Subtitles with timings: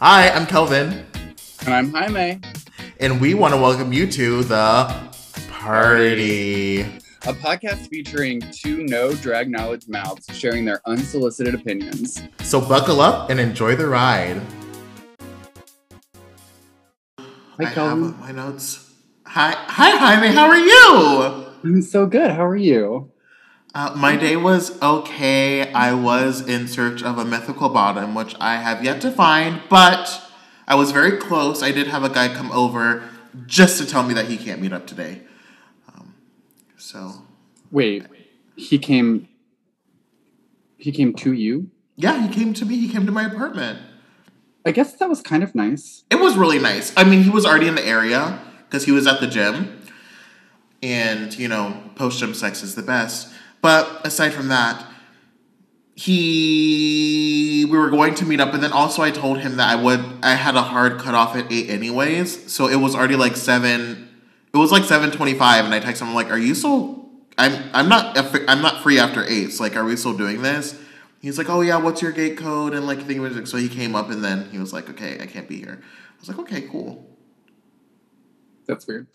[0.00, 1.04] Hi, I'm Kelvin,
[1.64, 2.40] And I'm Jaime,
[3.00, 5.10] and we want to welcome you to the
[5.50, 6.82] party.
[6.82, 12.22] a podcast featuring two no drag knowledge mouths sharing their unsolicited opinions.
[12.42, 14.40] So buckle up and enjoy the ride.
[17.18, 17.24] Hi,
[17.58, 18.04] I Kelvin.
[18.12, 18.92] have my notes.
[19.26, 20.34] Hi, hi, Jaime.
[20.34, 21.46] How are you?
[21.64, 22.30] I'm so good.
[22.30, 23.10] How are you?
[23.78, 25.72] Uh, my day was okay.
[25.72, 30.20] I was in search of a mythical bottom, which I have yet to find, but
[30.66, 31.62] I was very close.
[31.62, 33.08] I did have a guy come over
[33.46, 35.22] just to tell me that he can't meet up today.
[35.86, 36.16] Um,
[36.76, 37.22] so,
[37.70, 38.04] Wait,
[38.56, 39.28] he came.
[40.76, 41.70] He came to you.
[41.94, 42.78] yeah, he came to me.
[42.78, 43.78] He came to my apartment.
[44.66, 46.02] I guess that was kind of nice.
[46.10, 46.92] It was really nice.
[46.96, 49.80] I mean, he was already in the area because he was at the gym.
[50.82, 53.34] And, you know, post gym sex is the best.
[53.60, 54.84] But aside from that,
[55.94, 59.82] he we were going to meet up and then also I told him that I
[59.82, 62.52] would I had a hard cutoff at 8 anyways.
[62.52, 64.08] So it was already like 7
[64.54, 68.16] it was like 7:25 and I texted him like, "Are you still I'm I'm not
[68.48, 69.52] I'm not free after 8.
[69.52, 70.78] So like, are we still doing this?"
[71.20, 74.10] He's like, "Oh yeah, what's your gate code?" And like, think so he came up
[74.10, 77.04] and then he was like, "Okay, I can't be here." I was like, "Okay, cool."
[78.66, 79.06] That's weird.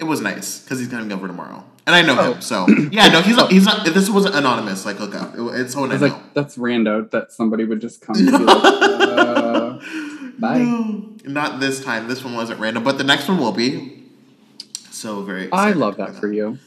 [0.00, 2.32] It was nice because he's coming over tomorrow, and I know Oh.
[2.34, 2.40] him.
[2.40, 3.50] So yeah, no, he's not.
[3.50, 3.84] He's not.
[3.86, 5.34] This wasn't anonymous like hookup.
[5.34, 6.16] It, it's someone I I was know.
[6.16, 8.16] like, that's rando that somebody would just come.
[8.16, 9.78] and be like, uh,
[10.38, 10.58] bye.
[10.58, 12.08] No, not this time.
[12.08, 14.02] This one wasn't random, but the next one will be.
[14.90, 15.50] So very.
[15.52, 16.58] I love that for for you.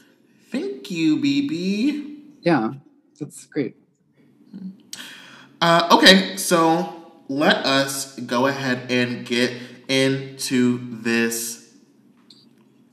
[0.50, 2.16] Thank you, BB.
[2.42, 2.74] Yeah,
[3.18, 3.76] that's great.
[5.60, 6.94] Uh, okay, so
[7.28, 9.52] let us go ahead and get
[9.88, 11.72] into this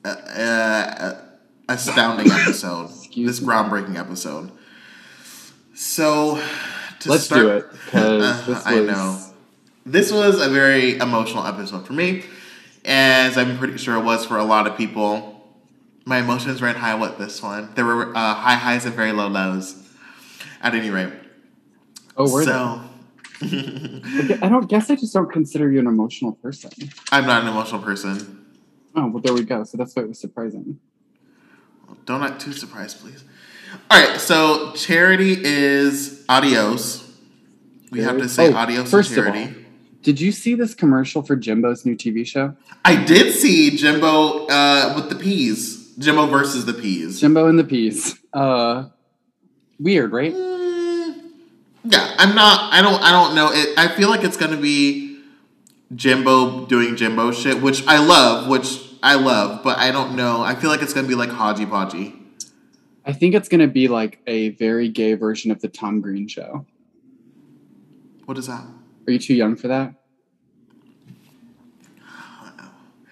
[0.03, 1.21] uh, uh,
[1.69, 2.85] astounding episode.
[2.89, 3.47] Excuse this me.
[3.53, 4.51] groundbreaking episode.
[5.73, 6.41] So,
[7.01, 8.65] to Let's start, do it because Uh, this was.
[8.67, 9.21] I know.
[9.85, 12.23] This was a very emotional episode for me,
[12.85, 15.31] as I'm pretty sure it was for a lot of people.
[16.05, 17.69] My emotions ran high with this one.
[17.75, 19.81] There were uh, high highs and very low lows.
[20.61, 21.13] At any rate,
[22.17, 22.81] Oh, were so
[23.41, 24.39] they?
[24.41, 26.71] I don't guess I just don't consider you an emotional person.
[27.11, 28.45] I'm not an emotional person.
[28.95, 29.63] Oh, well, there we go.
[29.63, 30.79] So that's why it was surprising.
[32.05, 33.23] Don't act too surprised, please.
[33.89, 37.03] All right, so charity is adios.
[37.91, 39.55] We have to say Oh, adios first to of charity.
[39.55, 39.61] all,
[40.01, 42.55] Did you see this commercial for Jimbo's new TV show?
[42.83, 45.93] I did see Jimbo uh, with the peas.
[45.97, 47.19] Jimbo versus the peas.
[47.21, 48.19] Jimbo and the Peas.
[48.33, 48.89] Uh,
[49.79, 50.33] weird, right?
[50.33, 51.21] Mm,
[51.85, 52.73] yeah, I'm not.
[52.73, 53.01] I don't.
[53.01, 53.49] I don't know.
[53.53, 53.77] It.
[53.77, 55.19] I feel like it's gonna be
[55.95, 58.49] Jimbo doing Jimbo shit, which I love.
[58.49, 60.41] Which I love, but I don't know.
[60.41, 62.15] I feel like it's gonna be like Haji Podgy.
[63.05, 66.65] I think it's gonna be like a very gay version of the Tom Green show.
[68.25, 68.65] What is that?
[69.07, 69.93] Are you too young for that?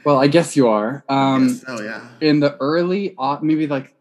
[0.04, 1.06] Well, I guess you are.
[1.08, 1.62] Um.
[1.68, 2.08] Oh yeah.
[2.22, 3.96] in the early aught, maybe like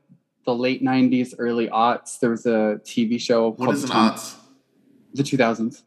[0.46, 4.36] the late '90s, early aughts, there was a TV show What called is an aughts?
[5.14, 5.82] The 2000s,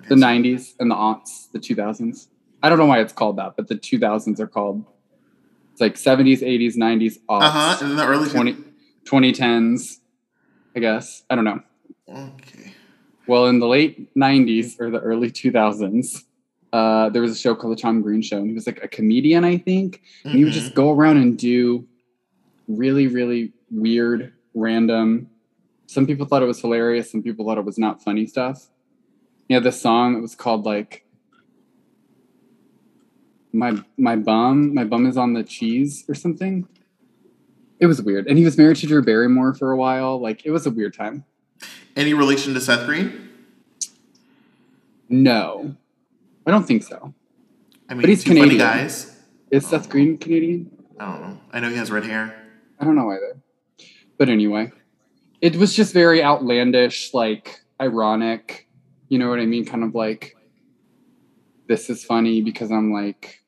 [0.00, 2.26] Okay, the so- '90s, and the aughts, the 2000s.
[2.62, 4.84] I don't know why it's called that, but the 2000s are called.
[5.72, 7.84] It's like 70s, 80s, 90s, aughts, Uh huh.
[7.84, 8.56] In the early 20,
[9.04, 9.98] 2010s.
[10.76, 11.60] I guess I don't know.
[12.08, 12.72] Okay.
[13.26, 16.24] Well, in the late 90s or the early 2000s,
[16.72, 18.88] uh, there was a show called The Tom Green Show, and he was like a
[18.88, 20.02] comedian, I think.
[20.24, 21.86] And he would just go around and do
[22.68, 25.28] really, really weird, random.
[25.86, 27.10] Some people thought it was hilarious.
[27.12, 28.68] Some people thought it was not funny stuff.
[29.48, 30.16] He had this song.
[30.16, 31.04] It was called like
[33.52, 34.74] my my bum.
[34.74, 36.66] My bum is on the cheese or something.
[37.80, 38.26] It was weird.
[38.28, 40.20] And he was married to Drew Barrymore for a while.
[40.20, 41.24] Like it was a weird time.
[41.96, 43.28] Any relation to Seth Green?
[45.08, 45.74] No,
[46.46, 47.12] I don't think so.
[47.88, 48.58] I mean, But he's Canadian.
[48.58, 49.18] guys.
[49.50, 50.70] Is Seth Green Canadian?
[50.98, 51.38] I don't know.
[51.52, 52.34] I know he has red hair.
[52.80, 53.36] I don't know either.
[54.16, 54.72] But anyway,
[55.40, 58.68] it was just very outlandish, like ironic.
[59.08, 59.66] You know what I mean?
[59.66, 60.36] Kind of like
[61.68, 63.41] this is funny because I'm like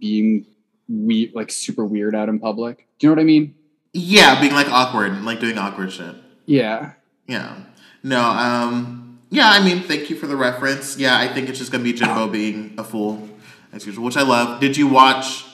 [0.00, 0.46] being
[0.88, 2.88] we like super weird out in public.
[2.98, 3.54] Do you know what I mean?
[3.92, 6.14] Yeah, being like awkward, and like doing awkward shit.
[6.46, 6.92] Yeah.
[7.26, 7.56] Yeah.
[8.02, 10.98] No, um, yeah, I mean, thank you for the reference.
[10.98, 13.28] Yeah, I think it's just gonna be Jimbo being a fool,
[13.72, 14.60] as usual, which I love.
[14.60, 15.44] Did you watch,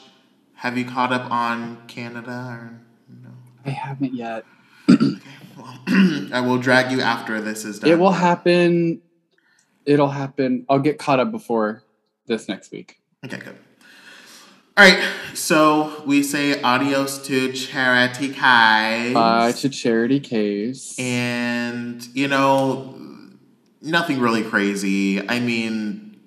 [0.54, 2.80] have you caught up on Canada or
[3.22, 3.30] no?
[3.64, 4.44] I haven't yet.
[4.88, 5.78] Well,
[6.32, 7.90] I will drag you after this is done.
[7.90, 9.00] It will happen.
[9.84, 10.66] It'll happen.
[10.68, 11.82] I'll get caught up before
[12.26, 13.00] this next week.
[13.24, 13.56] Okay, good.
[14.78, 15.02] All right,
[15.32, 19.14] so we say adios to Charity Kai.
[19.14, 20.94] Bye to Charity Kase.
[20.98, 22.94] And, you know,
[23.80, 25.26] nothing really crazy.
[25.26, 26.20] I mean,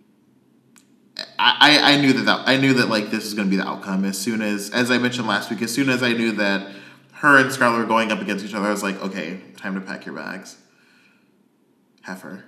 [1.38, 4.04] I, I knew that, that I knew that like this is gonna be the outcome
[4.04, 5.62] as soon as as I mentioned last week.
[5.62, 6.72] As soon as I knew that
[7.14, 9.82] her and Scarlett were going up against each other, I was like, okay, time to
[9.82, 10.58] pack your bags.
[12.02, 12.46] Heifer.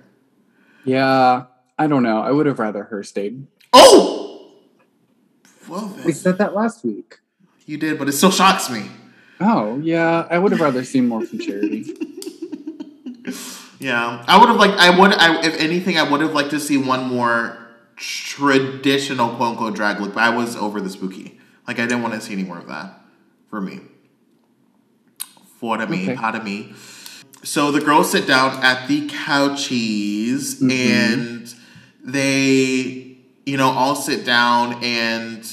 [0.84, 1.44] Yeah,
[1.78, 2.20] I don't know.
[2.22, 3.46] I would have rather her stayed.
[3.72, 4.11] Oh.
[6.04, 7.18] We said that last week.
[7.66, 8.90] you did, but it still shocks me.
[9.40, 11.84] Oh yeah, I would have rather seen more from Charity.
[13.78, 14.78] Yeah, I would have liked.
[14.78, 15.12] I would.
[15.14, 17.58] I, if anything, I would have liked to see one more
[17.96, 20.14] traditional quote unquote drag look.
[20.14, 21.40] But I was over the spooky.
[21.66, 23.00] Like I didn't want to see any more of that
[23.50, 23.80] for me.
[25.58, 26.14] For me, Okay.
[26.14, 26.74] pardon me.
[27.42, 30.70] So the girls sit down at the couchies Mhm.
[30.70, 31.54] and
[32.04, 33.16] they,
[33.46, 35.44] you know, all sit down and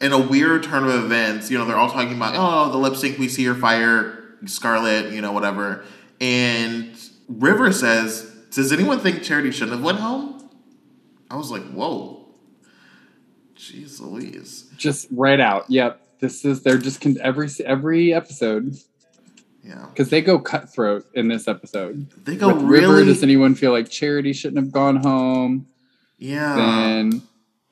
[0.00, 2.96] in a weird turn of events, you know, they're all talking about, oh, the lip
[2.96, 5.84] sync, we see her fire, Scarlett, you know, whatever.
[6.20, 6.90] And
[7.28, 10.48] River says, does anyone think Charity shouldn't have went home?
[11.30, 12.26] I was like, whoa.
[13.56, 14.70] Jeez Louise.
[14.76, 15.66] just right out.
[15.68, 16.00] Yep.
[16.20, 18.76] This is they're just con- every every episode
[19.62, 19.86] Yeah.
[19.90, 22.10] because they go cutthroat in this episode.
[22.24, 22.86] They go With really.
[22.86, 25.66] River, does anyone feel like Charity shouldn't have gone home?
[26.18, 26.54] yeah.
[26.56, 27.22] then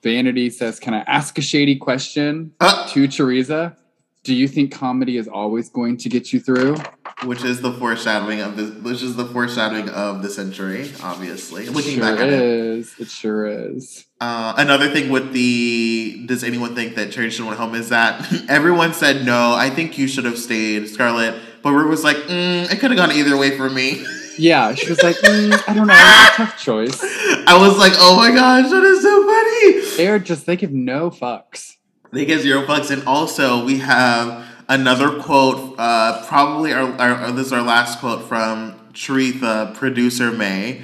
[0.02, 3.76] Vanity says, "Can I ask a shady question Uh, to Teresa?
[4.24, 6.76] Do you think comedy is always going to get you through?"
[7.24, 8.70] which is the foreshadowing of this.
[8.82, 11.68] Which is the foreshadowing of the century, obviously.
[11.68, 12.32] Looking sure back at it.
[12.40, 12.94] is.
[12.98, 14.04] It sure is.
[14.20, 18.24] Uh, another thing with the does anyone think that Charity should went home is that
[18.48, 19.52] everyone said no.
[19.54, 21.34] I think you should have stayed, Scarlett.
[21.62, 24.04] But River was like, mm, it could have gone either way for me.
[24.38, 27.02] Yeah, she was like, "Mm, "I don't know, it's a tough choice."
[27.46, 29.96] I was like, oh my gosh, that is so funny.
[29.96, 31.76] They are just they give no fucks.
[32.12, 35.74] They get zero fucks, and also we have another quote.
[35.78, 40.82] Uh, probably our, our this is our last quote from Charitha, producer May,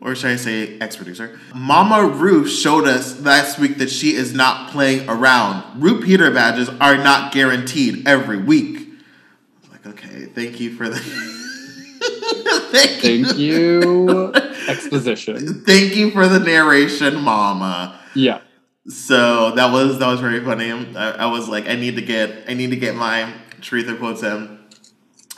[0.00, 1.38] or should I say ex-producer?
[1.54, 5.80] Mama Ru showed us last week that she is not playing around.
[5.80, 8.78] RuPeter badges are not guaranteed every week.
[8.78, 11.32] I was like, okay, thank you for the.
[12.70, 13.24] thank you.
[13.24, 14.32] Thank you.
[14.68, 15.64] Exposition.
[15.64, 17.98] Thank you for the narration, Mama.
[18.14, 18.40] Yeah.
[18.88, 20.72] So that was that was very funny.
[20.72, 24.22] I, I was like, I need to get I need to get my Charitha quotes
[24.22, 24.58] in.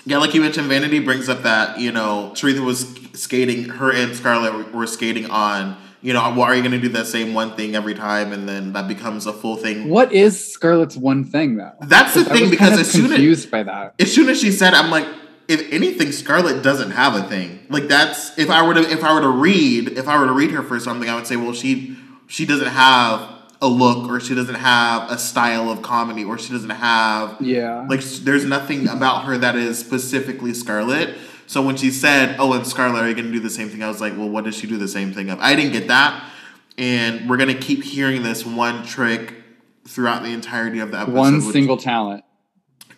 [0.07, 3.69] Yeah, like you mentioned, Vanity brings up that you know Charitha was skating.
[3.69, 5.77] Her and Scarlett were skating on.
[6.01, 8.47] You know, why are you going to do that same one thing every time, and
[8.47, 9.89] then that becomes a full thing?
[9.89, 11.73] What is Scarlett's one thing though?
[11.81, 13.95] That's the thing because kind of as soon as confused by that.
[13.99, 15.07] as soon as she said, I'm like,
[15.49, 17.67] if anything, Scarlett doesn't have a thing.
[17.69, 20.33] Like that's if I were to if I were to read if I were to
[20.33, 21.97] read her for something, I would say, well, she
[22.27, 23.31] she doesn't have
[23.63, 27.87] a look or she doesn't have a style of comedy or she doesn't have Yeah.
[27.89, 31.15] like there's nothing about her that is specifically Scarlett.
[31.47, 33.83] So when she said, "Oh, and Scarlett, are you going to do the same thing?"
[33.83, 35.89] I was like, "Well, what does she do the same thing of?" I didn't get
[35.89, 36.25] that,
[36.79, 39.35] and we're going to keep hearing this one trick
[39.87, 41.15] throughout the entirety of the episode.
[41.15, 42.25] one single talent.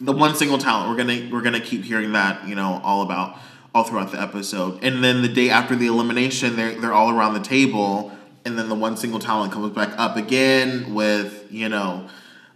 [0.01, 3.39] The one single talent we're gonna we're gonna keep hearing that you know all about
[3.75, 7.35] all throughout the episode and then the day after the elimination they're they're all around
[7.35, 8.13] the table
[8.45, 12.09] and then the one single talent comes back up again with you know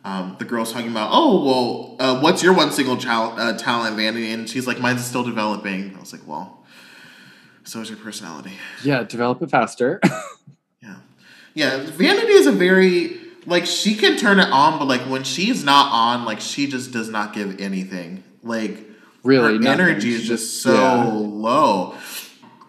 [0.04, 3.96] um, the girls talking about oh well uh, what's your one single chal- uh, talent
[3.96, 6.64] vanity and she's like mine's still developing i was like well
[7.64, 10.00] so is your personality Yeah, develop it faster.
[10.82, 10.96] yeah.
[11.54, 15.64] Yeah, Vanity is a very like she can turn it on, but like when she's
[15.64, 18.22] not on, like she just does not give anything.
[18.42, 18.78] Like
[19.22, 19.80] really, her nothing.
[19.80, 21.10] energy is just so yeah.
[21.12, 21.94] low.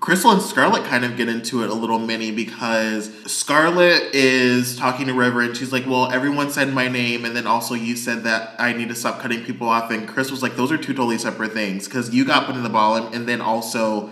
[0.01, 5.05] Krystal and Scarlett kind of get into it a little mini because Scarlett is talking
[5.05, 8.23] to River and she's like, Well, everyone said my name, and then also you said
[8.23, 9.91] that I need to stop cutting people off.
[9.91, 12.63] And Chris was like, Those are two totally separate things because you got put in
[12.63, 14.09] the bottom, and then also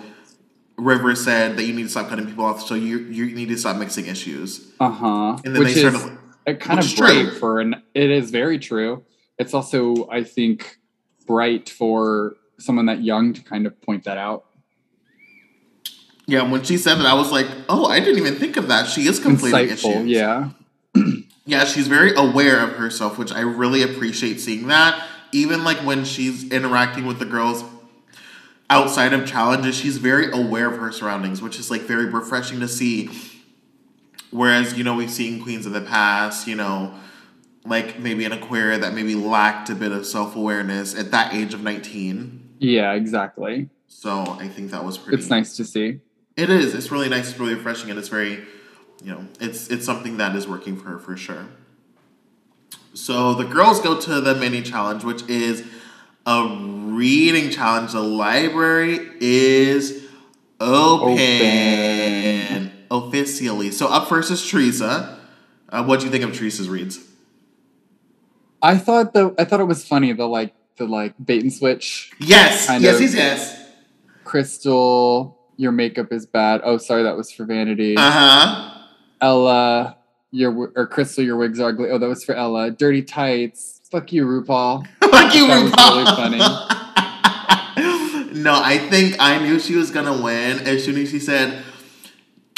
[0.77, 3.57] River said that you need to stop cutting people off, so you you need to
[3.57, 4.71] stop mixing issues.
[4.79, 5.37] Uh huh.
[5.43, 6.18] And then Which they is started.
[6.53, 7.07] Kind which of is true.
[7.07, 7.81] brave for an.
[7.93, 9.03] It is very true.
[9.37, 10.77] It's also, I think,
[11.25, 14.45] bright for someone that young to kind of point that out.
[16.27, 18.87] Yeah, when she said that, I was like, "Oh, I didn't even think of that."
[18.87, 20.07] She is completing Insightful, issues.
[20.07, 20.49] yeah.
[21.45, 25.03] Yeah, she's very aware of herself, which I really appreciate seeing that.
[25.31, 27.63] Even like when she's interacting with the girls
[28.69, 32.67] outside of challenges, she's very aware of her surroundings, which is like very refreshing to
[32.67, 33.09] see.
[34.31, 36.93] Whereas, you know, we've seen queens of the past, you know,
[37.65, 41.53] like maybe an Aquaria that maybe lacked a bit of self awareness at that age
[41.53, 42.55] of 19.
[42.59, 43.69] Yeah, exactly.
[43.87, 45.17] So I think that was pretty.
[45.17, 45.99] It's nice to see.
[46.35, 46.73] It is.
[46.73, 47.31] It's really nice.
[47.31, 48.45] It's really refreshing, and it's very,
[49.03, 51.47] you know, it's it's something that is working for her for sure.
[52.93, 55.65] So the girls go to the mini challenge, which is
[56.25, 57.93] a reading challenge.
[57.93, 60.05] The library is
[60.59, 61.13] open.
[61.13, 62.78] Open.
[62.91, 63.71] Officially.
[63.71, 65.19] So up first is Teresa.
[65.69, 66.99] Uh, what do you think of Teresa's reads?
[68.61, 72.11] I thought the I thought it was funny the like the like bait and switch.
[72.19, 73.01] Yes, Kind yes, of.
[73.01, 73.55] yes, yes.
[74.25, 76.61] Krystal, your makeup is bad.
[76.63, 77.95] Oh, sorry, that was for Vanity.
[77.97, 78.81] Uh huh.
[79.21, 79.97] Ella,
[80.31, 81.89] your or Krystal, your wigs are ugly.
[81.89, 82.71] Oh, that was for Ella.
[82.71, 83.81] Dirty tights.
[83.91, 84.85] Fuck you, RuPaul.
[85.01, 86.31] Fuck you, That was RuPaul.
[88.33, 91.63] really no, I think I knew she was gonna win as soon as she said,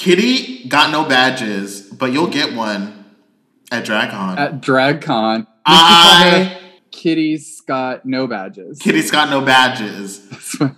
[0.01, 3.05] "Kitty got no badges, but you'll get one
[3.72, 6.58] at DragCon." At DragCon, I-
[6.91, 8.79] Kitty's got no badges.
[8.79, 10.27] Kitty's got no badges.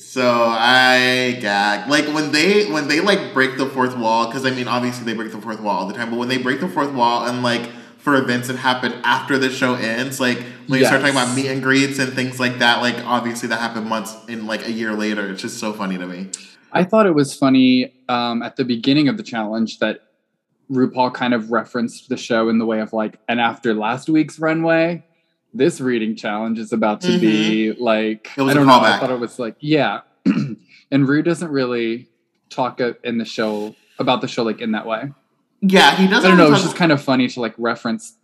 [0.00, 1.90] So I gag.
[1.90, 5.12] Like when they when they like break the fourth wall, because I mean obviously they
[5.12, 7.42] break the fourth wall all the time, but when they break the fourth wall and
[7.42, 7.66] like
[7.98, 10.38] for events that happen after the show ends, like
[10.68, 13.60] when you start talking about meet and greets and things like that, like obviously that
[13.60, 15.30] happened months in like a year later.
[15.30, 16.30] It's just so funny to me.
[16.72, 20.00] I thought it was funny um, at the beginning of the challenge that
[20.70, 24.40] RuPaul kind of referenced the show in the way of like, and after last week's
[24.40, 25.04] runway,
[25.54, 28.40] this reading challenge is about to be like, Mm-hmm.
[28.40, 28.80] It was I a don't know.
[28.80, 30.00] I thought it was like, yeah.
[30.26, 32.08] and Ru doesn't really
[32.48, 35.12] talk uh, in the show about the show like in that way.
[35.60, 36.24] Yeah, he doesn't.
[36.24, 36.52] I don't know.
[36.52, 38.14] It's just kind of funny to like reference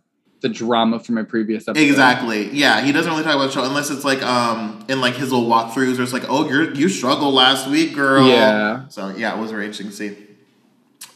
[0.47, 1.83] the drama from a previous episode.
[1.83, 2.51] Exactly.
[2.51, 5.33] Yeah, he doesn't really talk about the show unless it's like um in like his
[5.33, 8.27] little walkthroughs or it's like, oh, you're you struggled last week, girl.
[8.29, 8.87] Yeah.
[8.89, 10.17] So yeah, it was very interesting to see.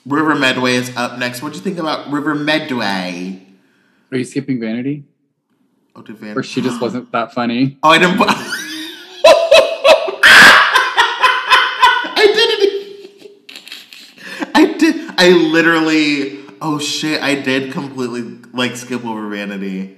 [0.06, 1.42] River Medway is up next.
[1.42, 3.46] What do you think about River Medway?
[4.10, 5.04] Are you skipping Vanity?
[5.94, 7.78] Oh, did Van- Or she just wasn't that funny?
[7.82, 8.28] Oh, I didn't put.
[12.22, 14.50] I did it.
[14.54, 15.10] I did.
[15.18, 16.40] I literally.
[16.62, 17.22] Oh shit!
[17.22, 19.96] I did completely like skip over Vanity.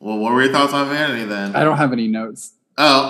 [0.00, 1.56] Well, what were your thoughts on Vanity then?
[1.56, 2.52] I don't have any notes.
[2.78, 3.08] Oh.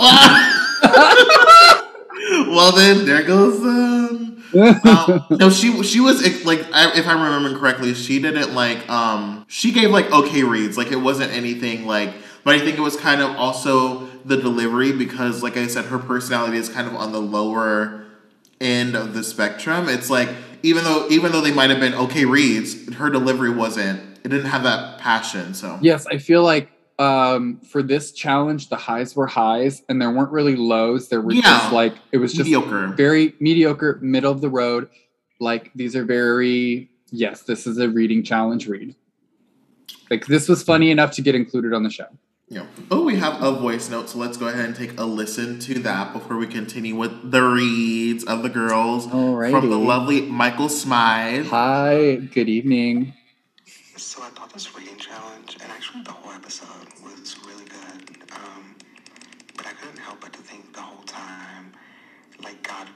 [2.48, 3.60] well then, there goes.
[3.60, 8.88] Um, um, no, she she was like, I, if I'm remembering correctly, she didn't like.
[8.88, 12.14] Um, she gave like okay reads, like it wasn't anything like.
[12.44, 15.98] But I think it was kind of also the delivery because, like I said, her
[15.98, 18.06] personality is kind of on the lower
[18.60, 19.88] end of the spectrum.
[19.88, 20.28] It's like
[20.62, 24.00] even though even though they might have been okay reads, her delivery wasn't.
[24.26, 25.54] It didn't have that passion.
[25.54, 26.68] So Yes, I feel like
[26.98, 31.08] um, for this challenge, the highs were highs and there weren't really lows.
[31.08, 31.42] There were Yeah.
[31.42, 32.88] just like, it was just mediocre.
[32.88, 34.88] very mediocre, middle of the road.
[35.38, 38.96] Like, these are very, yes, this is a reading challenge read.
[40.10, 42.06] Like, this was funny enough to get included on the show.
[42.48, 42.66] Yeah.
[42.90, 45.78] Oh, we have a voice note, so let's go ahead and take a listen to
[45.80, 51.46] that before we continue with the reads of the girls from the lovely Michael Smythe.
[51.46, 53.14] Hi, good evening.
[54.16, 58.16] So I thought this reading challenge, and actually the whole episode, was really good.
[58.32, 58.74] Um,
[59.54, 61.74] but I couldn't help but to think the whole time,
[62.42, 62.88] like God,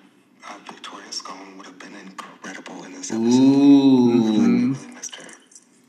[0.49, 3.39] uh, Victoria Scone would have been incredible in this episode.
[3.39, 4.75] Ooh.
[4.75, 5.27] I missed her.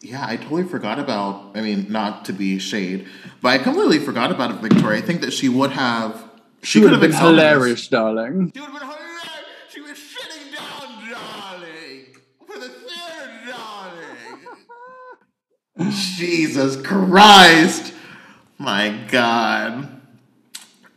[0.01, 1.55] Yeah, I totally forgot about.
[1.55, 3.07] I mean, not to be shade,
[3.41, 4.99] but I completely forgot about Victoria.
[4.99, 6.29] I think that she would have.
[6.61, 8.51] She would have been excelled hilarious, darling.
[8.53, 9.29] She would have been hilarious.
[9.69, 14.07] She was shitting down, darling, for the theater, darling.
[15.89, 17.93] Jesus Christ!
[18.57, 19.87] My God.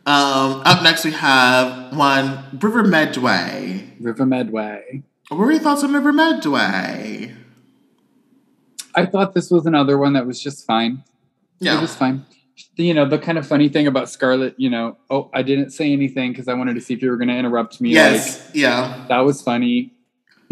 [0.07, 3.93] Um, up next we have one River Medway.
[3.99, 5.03] River Medway.
[5.29, 7.33] What were your thoughts on River Medway?
[8.93, 11.03] I thought this was another one that was just fine.
[11.59, 11.77] Yeah.
[11.77, 12.25] It was fine.
[12.75, 15.91] You know, the kind of funny thing about Scarlett, you know, oh, I didn't say
[15.91, 17.89] anything because I wanted to see if you were going to interrupt me.
[17.89, 18.49] Yes.
[18.53, 19.05] yeah.
[19.09, 19.93] That was funny.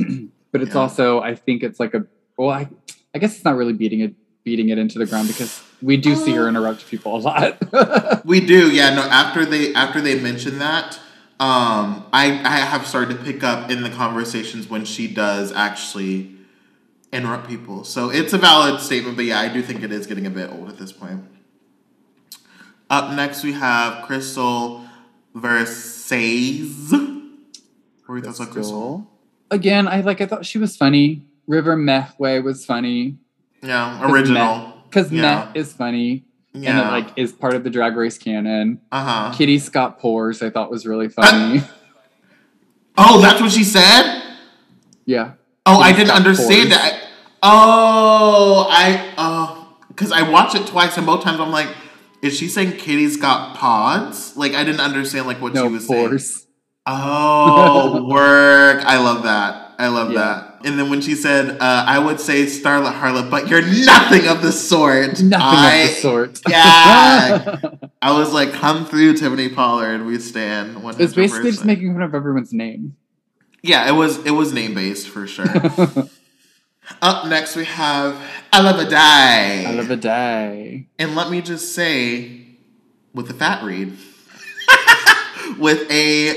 [0.51, 0.81] but it's Yeah.
[0.81, 2.05] also, I think it's like a,
[2.37, 2.67] well, I,
[3.13, 6.15] I guess it's not really beating it, beating it into the ground because we do
[6.15, 6.49] see her Uh.
[6.49, 8.25] interrupt people a lot.
[8.25, 8.93] We do, yeah.
[8.95, 10.99] No, after they after they mention that,
[11.39, 16.31] um, I I have started to pick up in the conversations when she does actually
[17.11, 17.83] interrupt people.
[17.83, 20.49] So it's a valid statement, but yeah, I do think it is getting a bit
[20.51, 21.21] old at this point.
[22.89, 24.87] Up next, we have Krystal
[25.35, 26.91] Versace.
[28.05, 29.07] What were your thoughts on Krystal?
[29.51, 31.25] Again, I like, I thought she was funny.
[31.47, 33.17] River Mehway was funny
[33.63, 34.73] Yeah, original.
[34.89, 35.21] because Yeah.
[35.53, 38.81] Meh is funny and it like is part of the drag race canon.
[38.91, 39.33] uh huh.
[39.37, 41.61] Kitty Scott Pores, I thought was really funny.
[42.95, 44.21] Oh, that's what she said.
[45.05, 45.31] yeah.
[45.65, 46.69] Oh, I didn't Scott understand Pores.
[46.69, 47.03] that.
[47.41, 51.69] Oh, I oh, because I watched it twice and both times I'm like,
[52.21, 54.37] is she saying Kitty's got pods?
[54.37, 56.07] Like I didn't understand like what No she was saying.
[56.07, 56.45] pores.
[56.85, 58.83] Oh, work!
[58.85, 59.73] I love that.
[59.79, 60.19] I love Yeah.
[60.19, 60.52] that.
[60.65, 64.41] And then when she said, uh, "I would say Starlet Harlot, but you're nothing of
[64.41, 66.41] the sort." Nothing I, of the sort.
[66.49, 67.59] Yeah.
[68.01, 70.05] I was like, "Come through, Tiffany Pollard.
[70.05, 70.99] We stand." 100%.
[70.99, 72.95] it's basically just making fun of everyone's name.
[73.61, 75.45] Yeah, it was it was name based for sure.
[77.01, 79.65] Up next we have Ella Vaday.
[79.65, 80.87] Out of a day.
[80.99, 82.45] And let me just say,
[83.13, 83.93] with a fat read,
[85.57, 86.33] with a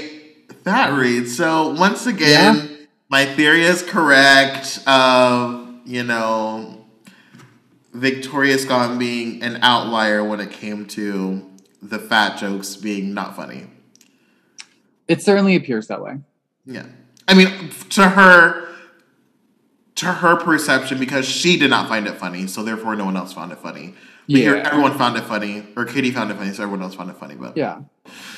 [0.65, 1.29] fat read.
[1.29, 2.76] So once again, Yeah.
[3.09, 4.81] My theory is correct.
[4.87, 6.85] Of you know,
[7.93, 11.49] Victoria Scone being an outlier when it came to
[11.83, 13.69] the fat jokes being not funny.
[15.07, 16.19] It certainly appears that way.
[16.65, 16.87] Yeah,
[17.29, 18.63] I mean, to her.
[20.01, 23.33] To her perception, because she did not find it funny, so therefore no one else
[23.33, 23.95] found it funny.
[24.29, 24.69] But here, Yeah.
[24.71, 27.35] everyone found it funny, or Kitty found it funny, so everyone else found it funny.
[27.35, 27.79] But Yeah.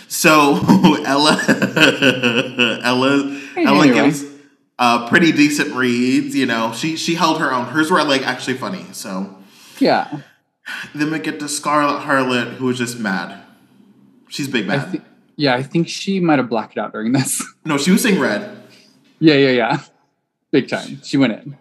[0.06, 0.52] so
[1.04, 1.36] Ella,
[2.84, 4.22] Ella, Ella gives
[4.78, 6.34] uh, pretty decent reads.
[6.34, 7.66] You know, she she held her own.
[7.66, 8.86] Hers were like actually funny.
[8.92, 9.36] So
[9.78, 10.20] Yeah.
[10.94, 13.42] then we get to Scarlett Harlot, who was just mad.
[14.28, 15.02] She's big I mad.
[15.36, 17.42] yeah, I think she might have blacked out during this.
[17.64, 18.56] no, she was saying red.
[19.18, 19.80] yeah, yeah, yeah.
[20.50, 21.00] Big time.
[21.02, 21.56] She went in.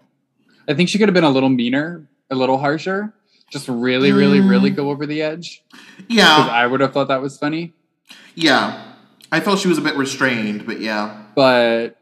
[0.68, 3.14] I think she could have been a little meaner, a little harsher.
[3.50, 4.76] Just really, really, really Mm.
[4.76, 5.64] go over the edge.
[5.96, 7.74] Because Yeah, I would have thought that was funny.
[8.36, 8.84] yeah.
[9.32, 11.24] I felt she was a bit restrained, but yeah.
[11.36, 11.98] But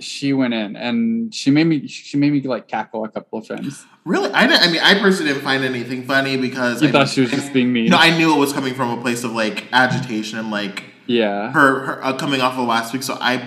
[0.00, 3.46] she went in and she made me she made me like cackle a couple of
[3.46, 3.84] times.
[4.04, 4.62] Really, I didn't.
[4.62, 7.52] I mean, I personally didn't find anything funny because You I, thought she was just
[7.52, 7.90] being mean.
[7.90, 11.52] No, I knew it was coming from a place of like agitation and like yeah.
[11.52, 13.02] her, her uh, coming off of last week.
[13.02, 13.46] So I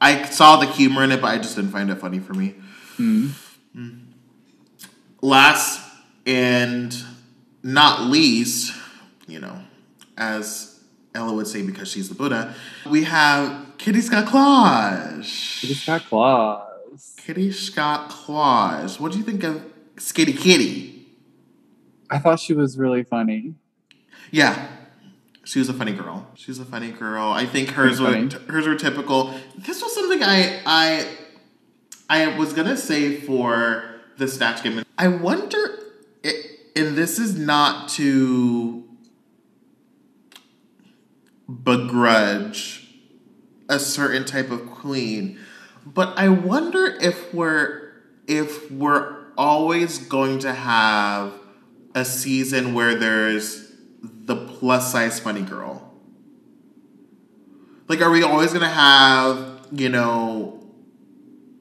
[0.00, 2.54] I saw the humor in it, but I just didn't find it funny for me.
[2.98, 3.32] Mm.
[5.20, 5.84] Last
[6.26, 6.96] and
[7.62, 8.74] not least,
[9.26, 9.60] you know,
[10.16, 10.80] as
[11.14, 12.54] Ella would say because she's the Buddha,
[12.88, 15.24] we have Kitty Scott Claus.
[15.24, 17.14] She just got claws.
[17.16, 18.98] Kitty Scott Claus.
[18.98, 19.62] What do you think of
[19.96, 21.06] Skitty Kitty?
[22.10, 23.54] I thought she was really funny.
[24.30, 24.68] Yeah.
[25.44, 26.26] She was a funny girl.
[26.34, 27.30] She's a funny girl.
[27.30, 28.12] I think hers were
[28.48, 29.32] hers were typical.
[29.56, 31.08] This was something I I
[32.10, 33.84] I was gonna say for
[34.18, 34.82] the snatch game.
[34.98, 35.78] I wonder,
[36.76, 38.84] and this is not to
[41.48, 42.77] begrudge
[43.68, 45.38] a certain type of queen,
[45.84, 47.92] but I wonder if we're
[48.26, 51.32] if we're always going to have
[51.94, 55.94] a season where there's the plus size funny girl.
[57.88, 60.62] Like, are we always gonna have, you know,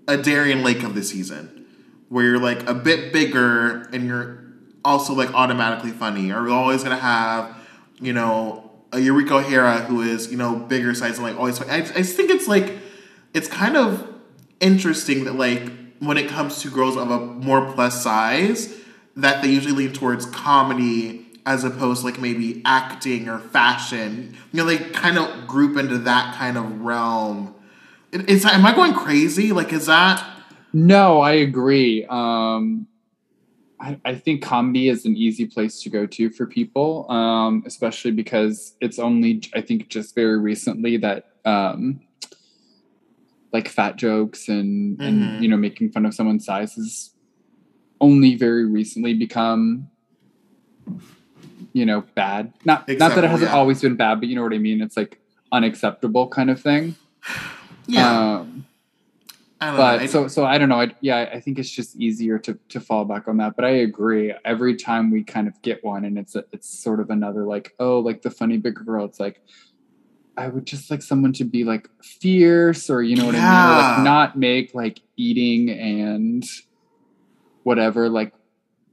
[0.07, 1.65] a Darienne Lake of the season
[2.09, 4.43] where you're like a bit bigger and you're
[4.83, 6.31] also like automatically funny?
[6.31, 7.55] Are we always gonna have,
[8.01, 11.61] you know, Eureka O'Hara who is, you know, bigger size and like always?
[11.61, 12.73] I, I think it's like,
[13.33, 14.07] it's kind of
[14.59, 18.75] interesting that like when it comes to girls of a more plus size,
[19.15, 24.35] that they usually lean towards comedy as opposed to like maybe acting or fashion.
[24.51, 27.55] You know, they kind of group into that kind of realm.
[28.11, 29.51] Is am I going crazy?
[29.51, 30.23] Like, is that
[30.73, 32.05] No, I agree.
[32.09, 32.87] Um,
[33.79, 38.11] I, I think comedy is an easy place to go to for people, um, especially
[38.11, 42.01] because it's only, I think, just very recently that um,
[43.53, 45.07] like fat jokes and, Mhm.
[45.07, 47.11] and you know making fun of someone's size has
[48.01, 49.87] only very recently become
[51.73, 52.53] you know bad.
[52.65, 53.57] Not not that it hasn't yeah.
[53.57, 54.81] always been bad, but you know what I mean.
[54.81, 55.19] It's like
[55.51, 56.95] unacceptable kind of thing.
[57.87, 58.39] yeah?
[58.39, 58.65] Um,
[59.59, 60.05] I don't but know.
[60.07, 60.81] So so I don't know.
[60.81, 63.55] I, yeah, I think it's just easier to to fall back on that.
[63.55, 64.33] But I agree.
[64.45, 67.73] Every time we kind of get one, and it's a, it's sort of another like
[67.79, 69.05] oh like the funny bigger girl.
[69.05, 69.41] It's like
[70.37, 73.47] I would just like someone to be like fierce or you know what I mean,
[73.47, 73.95] or Yeah.
[73.95, 76.45] like not make like eating and
[77.63, 78.33] whatever like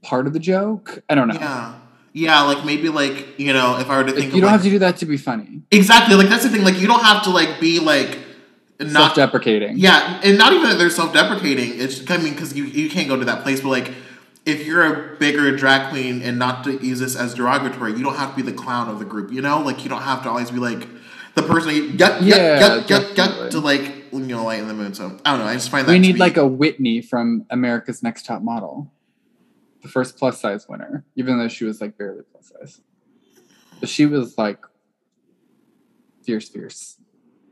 [0.03, 1.03] part of the joke.
[1.09, 1.35] I don't know.
[1.35, 1.75] yeah,
[2.15, 4.43] yeah, like maybe like you know, if I were to Like, think you of don't
[4.45, 5.63] like, have to do that to be funny.
[5.71, 6.65] exactly like that's the thing.
[6.65, 8.19] Like you don't have to like be like
[8.81, 9.79] not Self-deprecating.
[9.79, 11.79] Yeah, and not even that they're self-deprecating.
[11.81, 13.93] It's I mean because you you can't go to that place, but like
[14.45, 18.17] if you're a bigger drag queen and not to use this as derogatory, you don't
[18.17, 19.33] have to be the clown of the group.
[19.33, 20.87] You know, like you don't have to always be like
[21.35, 24.97] the person yuck yuck Yeah, yuck yuck yuck to like you know lighten the mood.
[24.97, 25.47] So I don't know.
[25.47, 28.93] I just find that we need be- like a Whitney from America's Next Top Model,
[29.83, 32.81] the first plus size winner, even though she was like barely plus size.
[33.81, 34.59] But she was like
[36.25, 36.97] fierce, fierce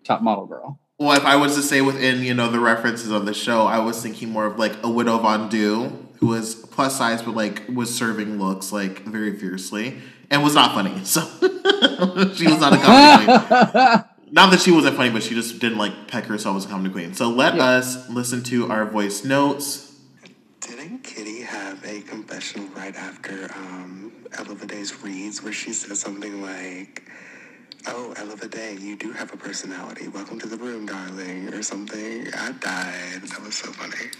[0.04, 0.78] top model girl.
[1.02, 3.80] Well, if I was to say within, you know, the references of the show, I
[3.80, 7.92] was thinking more of like a Widow Von'Du, who was plus size but like was
[7.92, 9.98] serving looks like very fiercely
[10.30, 10.94] and was not funny.
[11.04, 11.22] So
[12.34, 14.04] she was not a comedy queen.
[14.34, 16.90] Not that she wasn't funny, but she just didn't like peck herself as a comedy
[16.90, 17.12] queen.
[17.14, 17.64] So let Yeah.
[17.64, 19.94] us listen to our voice notes.
[20.60, 26.40] Didn't Kitty have a confessional right after um, Ella Vaday's reads where she said something
[26.40, 27.02] like,
[27.86, 30.08] oh, Ella Day, you do have a personality.
[30.08, 32.26] Welcome to the room, darling, or something.
[32.34, 33.22] I died.
[33.22, 34.10] That was so funny.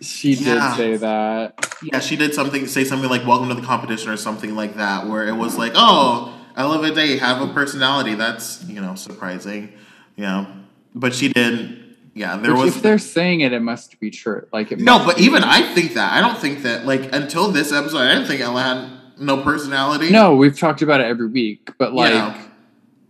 [0.00, 0.70] She Yeah.
[0.70, 1.66] did say that.
[1.82, 5.06] Yeah, she did something, say something like "Welcome to the competition" or something like that,
[5.06, 9.72] where it was like, "Oh, Ella Day have a personality." That's you know surprising,
[10.16, 10.46] yeah.
[10.94, 11.82] But she did.
[12.14, 14.46] Yeah, there Which, was if they're saying it, it must be true.
[14.52, 15.24] Like it no, but be.
[15.24, 18.40] even I think that I don't think that like until this episode, I didn't think
[18.40, 20.10] Ella had no personality.
[20.10, 22.42] No, we've talked about it every week, but like Yeah.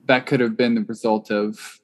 [0.07, 1.81] That could have been the result of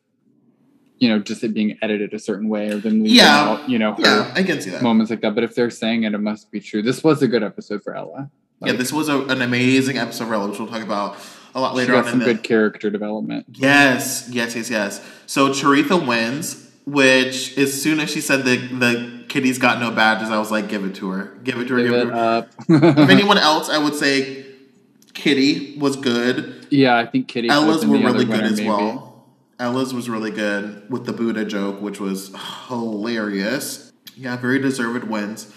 [0.98, 3.40] you know just it being edited a certain way or them leaving Yeah.
[3.40, 4.82] out you know yeah, I can see that.
[4.82, 5.34] moments like that.
[5.34, 6.82] But if they're saying it, it must be true.
[6.82, 8.30] This was a good episode for Ella.
[8.64, 11.16] yeah, this was a, an amazing episode of Ella, which we'll talk about
[11.54, 13.46] a lot later on in some the good character development.
[13.50, 15.04] Yes, yes, yes, yes.
[15.26, 20.30] So Choriza wins, which as soon as she said the the kitty's got no badges,
[20.30, 21.36] I was like, give it to her.
[21.42, 22.36] Give it to her, Give give, it it to her.
[22.38, 22.48] up.
[22.98, 24.46] if anyone else, I would say
[25.14, 26.66] Kitty was good.
[26.70, 27.48] yeah, I think Kitty.
[27.48, 28.68] Ella's were really good as maybe.
[28.68, 29.26] well.
[29.58, 32.34] Ella's was really good with the Buddha joke, which was
[32.68, 33.92] hilarious.
[34.16, 35.52] Yeah, very deserved wins.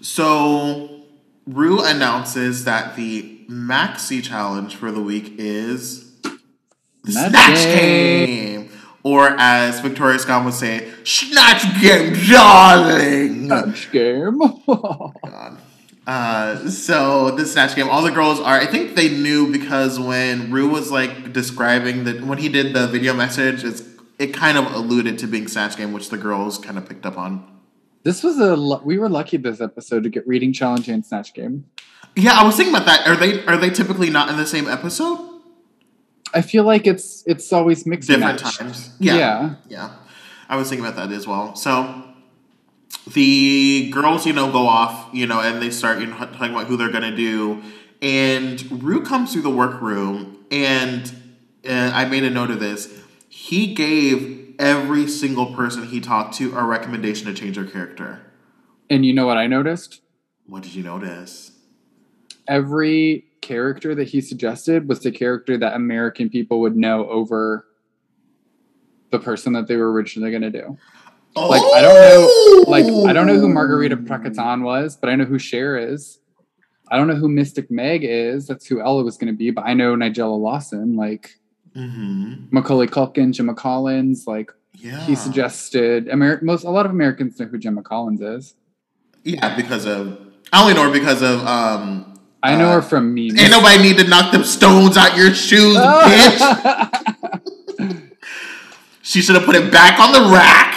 [0.00, 1.02] So
[1.46, 8.26] Ru announces that the maxi challenge for the week is the Snatch Snatch Game.
[8.26, 8.70] Game.
[9.02, 13.46] Or as Victoria Scone would say, Snatch Game, darling.
[13.46, 14.38] Snatch game.
[14.66, 15.58] God.
[16.06, 18.58] Uh, so the snatch game, all the girls are.
[18.58, 22.86] I think they knew because when Ru was like describing that when he did the
[22.86, 23.82] video message, it's
[24.18, 27.16] it kind of alluded to being snatch game, which the girls kind of picked up
[27.16, 27.44] on.
[28.02, 28.54] this was a.
[28.84, 31.64] We were lucky this episode to get reading challenge and snatch game.
[32.16, 33.06] Yeah, I was thinking about that.
[33.08, 35.18] Are they are they typically not in the same episode?
[36.34, 38.90] I feel like it's it's always mixed Different times.
[39.00, 39.16] Yeah.
[39.16, 39.54] Yeah.
[39.68, 39.90] Yeah.
[40.48, 41.56] I was thinking about that as well.
[41.56, 42.04] So
[43.12, 46.66] the girls, you know, go off, you know, and they start, you know, talking about
[46.66, 47.62] who they're gonna do.
[48.00, 51.12] And Ru comes through the workroom, and
[51.68, 53.00] uh, I made a note of this.
[53.28, 58.20] He gave every single person he talked to a recommendation to change their character.
[58.90, 60.00] And you know what I noticed?
[60.46, 61.52] What did you notice?
[62.46, 67.66] Every character that he suggested was the character that American people would know over
[69.10, 70.78] the person that they were originally going to do.
[71.36, 75.24] Like, I don't know- Like I don't know who Margarita Pracatan was, but I know
[75.24, 76.18] who Cher is.
[76.90, 78.46] I don't know who Mystic Meg is.
[78.46, 81.38] That's who Ella was going to be, but I know Nigella Lawson, like
[81.76, 82.46] Mm-hmm.
[82.52, 84.26] Macaulay Culkin, Gemma Collins.
[84.28, 85.00] Like Yeah.
[85.00, 88.54] he suggested, Ameri- most a lot of Americans know who Gemma Collins is.
[89.24, 90.18] Yeah, because of
[90.52, 92.10] I only know her because of um.
[92.44, 93.40] I know Uh, her from memes.
[93.40, 97.00] Ain't nobody need to knock them stones out your shoes, bitch.
[99.02, 100.74] She should have put it back on the rack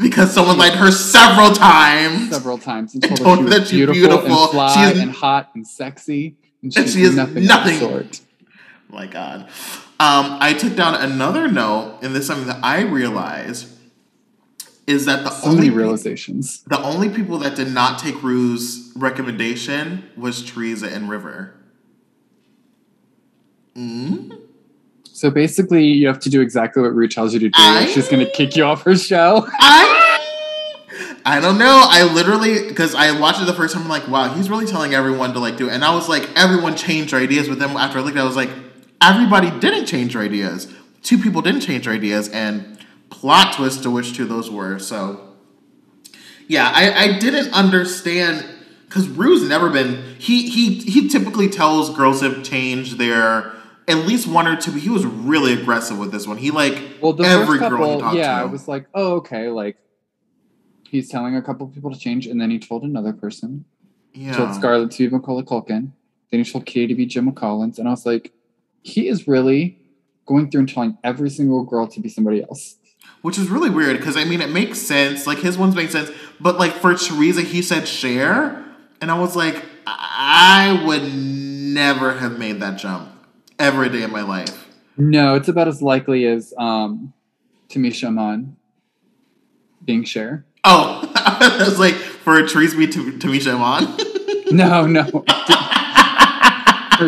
[0.00, 2.30] because someone liked her several times.
[2.30, 4.42] several times and And told her told she her that she's beautiful, beautiful.
[4.42, 7.74] and fly She is- and hot and sexy, and, And she is nothing, nothing.
[7.74, 8.20] of the sort.
[8.90, 9.42] My God.
[10.00, 13.68] Um, I took down another note, and this is something that I realized
[14.86, 16.62] is that the So only many pe- realizations.
[16.66, 21.52] the only people that did not take Ru's recommendation was Teresa and River.
[23.76, 24.38] Mm?
[25.04, 27.52] So basically, you have to do exactly what Ru tells you to do.
[27.56, 29.46] I- She's going to kick you off her show.
[29.60, 29.87] I
[31.28, 31.84] I don't know.
[31.84, 33.82] I literally because I watched it the first time.
[33.82, 35.74] I'm like, wow, he's really telling everyone to like do it.
[35.74, 37.50] And I was like, everyone changed their ideas.
[37.50, 38.48] But then after I looked, at it, I was like,
[39.02, 40.72] everybody didn't change their ideas.
[41.02, 42.78] Two people didn't change their ideas, and
[43.10, 44.78] plot twist to which two those were.
[44.78, 45.34] So
[46.46, 48.46] yeah, I, I didn't understand
[48.86, 50.16] because Ru's never been.
[50.18, 53.52] He he he typically tells girls to change their
[53.86, 54.72] at least one or two.
[54.72, 56.38] But he was really aggressive with this one.
[56.38, 58.40] He like Well, the every first girl he talked yeah, to.
[58.40, 59.76] I was like, oh, okay, like
[60.88, 63.64] he's telling a couple people to change, and then he told another person.
[64.14, 64.36] yeah.
[64.36, 65.92] told Scarlett to be Macaulay Culkin.
[66.30, 68.32] Then he told Kitty to be Gemma Collins, and I was like,
[68.82, 69.78] he is really
[70.26, 72.76] going through and telling every single girl to be somebody else.
[73.22, 75.26] Which is really weird because I mean it makes sense.
[75.26, 78.64] Like his ones make sense, but like for Teresa, he said Cher,
[79.00, 83.10] and I was like, I would never have made that jump
[83.58, 84.68] every day of my life.
[84.96, 87.12] No, it's about as likely as um,
[87.68, 88.56] Tamisha Iman
[89.84, 90.44] being Cher.
[90.64, 93.96] Oh, I was like for to be T- Tamisha Iman.
[94.54, 95.04] No, no.
[95.04, 95.22] For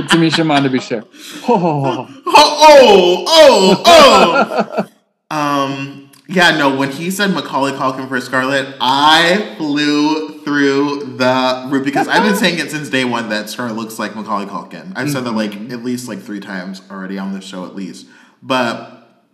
[0.02, 1.04] Tamisha Iman to be sure.
[1.48, 4.86] Oh, oh, oh, oh,
[5.30, 5.36] oh.
[5.36, 6.76] um, yeah, no.
[6.76, 12.36] When he said Macaulay Culkin for Scarlett, I flew through the roof because I've been
[12.36, 14.92] saying it since day one that Scarlett looks like Macaulay Culkin.
[14.94, 18.06] I've said that like at least like three times already on this show, at least.
[18.42, 19.24] But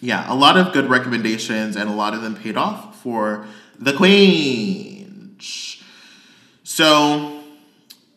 [0.00, 3.46] yeah, a lot of good recommendations, and a lot of them paid off for
[3.78, 5.36] the Queen.
[6.62, 7.42] So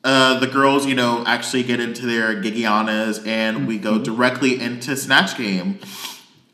[0.04, 4.96] uh, the girls, you know, actually get into their gigianas, and we go directly into
[4.96, 5.80] Snatch Game.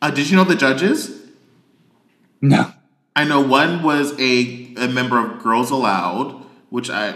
[0.01, 1.21] Uh, did you know the judges?
[2.41, 2.73] No.
[3.15, 7.09] I know one was a, a member of Girls Aloud, which I.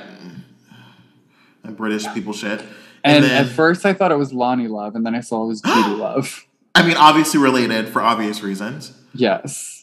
[1.65, 2.62] uh, British people shit.
[3.03, 5.47] And, then- at first I thought it was Loni Love, and then I saw it
[5.47, 6.45] was Judi Love.
[6.75, 8.93] I mean, obviously related for obvious reasons.
[9.15, 9.76] Yes.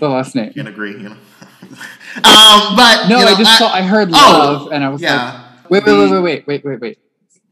[0.00, 0.52] The last name.
[0.52, 1.10] Can't agree, you know.
[2.16, 5.00] um, but No, you know, I just saw I heard Oh, love and I was
[5.00, 5.44] yeah.
[5.62, 6.98] like, wait, wait, wait, wait, wait, wait, wait, wait.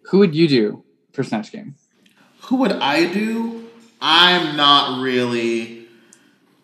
[0.09, 0.83] Who would you do
[1.13, 1.75] for Snatch Game?
[2.45, 3.69] Who would I do?
[4.01, 5.87] I'm not really.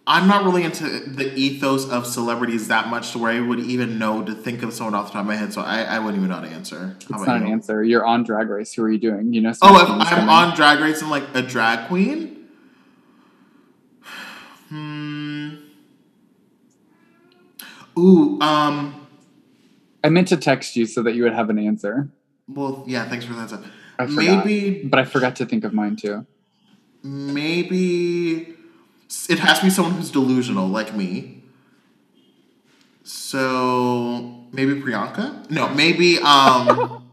[0.06, 3.98] I'm not really into the ethos of celebrities that much to where I would even
[3.98, 5.54] know to think of someone off the top of my head.
[5.54, 6.96] So I, I wouldn't even know how to answer.
[7.10, 7.82] How It's not an answer.
[7.82, 8.74] You're on Drag Race.
[8.74, 9.32] Who are you doing?
[9.32, 9.52] You know.
[9.62, 12.33] Oh, if I'm on Drag Race and like a drag queen.
[17.98, 18.40] Ooh.
[18.40, 19.06] Um.
[20.02, 22.08] I meant to text you so that you would have an answer,
[22.46, 23.08] Well, yeah.
[23.08, 23.48] Thanks for that.
[23.48, 23.64] Stuff.
[23.98, 24.44] I forgot.
[24.46, 24.82] Maybe.
[24.84, 26.26] but I forgot to think of mine too.
[27.02, 28.54] maybe
[29.28, 31.42] it has to be someone who's delusional like me.
[33.02, 35.48] So maybe Priyanka?
[35.50, 37.10] No, maybe um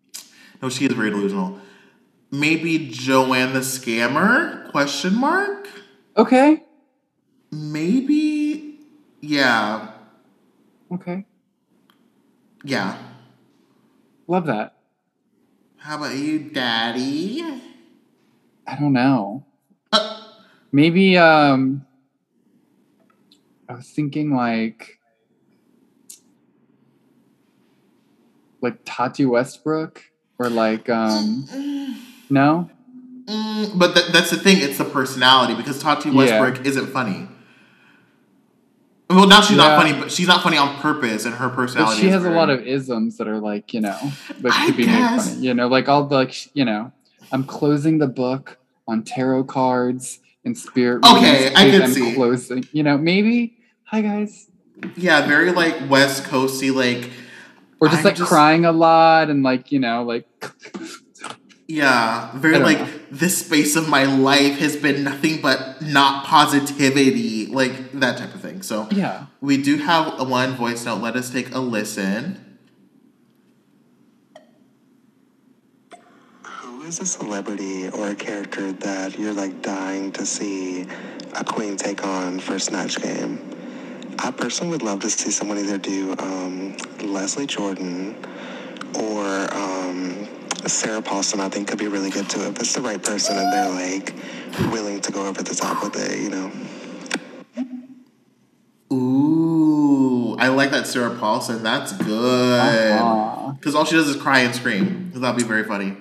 [0.62, 1.58] No, she is very delusional.
[2.30, 4.70] Maybe Joanne the scammer?
[4.70, 5.68] Question mark?
[6.16, 6.62] Okay.
[7.50, 8.78] Maybe
[9.20, 9.88] yeah.
[10.92, 11.24] Okay.
[12.64, 12.96] Yeah.
[14.26, 14.76] Love that.
[15.76, 17.42] How about you, Daddy?
[18.66, 19.44] I don't know.
[19.92, 20.22] Uh,
[20.72, 21.86] Maybe um
[23.68, 24.98] I was thinking like
[28.60, 30.02] like Tati Westbrook
[30.38, 31.46] or like um
[32.28, 32.70] no?
[33.24, 36.40] Mm, but th- that's the thing, it's the personality because Tati Yeah.
[36.40, 37.28] Westbrook isn't funny.
[39.20, 39.68] Well, now she's Yeah.
[39.68, 42.00] not funny, but she's not funny on purpose, and her But personality.
[42.00, 43.96] she is has a lot of isms that are like, you know,
[44.50, 45.36] I could be made funny.
[45.40, 46.90] You know, like all the like, you know,
[47.30, 48.56] I'm closing the book
[48.88, 51.04] on tarot cards and spirit.
[51.04, 52.14] Okay, readings I can I'm see.
[52.14, 53.58] Closing, you know, maybe.
[53.84, 54.46] Hi guys.
[54.96, 57.10] yeah, very like West Coasty, like
[57.78, 60.26] Or just I'm like just- crying a lot and like, you know, like
[61.70, 62.88] yeah, very like know.
[63.10, 68.40] this space of my life has been nothing but not positivity, like that type of
[68.40, 68.62] thing.
[68.62, 69.26] So yeah.
[69.40, 71.00] we do have a one voice note.
[71.00, 72.58] Let us take a listen.
[76.44, 80.86] Who is a celebrity or a character that you're like dying to see
[81.34, 83.46] a queen take on for a Snatch Game?
[84.18, 88.16] I personally would love to see someone either do um, Leslie Jordan
[88.94, 90.28] or um,
[90.66, 91.40] Sarah Paulson.
[91.40, 94.14] I think could be really good too if it's the right person and they're like
[94.72, 96.20] willing to go over the top with it.
[96.20, 96.52] You know.
[98.92, 101.62] Ooh, I like that Sarah Paulson.
[101.62, 102.92] That's good.
[102.92, 103.52] Uh-huh.
[103.52, 105.06] Because all she does is cry and scream.
[105.06, 105.96] Because That'd be very funny.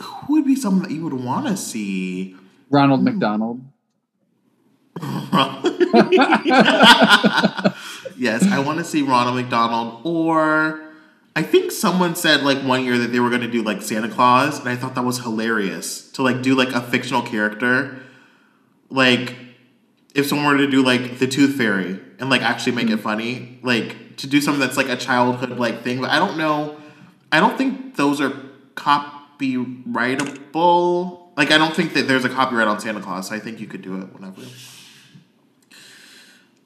[0.00, 2.36] Who would be someone that you would want to see?
[2.70, 3.60] Ronald McDonald.
[8.16, 10.00] yes, I want to see Ronald McDonald.
[10.04, 10.89] Or
[11.40, 14.10] I think someone said like one year that they were going to do like Santa
[14.10, 17.98] Claus, and I thought that was hilarious to like do like a fictional character.
[18.90, 19.34] Like
[20.14, 23.58] if someone were to do like the Tooth Fairy and like actually make it funny,
[23.62, 26.02] like to do something that's like a childhood like thing.
[26.02, 26.76] But I don't know.
[27.32, 28.34] I don't think those are
[28.74, 31.28] copyrightable.
[31.38, 33.32] Like I don't think that there's a copyright on Santa Claus.
[33.32, 34.42] I think you could do it whenever.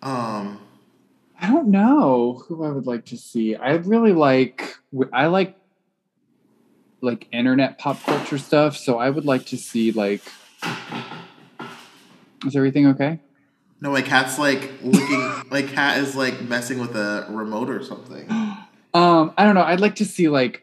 [0.03, 0.64] Um.
[1.41, 3.55] I don't know who I would like to see.
[3.57, 4.77] I really like
[5.13, 5.57] I like
[7.01, 10.23] like internet pop culture stuff, so I would like to see like
[12.47, 13.21] Is everything okay?
[13.81, 15.21] No, my cat's like looking.
[15.51, 18.31] my cat is like messing with a remote or something.
[18.95, 19.63] Um, I don't know.
[19.65, 20.63] I'd like to see like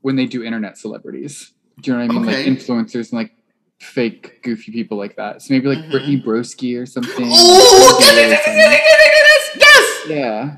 [0.00, 1.52] when they do internet celebrities.
[1.80, 2.28] Do you know what I mean?
[2.28, 2.44] Okay.
[2.50, 3.32] Like influencers and like
[3.80, 5.42] fake goofy people like that.
[5.42, 5.90] So maybe like Mhm.
[5.90, 7.14] Brittany Broski or something.
[7.30, 8.58] Oh, That would be yes, really yes, funny.
[8.58, 9.29] yes, yes, yes, yes!
[10.10, 10.56] Yeah.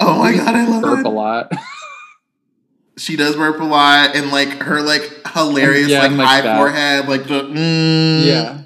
[0.00, 1.52] Oh my god, I love Burp a lot.
[2.96, 6.58] She does burp a lot, and like her like hilarious Yeah, like high that.
[6.58, 8.62] forehead, like the mm, yeah.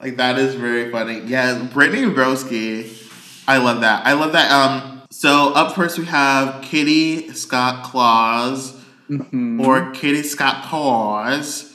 [0.00, 1.20] like that is very funny.
[1.26, 2.92] Yeah, Brittany Broski,
[3.48, 4.06] I love that.
[4.06, 4.52] I love that.
[4.52, 8.74] Um, so up first we have Kitty Scott Claus.
[9.10, 9.64] Mhm.
[9.64, 11.72] or Kitty Scott Paws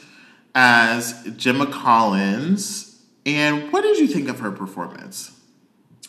[0.56, 3.02] as Gemma Collins.
[3.26, 5.32] And what did you think of her performance?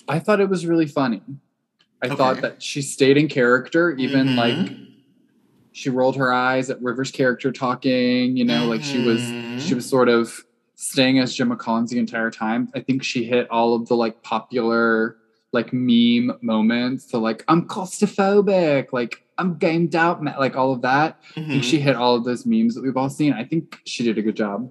[0.09, 1.22] I thought it was really funny.
[2.02, 2.16] I Okay.
[2.16, 4.36] thought that she stayed in character, even Mhm.
[4.36, 4.76] like
[5.72, 9.60] she rolled her eyes at River's character talking, you know, like she was Mhm.
[9.60, 12.68] she was sort of staying as Gemma Collins the entire time.
[12.74, 15.16] I think she hit all of the like popular
[15.52, 17.10] like meme moments.
[17.10, 21.18] So like I'm claustrophobic, like I'm gamed out, like all of that.
[21.36, 21.46] I Mhm.
[21.52, 23.32] think she hit all of those memes that we've all seen.
[23.32, 24.70] I think she did a good job.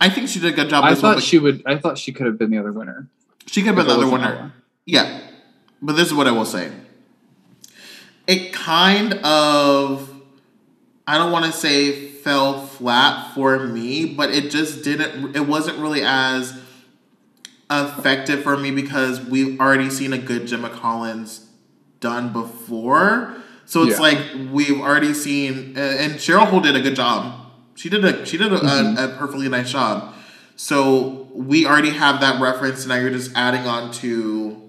[0.00, 0.84] I think she did a good job.
[0.84, 1.62] I thought but she would.
[1.66, 3.08] I thought she could have been the other winner.
[3.46, 4.52] she could have been the other winner.
[4.86, 5.20] Yeah,
[5.82, 6.72] but this is what I will say.
[8.26, 10.10] It kind of,
[11.06, 15.36] I don't want to say fell flat for me, but it just didn't.
[15.36, 16.58] It wasn't really as
[17.70, 21.46] effective for me because we've already seen a good Gemma Collins
[22.00, 23.34] done before.
[23.64, 24.02] So it's Yeah.
[24.02, 24.18] like
[24.52, 27.32] we've already seen, uh, and Cheryl Hole did a good job.
[27.74, 28.98] She did a she did a, Mhm.
[28.98, 30.14] a, a perfectly nice job.
[30.56, 32.80] So we already have that reference.
[32.80, 34.62] and Now you're just adding on to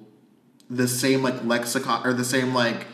[0.70, 2.88] the same like lexicon or the same like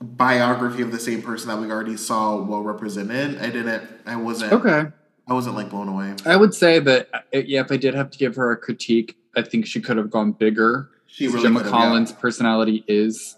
[0.00, 3.40] biography of the same person that we already saw well represented.
[3.40, 3.82] I didn't.
[4.06, 4.52] I wasn't.
[4.52, 4.86] Okay.
[5.28, 6.14] I wasn't like blown away.
[6.26, 9.16] I would say that uh, yeah, if I did have to give her a critique,
[9.36, 10.90] I think she could have gone bigger.
[11.06, 11.78] She really Gemma could've, yeah.
[11.78, 13.36] Collins' personality is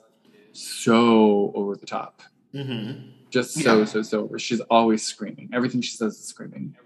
[0.52, 2.22] so over the top.
[2.54, 3.08] Mm-hmm.
[3.30, 3.84] Just so, Yeah.
[3.84, 4.38] so, so over.
[4.38, 5.50] She's always screaming.
[5.52, 6.76] Everything she says is screaming.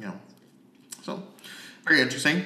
[0.00, 0.12] Yeah.
[1.02, 1.22] So
[1.86, 2.44] very interesting.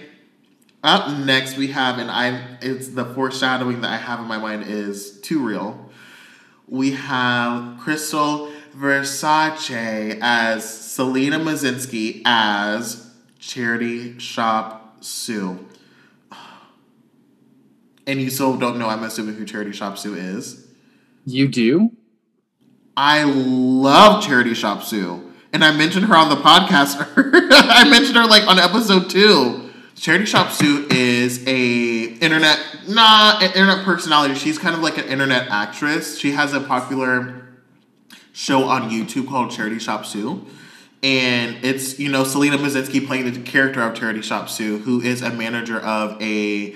[0.83, 4.65] Up next we have, and I it's the foreshadowing that I have in my mind
[4.65, 5.91] is too real.
[6.67, 15.69] We have Krystal Versace as Selena Mazinski as Charity Shop Sue.
[18.07, 20.67] And you still don't know, I'm assuming who Charity Shop Sue is.
[21.25, 21.93] You do?
[22.97, 25.31] I love Charity Shop Sue.
[25.53, 27.07] And I mentioned her on the podcast.
[27.17, 29.62] I mentioned her like on episode two.
[30.03, 34.35] Charity Shop Sue is a internet not an internet personality.
[34.35, 36.19] She's kind of like an internet actress.
[36.19, 37.47] She has a popular
[38.33, 40.45] show on YouTube called Charity Shop Sue.
[41.05, 45.23] And it's, you know, Selena Mazinski playing the character of Charity Shop Sue, who is
[45.23, 46.75] a manager of a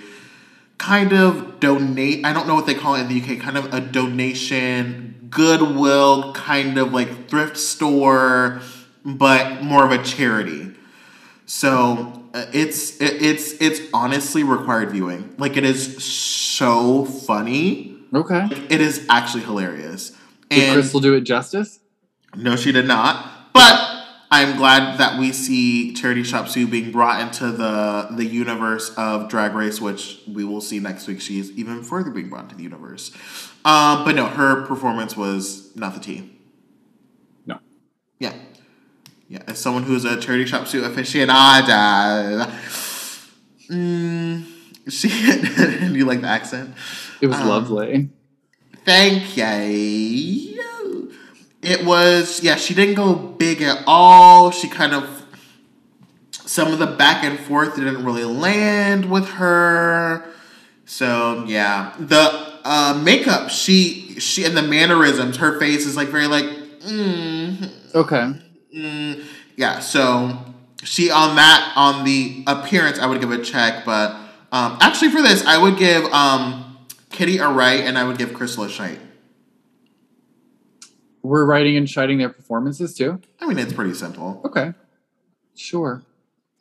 [0.78, 3.74] kind of donate I don't know what they call it in the UK, kind of
[3.74, 8.60] a donation, goodwill, kind of like thrift store,
[9.04, 10.70] but more of a charity.
[11.46, 15.34] So it's it, it's it's honestly required viewing.
[15.38, 17.96] Like it is so funny.
[18.14, 18.48] Okay.
[18.70, 20.12] It is actually hilarious.
[20.48, 21.80] Did Krystal do it justice?
[22.36, 23.52] no, she did not.
[23.52, 23.96] But
[24.30, 29.28] I'm glad that we see Charity Shop Sue being brought into the the universe of
[29.28, 31.20] Drag Race, which we will see next week.
[31.20, 33.12] She is even further being brought into the universe.
[33.64, 36.38] Um, but no, her performance was not the tea.
[37.46, 37.58] No.
[38.18, 38.34] Yeah.
[39.28, 39.42] Yeah.
[39.46, 42.46] As someone who's a Charity Shop Sue aficionado,
[43.68, 44.44] mm,
[44.88, 45.08] she.
[45.96, 46.74] you like the accent?
[47.20, 48.10] It was Um, lovely.
[48.84, 51.12] Thank you.
[51.62, 54.52] It was, yeah, she didn't go big at all.
[54.52, 55.24] She kind of,
[56.30, 60.24] some of the back and forth didn't really land with her.
[60.84, 61.94] So, yeah.
[61.98, 67.68] The uh, makeup, she, she, and the mannerisms, her face is like very like, mm,
[67.96, 68.34] Okay.
[68.76, 69.24] Mm,
[69.56, 70.38] yeah, so
[70.84, 74.10] she on that on the appearance, I would give a check, but
[74.52, 76.76] um, actually for this, I would give um,
[77.10, 79.00] Kitty a right, and I would give Krystal a shite.
[81.22, 83.20] We're writing and shiting their performances too?
[83.40, 84.40] I mean, it's pretty simple.
[84.44, 84.74] Okay.
[85.54, 86.02] Sure.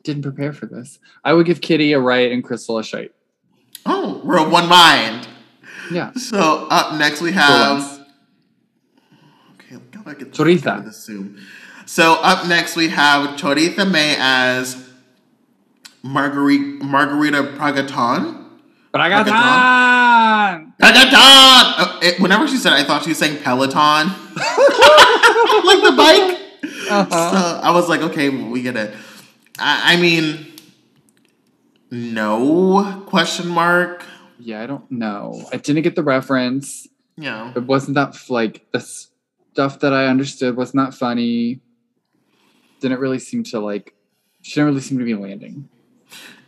[0.02, 0.98] Didn't prepare for this.
[1.22, 3.12] I would give Kitty a right and Krystal a shite.
[3.84, 5.28] Oh, we're of one mind.
[5.92, 6.12] Yeah.
[6.14, 8.06] So up next we have.
[9.54, 10.60] Okay, gotta get the Choriza.
[10.60, 11.38] fuck out of this Zoom.
[11.86, 14.76] So up next we have Choriza May as
[16.02, 18.44] Marguerite Margarita Pracatan.
[18.92, 20.72] Got Pracatan.
[21.18, 26.40] Oh, it- whenever she said, it, I thought she was saying Peloton, like the bike.
[26.88, 27.10] Uh-huh.
[27.10, 28.94] So I was like, okay, we get it.
[29.58, 30.46] I, I mean,
[31.90, 34.04] no question mark.
[34.38, 35.42] Yeah, I don't know.
[35.52, 36.86] I didn't get the reference.
[37.16, 41.60] Yeah, It wasn't that like the stuff that I understood was not funny.
[42.80, 43.94] Didn't really seem to like.
[44.42, 45.68] She didn't really seem to be landing.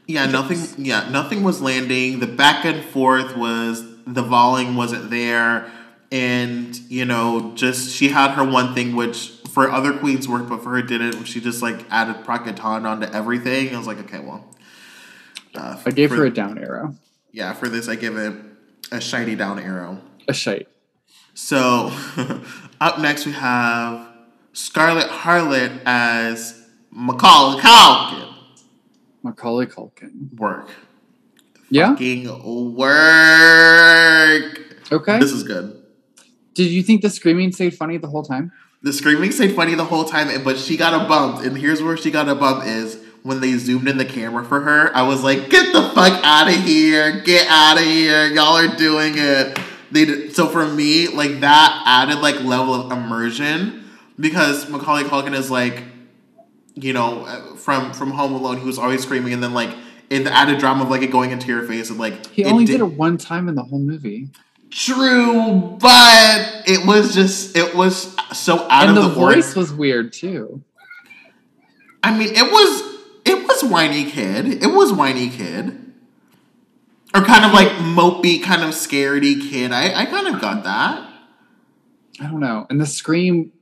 [0.06, 0.84] yeah, nothing.
[0.84, 2.20] Yeah, nothing was landing.
[2.20, 5.70] The back and forth was the volume wasn't there,
[6.12, 10.62] and you know, just she had her one thing which for other queens worked, but
[10.62, 11.24] for her didn't.
[11.24, 13.74] She just like added Pracatan onto everything.
[13.74, 14.44] I was like, okay, well.
[15.55, 16.94] Uh, I gave for- her a down arrow,
[17.32, 18.34] Yeah, for this I give it
[18.92, 20.00] a shiny down arrow.
[20.28, 20.68] a shite.
[21.34, 21.90] So
[22.80, 24.07] up next we have
[24.59, 28.34] Scarlett Harlot as Macaulay Culkin.
[29.22, 30.34] Macaulay Culkin.
[30.34, 30.68] Work.
[31.70, 31.90] Yeah.
[31.92, 32.82] Fucking work.
[34.90, 35.20] Okay.
[35.20, 35.80] This is good.
[36.54, 38.50] Did you think the screaming stayed funny the whole time?
[38.82, 41.44] The screaming stayed funny the whole time, but she got a bump.
[41.44, 44.62] And here's where she got a bump is when they zoomed in the camera for
[44.62, 47.20] her, I was like, "Get the fuck out of here!
[47.20, 48.26] Get out of here!
[48.26, 49.56] Y'all are doing it."
[49.92, 53.84] They did, so for me, like that added like level of immersion
[54.18, 55.82] because Macaulay Culkin is like,
[56.74, 59.70] you know, uh, from from Home Alone, he was always screaming, and then like
[60.10, 62.64] in the added drama of like it going into your face and like He only
[62.64, 64.28] did- did it one time in the whole movie.
[64.70, 69.56] True, but it was just it was so out and of the, the, voice ord-
[69.56, 70.62] was weird too.
[72.02, 74.62] I mean, it was it was whiny kid.
[74.62, 75.76] It was whiny kid,
[77.14, 79.72] or kind of like mopey, kind of scaredy kid.
[79.72, 81.08] I I kind of got that.
[82.20, 82.66] I don't know.
[82.68, 83.52] And the scream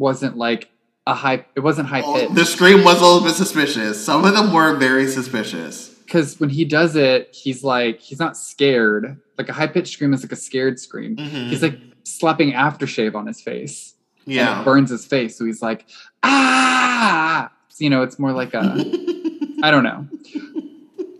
[0.00, 0.68] wasn't like
[1.06, 2.34] a high it wasn't high Oh, pitched.
[2.34, 4.04] the scream was a little bit suspicious.
[4.04, 5.88] Some of them were very suspicious.
[6.04, 9.20] because when he does it, he's like he's not scared.
[9.38, 11.16] Like a high pitched scream is like a scared scream.
[11.16, 11.48] Mhm.
[11.50, 13.94] He's like slapping aftershave on his face.
[14.26, 14.60] and yeah.
[14.60, 15.36] it burns his face.
[15.38, 15.86] So he's like,
[16.22, 18.60] ah, So, you know, it's more like a
[19.62, 20.08] I don't know.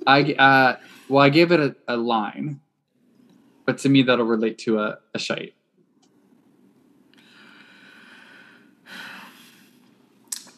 [0.06, 0.76] I uh
[1.08, 2.60] well, I gave it a, a line,
[3.66, 5.54] but to me that'll relate to a, a shite.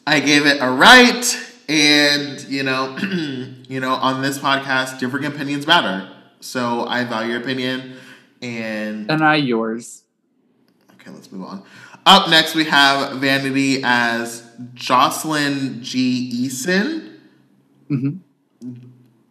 [0.06, 1.24] I gave it a right,
[1.68, 2.96] and you know,
[3.68, 6.08] you know, on this podcast, different opinions matter.
[6.40, 7.96] So I value your opinion,
[8.40, 10.02] and And I yours.
[10.94, 11.62] okay, let's move on.
[12.04, 14.42] Up next, we have Vanity as
[14.74, 17.18] Jocelyn Jee Esien.
[17.88, 18.10] hmm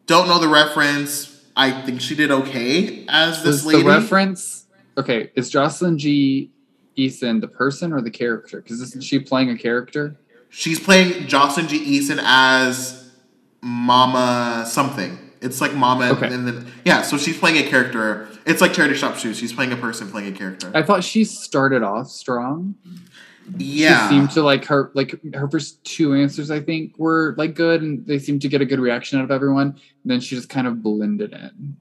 [0.07, 1.29] Don't know the reference.
[1.55, 3.83] I think she did okay as this Is lady.
[3.83, 4.65] the reference
[4.97, 5.31] okay?
[5.35, 6.49] Is Jocelyn Jee
[6.97, 8.61] Esien the person or the character?
[8.61, 10.15] Because isn't she playing a character?
[10.51, 13.09] She's playing Jocelyn Jee Esien as
[13.61, 15.17] Mama something.
[15.41, 16.27] It's like Mama, Okay.
[16.31, 17.01] and then yeah.
[17.01, 18.27] So she's playing a character.
[18.45, 19.37] It's like Charity Shop Sue's.
[19.37, 20.71] She's playing a person playing a character.
[20.75, 22.75] I thought she started off strong.
[23.57, 26.51] yeah, She seemed to like her like her first two answers.
[26.51, 29.31] I think were like good, and they seemed to get a good reaction out of
[29.31, 29.67] everyone.
[29.69, 31.77] And then she just kind of blended in.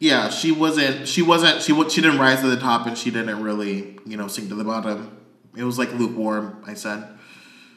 [0.00, 0.28] yeah.
[0.30, 1.06] She wasn't.
[1.06, 1.62] She wasn't.
[1.62, 4.54] She she didn't rise to the top, and she didn't really, you know, sink to
[4.56, 5.16] the bottom.
[5.56, 6.62] It was like lukewarm.
[6.66, 7.06] I said.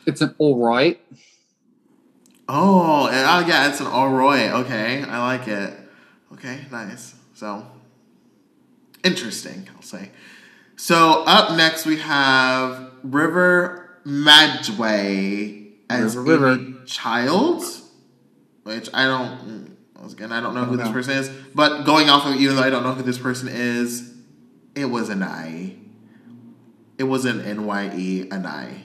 [0.06, 1.00] It's an all right.
[2.48, 4.52] Oh, and- oh yeah, it's an all right.
[4.52, 5.74] Okay, I like it.
[6.34, 7.16] Okay, nice.
[7.34, 7.66] So
[9.04, 10.12] interesting, I'll say.
[10.76, 17.90] So up next we have River Medway as River, Amy Childs,
[18.64, 19.78] which I don't.
[20.02, 22.64] mm, again, I don't know who this person is, but going off of even though
[22.64, 24.14] I don't know who this person is,
[24.76, 25.76] it was an I.
[26.98, 28.84] It was an N Y E an I.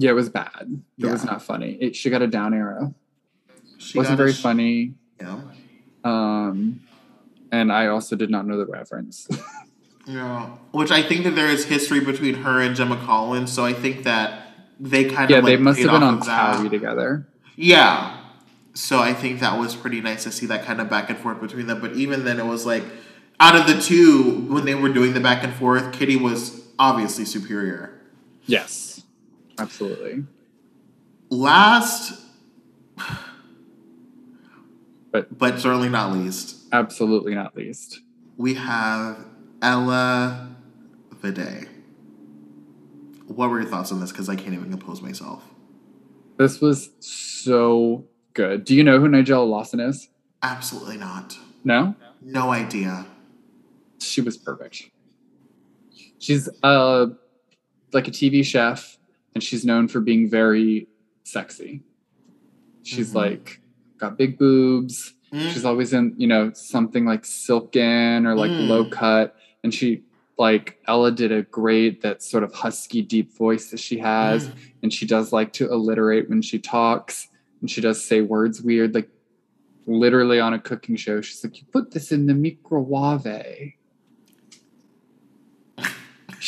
[0.00, 0.80] Yeah, it was bad.
[0.96, 1.76] It was not funny.
[1.80, 2.94] It, she got a down arrow.
[3.78, 4.94] She wasn't very sh- funny.
[5.20, 5.40] Yeah.
[6.04, 6.80] Um,
[7.50, 9.28] and I also did not know the reference.
[10.08, 13.74] Yeah, which I think that there is history between her and Gemma Collins, so I
[13.74, 16.70] think that they kind yeah, of like they must have been on that.
[16.70, 17.28] Together.
[17.56, 18.18] Yeah,
[18.72, 21.42] so I think that was pretty nice to see that kind of back and forth
[21.42, 21.82] between them.
[21.82, 22.84] But even then, it was like
[23.38, 27.26] out of the two, when they were doing the back and forth, Kitty was obviously
[27.26, 28.00] superior.
[28.46, 28.87] Yes,
[29.58, 30.24] absolutely.
[31.30, 32.20] Last,
[35.10, 38.00] But but certainly not least, absolutely not least.
[38.36, 39.18] we have
[39.62, 40.54] Ella
[41.22, 41.66] Vaday.
[43.26, 44.10] What were your thoughts on this?
[44.12, 45.42] Because I can't even compose myself.
[46.38, 48.04] This was so
[48.34, 48.64] good.
[48.64, 50.08] Do you know who Nigella Lawson is?
[50.42, 51.36] Absolutely not.
[51.64, 51.94] No?
[52.22, 53.06] No idea.
[54.00, 54.90] She was perfect.
[56.18, 57.06] She's uh
[57.92, 58.97] like a TV chef
[59.38, 60.88] and she's known for being very
[61.22, 61.80] sexy.
[62.82, 63.14] She's Mhm.
[63.14, 63.60] like
[63.96, 65.14] got big boobs.
[65.32, 68.66] Mm, She's always in, you know, something like silken or like Mm.
[68.66, 69.36] low cut.
[69.62, 70.02] And she
[70.38, 74.48] like Ella did a great that sort of husky deep voice that she has.
[74.48, 74.54] mm.
[74.82, 77.28] and she does like to alliterate when she talks
[77.60, 79.08] and she does say words weird like
[79.86, 83.72] literally on a cooking show she's like you put this in the microwave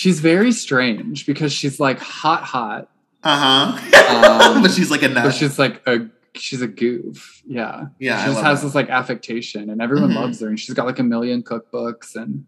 [0.01, 2.89] she's very strange because she's like hot hot
[3.23, 3.77] Uh-huh.
[4.55, 8.31] Um, but she's like a but she's like a she's a goof yeah Yeah, she
[8.31, 8.67] just has that.
[8.69, 10.15] this like affectation and everyone Mhm.
[10.23, 12.47] loves her and she's got like a million cookbooks and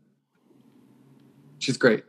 [1.58, 2.04] she's great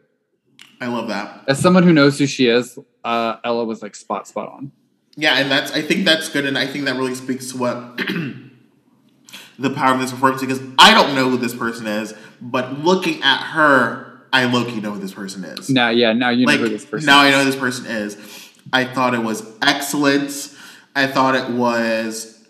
[0.82, 1.44] I love that.
[1.48, 4.72] as someone who knows who she is uh ella was like spot spot on
[5.18, 7.78] Yeah, and that's I think that's good and I think that really speaks to what
[9.60, 13.22] the power of this performance because I don't know who this person is, but looking
[13.22, 15.70] at her, I low key know who this person is.
[15.70, 17.06] now yeah now you know who this person is.
[17.06, 18.18] now I know who this person is.
[18.74, 20.32] I thought it was excellent.
[20.96, 22.46] I thought it was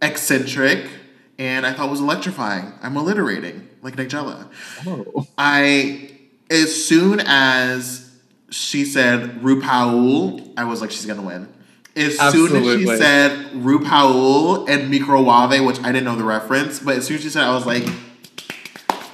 [0.00, 0.88] eccentric,
[1.38, 2.72] and I thought it was electrifying.
[2.82, 4.48] I'm alliterating like Nigella.
[4.86, 6.10] oh I
[6.50, 8.10] as soon as
[8.50, 11.52] she said RuPaul, I was like, she's gonna win.
[11.96, 12.96] As soon as she Absolutely.
[12.98, 17.30] said RuPaul and Microwave, which I didn't know the reference, but as soon as she
[17.30, 17.84] said, I was like,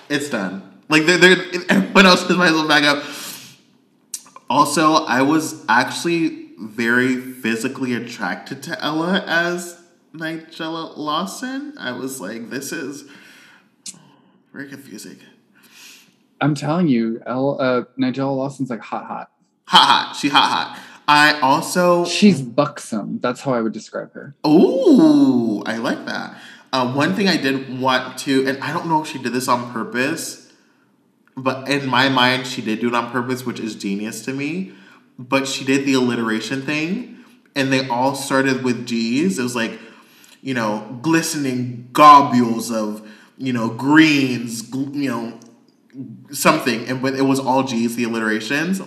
[0.09, 0.71] it's done.
[0.93, 3.03] Like they're, they're everyone else just might as well back up.
[4.51, 9.82] Also, I was actually very physically attracted to Ella as
[10.14, 11.72] Nigella Lawson.
[11.78, 13.09] I was like, this is
[14.53, 15.16] very confusing.
[16.43, 19.30] I'm telling you, El, uh, Nigella Lawson's like hot, hot.
[19.68, 20.16] Hot, hot.
[20.16, 20.78] She hot, hot.
[21.09, 23.18] I also She's buxom.
[23.20, 24.34] That's how I would describe her.
[24.47, 26.36] Ooh, I like that.
[26.70, 29.49] Uh, one thing I did want to, and I don't know if she did this
[29.49, 30.41] on purpose,
[31.36, 34.72] but in my mind, she did do it on purpose, which is genius to me.
[35.18, 37.24] But she did the alliteration thing,
[37.54, 39.38] and they all started with G's.
[39.38, 39.78] It was like,
[40.42, 43.08] you know, glistening globules of,
[43.38, 45.38] you know, greens, gl- you know,
[46.30, 48.80] something, and but it was all G's, the alliterations.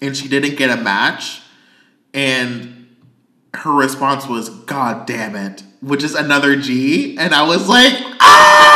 [0.00, 1.42] And she didn't get a match,
[2.14, 2.96] and
[3.54, 7.92] her response was "God damn it," which is another G, and I was like!
[7.92, 8.67] That's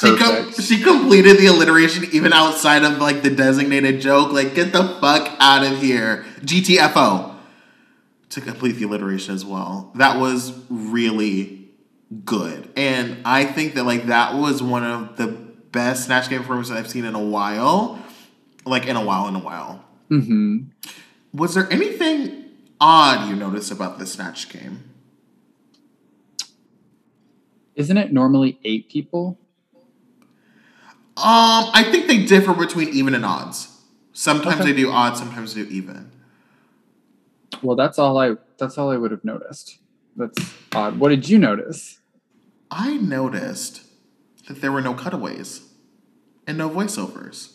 [0.00, 4.32] she com- she completed the alliteration even outside of like the designated joke.
[4.32, 7.34] Like, get the fuck out of here, GTFO.
[8.30, 11.68] To complete the alliteration as well, that was really
[12.24, 16.72] good, and I think that like that was one of the best Snatch Game performances
[16.76, 18.02] I've seen in a while.
[18.64, 19.84] Like in a while, in a while.
[20.10, 20.64] Mm-hmm.
[21.32, 22.46] Was there anything
[22.80, 24.82] odd you noticed about the Snatch game?
[27.76, 29.38] Isn't it normally eight people?
[31.18, 33.72] Um, I think they differ between even and odds.
[34.12, 34.72] Sometimes Okay.
[34.72, 36.10] they do odd, sometimes they do even.
[37.62, 38.34] Well, that's all I.
[38.58, 39.78] That's all I would have noticed.
[40.16, 40.98] That's odd.
[40.98, 42.00] What did you notice?
[42.70, 43.82] I noticed
[44.48, 45.72] that there were no cutaways
[46.46, 47.52] and no voiceovers.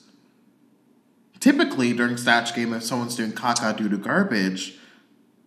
[1.39, 4.78] Typically, during Snatch Game, if someone's doing caca doo doo garbage,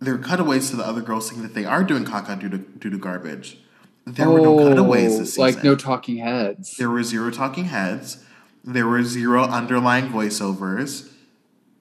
[0.01, 2.91] there are cutaways to the other girls saying that they are doing caca doo doo
[2.91, 3.59] doo garbage.
[4.07, 5.43] There were no cutaways this season.
[5.43, 6.77] Oh, Like no talking heads.
[6.77, 8.23] There were zero talking heads.
[8.63, 11.11] There were zero underlying voiceovers.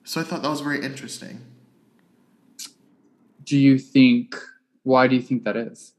[0.04, 1.40] So I thought that was very interesting.
[3.42, 4.36] Do you think?
[4.82, 5.92] Why do you think that is?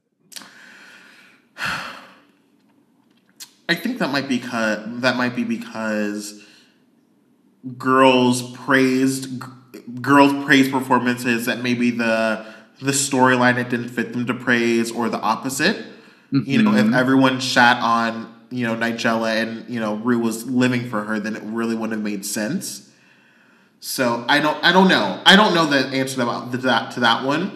[3.67, 6.43] I think that might be because that might be because
[7.79, 9.47] girls praised g-
[10.01, 12.45] girls praised performances that maybe the
[12.79, 15.83] the storyline it didn't fit them to praise or the opposite.
[16.45, 16.95] You know, if Mhm.
[16.95, 21.35] everyone shat on you know Nigella and you know Ru was living for her, then
[21.35, 22.89] it really wouldn't have made sense.
[23.79, 26.99] So I don't I don't know I don't know the answer about to that to
[27.01, 27.51] that one,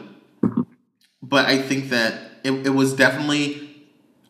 [1.21, 2.13] but I think that
[2.43, 3.69] it, it was definitely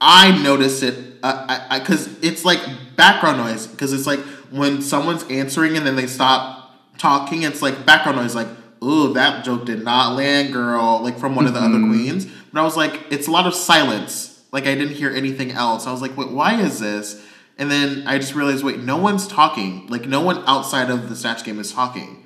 [0.01, 2.59] I noticed it because it's like
[2.95, 4.19] background noise because it's like
[4.51, 8.47] when someone's answering and then they stop talking, it's like background noise, like
[8.83, 11.89] ooh that joke did not land, girl, like from one of the other Mhm.
[11.89, 12.27] queens.
[12.53, 14.28] But I was like, it's a lot of silence.
[14.51, 15.85] Like I didn't hear anything else.
[15.87, 17.23] I was like, wait, why is this?
[17.57, 19.85] And then I just realized, wait, no one's talking.
[19.87, 22.25] Like no one outside of the snatch game is talking.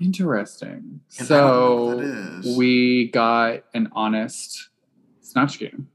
[0.00, 1.00] Interesting.
[1.18, 4.68] And I don't know what So we got an honest
[5.20, 5.88] snatch game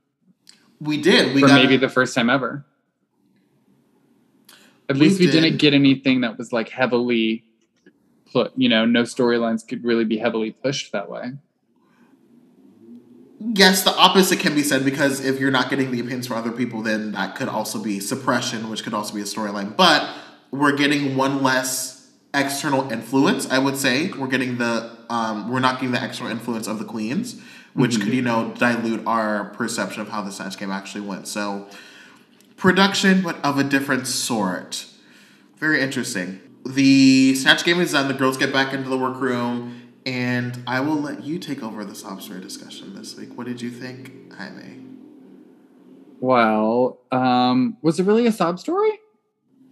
[0.79, 1.35] We did.
[1.35, 2.65] We for got maybe the first time ever.
[4.89, 5.41] At We least we did.
[5.41, 7.43] didn't get anything that was like heavily
[8.31, 8.53] put.
[8.55, 11.33] You know, no storylines could really be heavily pushed that way.
[13.39, 16.51] Yes, the opposite can be said because if you're not getting the opinions from other
[16.51, 19.75] people, then that could also be suppression, which could also be a storyline.
[19.75, 20.09] But
[20.49, 24.11] we're getting one less external influence, I would say.
[24.11, 27.39] We're getting the um, we're not getting the external influence of the queens,
[27.73, 31.27] which could you know dilute our perception of how the snatch game actually went.
[31.27, 31.67] So
[32.55, 34.87] production, but of a different sort.
[35.57, 36.41] Very interesting.
[36.65, 38.07] The snatch game is done.
[38.07, 39.76] The girls get back into the workroom,
[40.07, 43.37] and I will let you take over the sob story discussion this week.
[43.37, 44.85] What did you think, Jaime?
[46.19, 48.91] Well, um, was it really a sob story?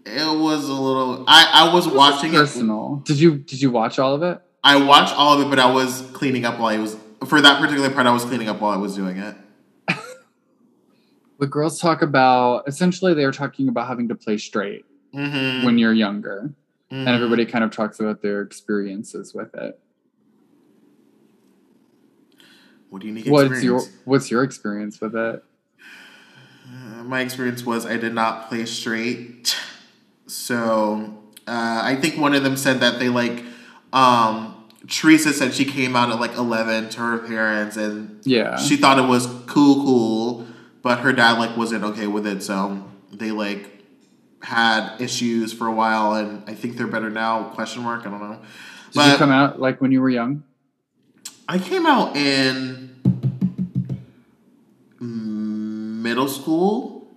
[0.06, 1.24] It was a little.
[1.28, 2.38] I I was watching it.
[2.38, 2.98] Personal.
[3.06, 4.40] Did you did you watch all of it?
[4.64, 7.60] I watched all of it, but I was cleaning up while I was for that
[7.60, 8.06] particular part.
[8.06, 9.36] I was cleaning up while I was doing it.
[11.38, 15.66] The girls talk about essentially they were talking about having to play straight Mm-hmm.
[15.66, 16.54] when you're younger,
[16.92, 19.80] and everybody kind of talks about their experiences with it.
[22.96, 23.28] What do you need?
[23.28, 25.44] What's your What's your experience with it?
[26.66, 29.54] Uh, my experience was I did not play straight.
[30.28, 33.44] So uh, I think one of them said that they like
[33.92, 38.78] um Teresa said she came out at like eleven to her parents and Yeah, she
[38.78, 40.48] thought it was cool cool,
[40.82, 42.82] but her dad like wasn't okay with it, so
[43.12, 43.70] they like
[44.42, 48.22] had issues for a while and I think they're better now, question mark, I don't
[48.22, 48.40] know.
[48.94, 50.46] did you come out like when you were young?
[51.48, 52.96] I came out in
[55.00, 57.08] middle school.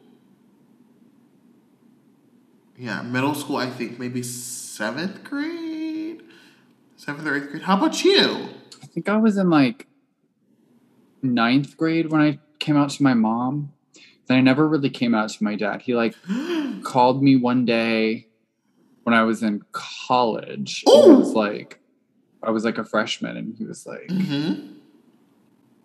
[2.76, 3.56] Yeah, middle school.
[3.56, 6.22] I think maybe seventh grade,
[6.96, 7.62] seventh or eighth grade.
[7.62, 8.48] How about you?
[8.82, 9.86] I think I was in like
[11.22, 13.72] ninth grade when I came out to my mom.
[14.26, 15.82] Then I never really came out to my dad.
[15.82, 16.14] He like
[16.84, 18.26] called me one day
[19.04, 20.84] when I was in college.
[20.86, 21.80] and It was like
[22.42, 24.74] I was like a freshman, and he was like, hmm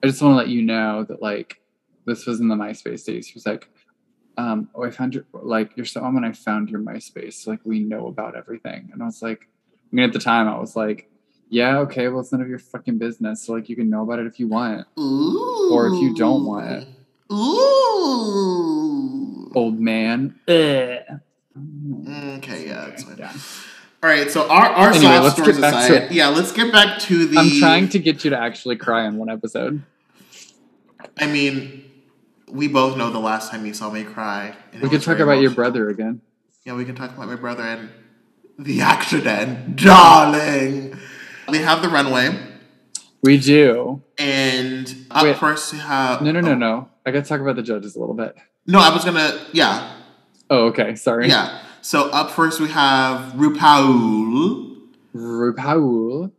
[0.04, 1.62] "I just want to let you know that like
[2.06, 3.70] this was in the MySpace days." He was like,
[4.38, 7.48] um, "Oh, I found your like your song, and I found your MySpace.
[7.48, 10.58] Like we know about everything." And I was like, I mean, at the time, I
[10.60, 11.10] was like,
[11.50, 13.44] "Yeah, okay, well, it's none of your fucking business.
[13.44, 15.70] So like you can know about it if you want." Ooh.
[15.72, 16.88] Or if you don't want it.
[17.32, 18.44] Ooh.
[19.56, 20.40] old man.
[20.48, 21.20] Ugh.
[22.38, 23.18] Okay, yeah, that's fine.
[23.18, 23.34] Yeah.
[24.04, 27.38] All right, so our our Anyway, soft stories aside, yeah, let's get back to the.
[27.38, 29.82] I'm trying to get you to actually cry in one episode.
[31.18, 31.90] I mean,
[32.50, 34.58] we both know the last time you saw me cry.
[34.82, 36.20] We could talk about your brother again.
[36.66, 37.90] Yeah, we can talk about my brother and
[38.60, 41.00] the accident, darling.
[41.48, 42.38] We have the runway,
[43.22, 44.02] We do.
[44.18, 45.38] and up Wait.
[45.38, 46.22] first we have.
[46.22, 46.90] No, no, no, oh, no.
[47.06, 48.36] I got to talk about the judges a little bit.
[48.68, 49.48] No, I was gonna.
[49.54, 49.96] Yeah,
[50.50, 50.96] Oh, okay.
[50.96, 51.30] Sorry.
[51.30, 51.62] yeah.
[51.84, 54.78] So up first we have RuPaul.
[55.14, 56.32] RuPaul.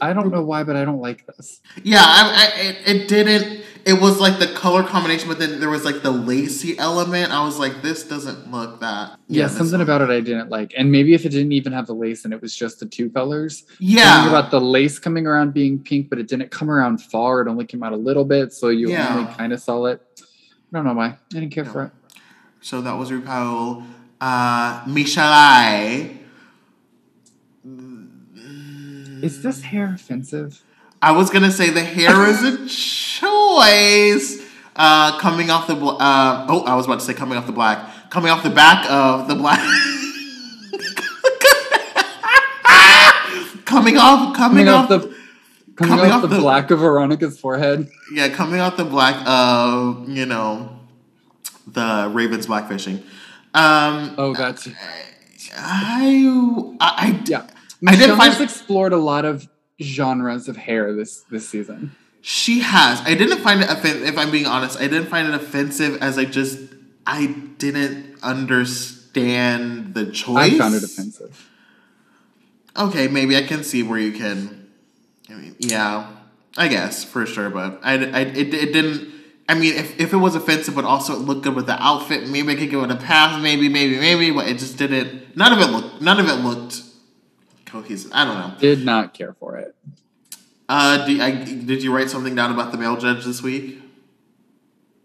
[0.00, 1.60] I don't know why, but I don't like this.
[1.82, 3.62] Yeah, I, I, it, it didn't.
[3.84, 7.32] It was like the color combination, but then there was like the lacy element.
[7.32, 9.18] I was like, this doesn't look that.
[9.28, 9.80] Yeah, something one.
[9.82, 10.72] about it I didn't like.
[10.74, 13.10] And maybe if it didn't even have the lace and it was just the two
[13.10, 13.64] colors.
[13.78, 14.04] Yeah.
[14.14, 17.42] Something about the lace coming around being pink, but it didn't come around far.
[17.42, 19.14] It only came out a little bit, so you Yeah.
[19.18, 20.00] only kind of saw it.
[20.72, 21.06] I don't know why.
[21.08, 21.72] I didn't care No.
[21.72, 21.92] for it.
[22.64, 23.84] So that was RuPaul.
[24.22, 26.16] Uh, Michelai.
[29.22, 30.62] Is this hair offensive?
[31.02, 34.40] I was gonna say the hair is a choice.
[34.74, 37.52] Uh, coming off the bl- uh, oh, I was about to say coming off the
[37.52, 39.60] black, coming off the back of the black.
[43.66, 45.00] coming off, coming, Coming off, off the
[45.76, 47.90] coming, coming off, off the, the- black of Veronica's forehead.
[48.10, 50.80] yeah, coming off the black of you know
[51.66, 53.02] the Ravens blackfishing.
[53.54, 54.74] Um, Oh, that's I,
[55.56, 57.46] I, I yeah.
[57.86, 59.48] I didn't find- has explored a lot of
[59.80, 61.94] genres of hair this this season.
[62.22, 63.00] She has.
[63.02, 64.02] I didn't find it offensive.
[64.04, 66.58] If I'm being honest, I didn't find it offensive as I just
[67.06, 67.26] I
[67.58, 70.54] didn't understand the choice.
[70.54, 71.50] I found it offensive.
[72.76, 74.68] Okay, maybe I can see where you can.
[75.30, 76.10] I mean, yeah,
[76.56, 79.12] I guess for sure, but I, I it, it didn't.
[79.48, 82.28] I mean, if, if it was offensive, but also it looked good with the outfit,
[82.28, 83.40] maybe I could give it a pass.
[83.42, 85.36] Maybe, maybe, maybe, but it just didn't.
[85.36, 86.00] None of it looked.
[86.00, 86.80] None of it looked
[87.66, 88.10] cohesive.
[88.14, 88.54] I don't know.
[88.58, 89.74] Did not care for it.
[90.66, 93.80] Uh, do, I, did you write something down about the male judge this week?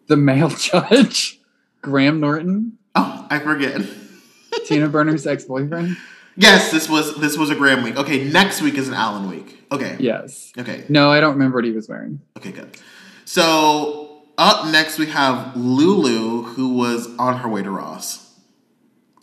[0.07, 1.39] The male judge,
[1.81, 3.81] Graham Norton, Oh, I forget.
[4.65, 5.97] Tina Burner's ex-boyfriend.
[6.35, 7.97] Yes, this was this was a Graham week.
[7.97, 9.63] Okay, next week is an Alan week.
[9.71, 9.97] Okay.
[9.99, 10.51] Yes.
[10.57, 10.85] Okay.
[10.89, 12.21] No, I don't remember what he was wearing.
[12.37, 12.77] Okay, good.
[13.25, 14.08] So
[14.39, 18.39] up next we have Lulu, who was on her way to Ross.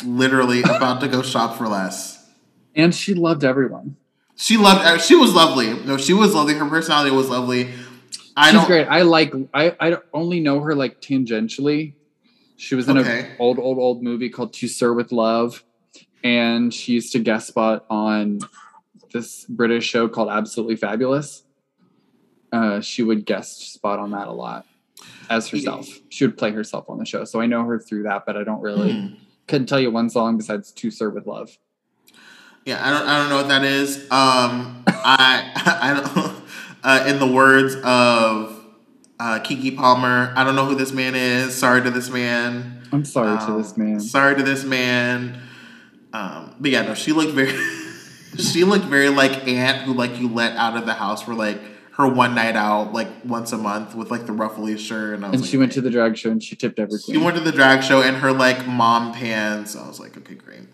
[0.05, 2.29] Literally about to go shop for less.
[2.75, 3.97] And she loved everyone.
[4.37, 5.73] She loved uh, she was lovely.
[5.85, 6.53] No, she was lovely.
[6.55, 7.71] Her personality was lovely.
[8.37, 8.87] I She's great.
[8.87, 9.33] I like.
[9.55, 11.95] I I only know her like tangentially.
[12.59, 13.21] She was in Okay.
[13.21, 15.64] an old old old movie called To Sir with Love,
[16.23, 18.41] and she used to guest spot on
[19.14, 21.43] this British show called Absolutely Fabulous.
[22.53, 24.67] Uh, she would guest spot on that a lot
[25.28, 25.88] as herself.
[26.09, 28.24] She would play herself on the show, so I know her through that.
[28.26, 29.07] But I don't really Hmm.
[29.47, 31.59] couldn't tell you one song besides To Sir with Love.
[32.64, 34.03] Yeah, I don't I don't know what that is.
[34.11, 36.42] Um I I don't
[36.84, 38.64] uh, in the words of
[39.18, 41.55] uh, Keke Palmer, I don't know who this man is.
[41.55, 42.82] Sorry to this man.
[42.92, 43.99] I'm sorry to Um, this man.
[44.01, 45.40] Sorry to this man.
[46.12, 47.51] Um, but yeah, no, she looked very,
[48.38, 51.59] she looked very like Aunt who like you let out of the house for like
[51.97, 55.14] her one night out like once a month with like the ruffly shirt.
[55.14, 56.99] And, I was And like, she went to the drag show and she tipped every
[56.99, 59.74] she went to the drag show in her like mom pants.
[59.74, 60.64] I was like, okay, great.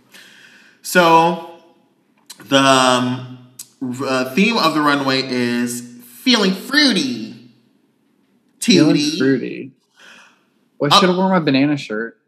[0.83, 1.63] So
[2.47, 3.39] the um,
[4.05, 7.51] uh, theme of the runway is feeling fruity.
[8.61, 9.73] Feeling fruity.
[10.79, 10.93] Well.
[10.93, 12.19] I should have worn my banana shirt.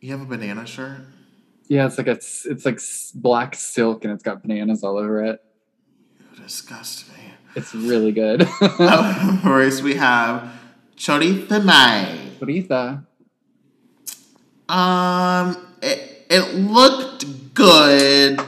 [0.00, 1.00] You have a banana shirt?
[1.68, 2.80] Yeah, it's like it's it's like
[3.14, 5.42] black silk and it's got bananas all over it.
[6.18, 7.23] You disgust me.
[7.54, 8.42] It's really good.
[8.60, 10.52] Of course, we have
[10.96, 12.30] Choriza May.
[12.40, 13.04] Rita.
[14.68, 18.40] Um, it, it looked good.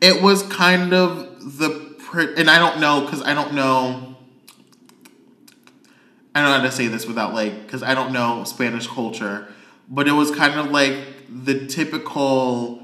[0.00, 4.16] It was kind of the pre- and I don't know because I don't know.
[6.34, 9.48] I don't know how to say this without like because I don't know Spanish culture,
[9.88, 10.96] but it was kind of like
[11.28, 12.82] the typical,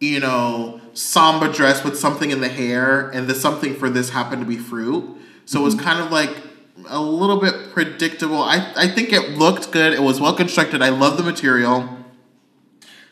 [0.00, 4.42] you know, samba dress with something in the hair, and the something for this happened
[4.42, 5.16] to be fruit.
[5.44, 6.36] So it was kind of like
[6.88, 8.42] a little bit predictable.
[8.42, 9.92] I I think it looked good.
[9.92, 10.82] It was well constructed.
[10.82, 11.88] I love the material.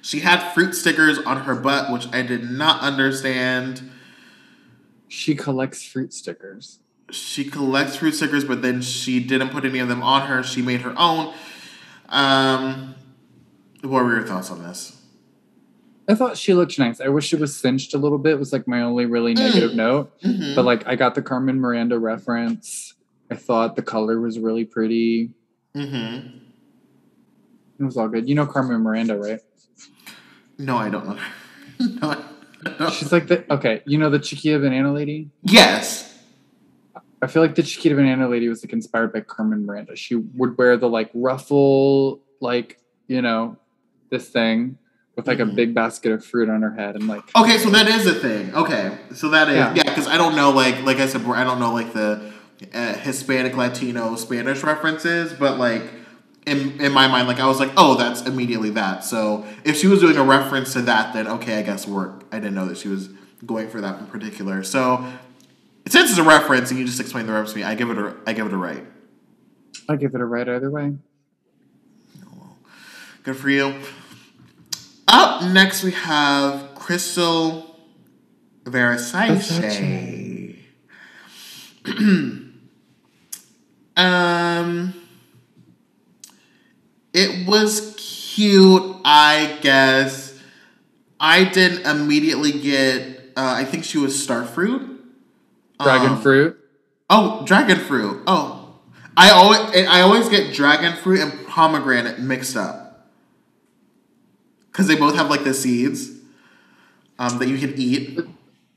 [0.03, 3.91] She had fruit stickers on her butt, which I did not understand.
[5.09, 6.81] She collects fruit stickers.
[7.11, 10.43] She collects fruit stickers, but then she didn't put any of them on her.
[10.43, 11.33] She made her own.
[12.09, 12.97] Um,
[13.83, 14.96] what were your thoughts on this?
[16.09, 17.01] I thought she looked nice.
[17.01, 18.39] I wish it was cinched a little bit.
[18.39, 20.13] Was like my only really negative note.
[20.23, 20.55] Mhm.
[20.55, 22.95] But like I got the Carmen Miranda reference.
[23.31, 25.31] I thought the color was really pretty.
[25.75, 26.39] Mm-hmm.
[27.79, 28.29] It was all good.
[28.29, 29.41] You know Carmen Miranda, right?
[30.59, 31.19] No, I don't know.
[31.81, 32.25] no,
[32.79, 32.93] don't.
[32.93, 33.83] She's like the okay.
[33.85, 35.31] You know the Chiquita Banana Lady.
[35.43, 36.05] Yes.
[37.21, 39.97] I feel like the Chiquita Banana Lady was like inspired by Carmen Miranda.
[39.97, 42.79] She would wear the like ruffle, like
[43.09, 43.57] you know,
[44.11, 44.79] this thing
[45.17, 45.53] with like Mhm.
[45.53, 48.15] a big basket of fruit on her head and like Okay, so that is a
[48.15, 48.55] thing.
[48.55, 49.73] Okay, so that is Yeah.
[49.75, 52.21] yeah, because I don't know like like I said, I don't know like the
[52.75, 55.83] uh, Hispanic, Latino, Spanish references, but like
[56.47, 59.05] in in my mind, like I was like, oh, that's immediately that.
[59.05, 62.25] So if she was doing a reference to that, then okay, I guess work.
[62.31, 63.09] I didn't know that she was
[63.45, 64.63] going for that in particular.
[64.63, 65.05] So
[65.89, 67.99] since it's a reference and you just explained the reference to me, I give it
[67.99, 68.85] a I give it a right.
[69.89, 70.95] I give it a right either way.
[73.23, 73.75] Good for you.
[75.09, 77.65] Up next, we have Krystal
[78.65, 80.57] Versace.
[83.97, 84.95] um,
[87.13, 90.39] it was cute, I guess.
[91.21, 93.33] I didn't immediately get.
[93.37, 94.99] Uh, I think she was starfruit.
[95.81, 96.59] Dragon Um, fruit.
[97.09, 98.23] Oh, dragon fruit.
[98.27, 98.75] Oh,
[99.17, 102.86] I always I always get dragon fruit and pomegranate mixed up
[104.77, 106.11] because they both have like the seeds
[107.19, 108.19] um, that you can eat.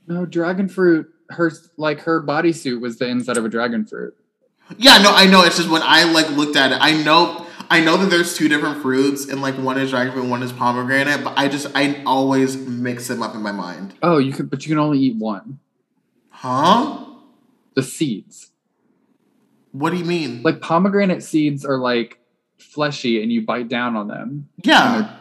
[0.06, 1.12] No, dragon fruit.
[1.28, 4.16] Her like her bodysuit was the inside of a dragon fruit.
[4.78, 5.42] Yeah, no, I know.
[5.44, 8.48] It's just when I like looked at it, I know I know that there's two
[8.48, 12.02] different fruits and like one is dragon fruit, one is pomegranate, but I just I
[12.04, 13.92] always mix them up in my mind.
[14.02, 15.58] Oh, you could, but you can only eat one.
[16.30, 17.04] Huh?
[17.74, 18.52] The seeds.
[19.72, 20.42] What do you mean?
[20.42, 22.18] Like pomegranate seeds are like
[22.58, 25.19] fleshy, and you bite down on them, yeah,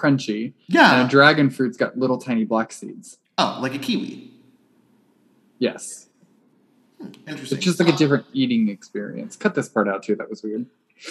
[0.00, 0.44] crunchy.
[0.44, 1.06] And yeah.
[1.06, 3.18] a dragon fruit's got little tiny black seeds.
[3.38, 4.30] Oh, like a kiwi.
[5.58, 6.08] Yes,
[6.98, 7.58] hmm, Interesting.
[7.58, 9.36] it's just like a different eating experience.
[9.36, 10.16] Cut this part out too.
[10.16, 10.66] That was weird.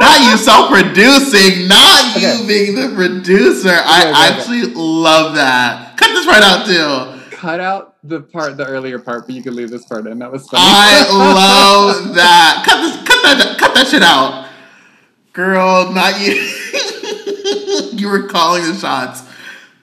[0.00, 2.38] not you self-producing, not Okay.
[2.38, 3.68] you being the producer.
[3.68, 4.38] Okay, I okay.
[4.40, 5.96] actually love that.
[5.96, 7.19] Cut this right out too.
[7.40, 10.18] Cut out the part, the earlier part, but you can leave this part in.
[10.18, 10.62] That was funny.
[10.62, 11.08] I
[12.04, 12.62] love that.
[12.66, 12.96] Cut this.
[13.08, 13.58] Cut that.
[13.58, 14.46] Cut that shit out,
[15.32, 15.90] girl.
[15.90, 16.34] Not you.
[17.98, 19.22] you were calling the shots.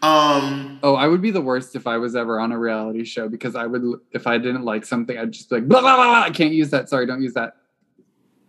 [0.04, 0.78] Um.
[0.84, 3.56] Oh, I would be the worst if I was ever on a reality show because
[3.56, 6.22] I would, if I didn't like something, I'd just be like, blah, blah, blah, blah.
[6.22, 6.90] I can't use that.
[6.90, 7.56] Sorry, don't use that.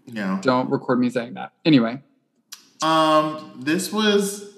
[0.05, 0.39] Yeah.
[0.43, 1.53] Don't record me saying that.
[1.65, 2.03] Anyway,
[2.83, 3.59] Um.
[3.65, 4.53] This was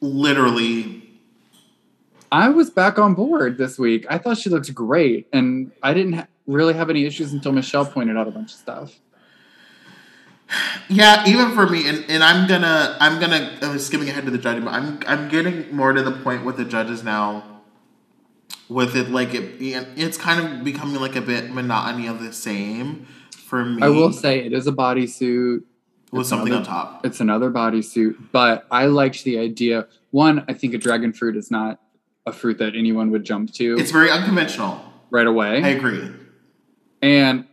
[0.00, 1.01] literally.
[2.32, 4.06] I was back on board this week.
[4.08, 7.84] I thought she looked great, and I didn't ha- really have any issues until Michelle
[7.84, 8.98] pointed out a bunch of stuff.
[10.88, 14.36] Yeah, even for me, and, and I'm gonna I'm gonna I'm skimming ahead to the
[14.36, 17.60] judging, but I'm I'm getting more to the point with the judges now.
[18.68, 23.06] With it, like it, it's kind of becoming like a bit monotony of the same
[23.34, 23.82] for me.
[23.82, 25.62] I will say it is a bodysuit.
[26.10, 27.06] with it's something another- on top.
[27.06, 29.86] It's another bodysuit, but I liked the idea.
[30.10, 31.80] One, I think a dragon fruit is not
[32.26, 34.80] a fruit that anyone would jump to It's very unconventional.
[35.10, 35.62] right away.
[35.62, 36.08] I agree.
[37.02, 37.46] and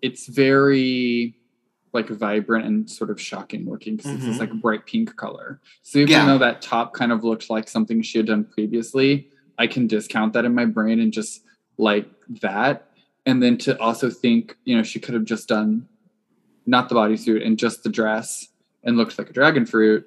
[0.00, 1.34] it's very
[1.92, 4.26] like vibrant and sort of shocking looking because it's Mhm.
[4.28, 5.60] this like bright pink color.
[5.82, 6.24] So even Yeah.
[6.26, 9.28] though that top kind of looked like something she had done previously,
[9.58, 11.44] I can discount that in my brain and just
[11.78, 12.08] like
[12.40, 12.92] that.
[13.26, 15.88] And then to also think, you know, she could have just done
[16.64, 18.48] not the bodysuit and just the dress
[18.84, 20.06] and looked like a dragon fruit,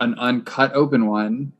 [0.00, 1.52] an uncut open one,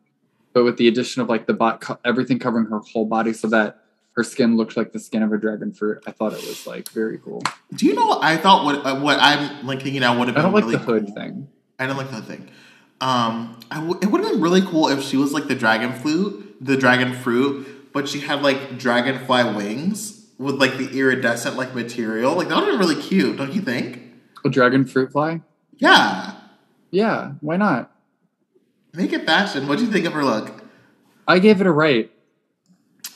[0.52, 3.48] but with the addition of like the bot, co- everything covering her whole body so
[3.48, 3.78] that
[4.12, 6.02] her skin looked like the skin of a dragon fruit.
[6.06, 7.42] I thought it was like very cool.
[7.74, 8.64] Do you know what I thought?
[8.64, 10.42] What uh, what I'm like thinking now would have been.
[10.44, 11.14] I don't like really the hood cool?
[11.14, 11.48] thing.
[11.78, 12.48] I don't like the hood thing.
[13.00, 15.92] Um, I w- it would have been really cool if she was like the dragon
[15.92, 21.74] flute, the dragon fruit, but she had like dragonfly wings with like the iridescent like
[21.74, 22.34] material.
[22.34, 24.00] Like that would have been really cute, don't you think?
[24.44, 25.40] A dragon fruit fly?
[25.78, 26.34] Yeah.
[26.90, 27.91] Yeah, why not?
[28.94, 29.68] Make it fashion.
[29.68, 30.62] What do you think of her look?
[31.26, 32.10] I gave it a right.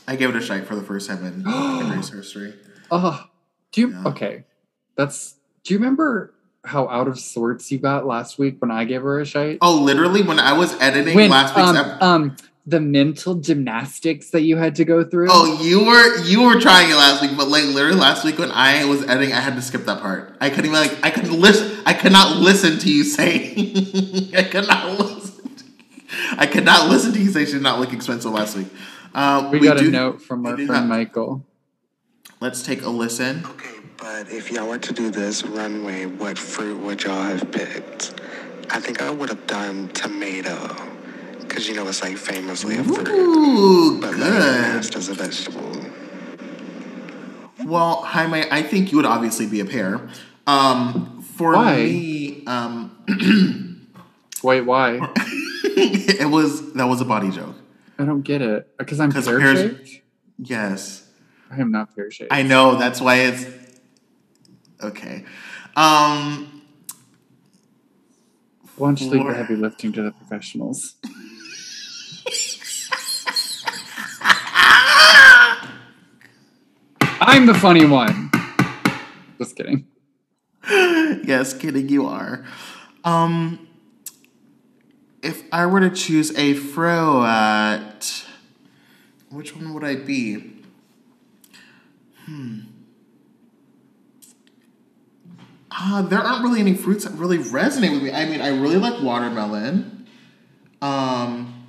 [0.09, 2.55] I gave it a shite for the first time in Henry's history.
[2.91, 3.27] Oh,
[3.73, 3.91] do you?
[3.91, 4.05] Yeah.
[4.09, 4.45] Okay,
[4.97, 5.35] that's.
[5.65, 6.33] Do you remember
[6.65, 9.59] how out of sorts you got last week when I gave her a shite?
[9.61, 12.37] Oh, literally, when I was editing when last week's um, ep- um
[12.69, 15.29] the mental gymnastics that you had to go through.
[15.31, 18.51] Oh, you were you were trying it last week, but like literally last week when
[18.53, 20.37] I was editing, I had to skip that part.
[20.41, 21.81] I couldn't even like I couldn't listen.
[21.85, 23.53] I could not listen to you say.
[24.37, 25.16] I could not listen.
[26.31, 28.69] To, I could not listen to you say she's not looking expensive last week.
[29.15, 31.45] Um, we, got do- a note from we our friend have- Michael.
[32.41, 33.45] Let's take a listen.
[33.47, 38.21] Okay, but if y'all were to do this runway, what fruit would y'all have picked?
[38.69, 40.77] I think I would have done tomato,
[41.41, 44.21] because you know it's like famously a fruit, Ooh, but good.
[44.21, 45.81] recognized as a vegetable.
[47.65, 50.07] Well, Jaime, I think you would obviously be a pear.
[50.47, 51.77] Um, for Why?
[51.77, 52.93] me, um,
[54.43, 55.01] Wait, why?
[56.21, 57.57] it was that was a body joke.
[57.99, 58.77] I don't get it.
[58.79, 60.01] Because I'm pear pears-.
[60.39, 61.09] Yes.
[61.51, 62.33] I am not pear shaped.
[62.33, 63.47] I know that's why it's
[64.83, 65.25] okay.
[65.77, 66.63] Um,
[68.77, 70.97] Why don't you leave the heavy lifting to the professionals?
[77.21, 78.31] I'm the funny one.
[79.39, 79.87] Just kidding.
[80.69, 82.45] yes, kidding, you are.
[83.05, 83.66] Um,
[85.27, 88.25] if I were to choose a fruit,
[89.31, 90.53] which one would I be?
[92.25, 92.61] Hmm.
[95.79, 98.13] Uh, there aren't really any fruits that really resonate with me.
[98.13, 100.07] I mean, I really like watermelon.
[100.81, 101.67] Um,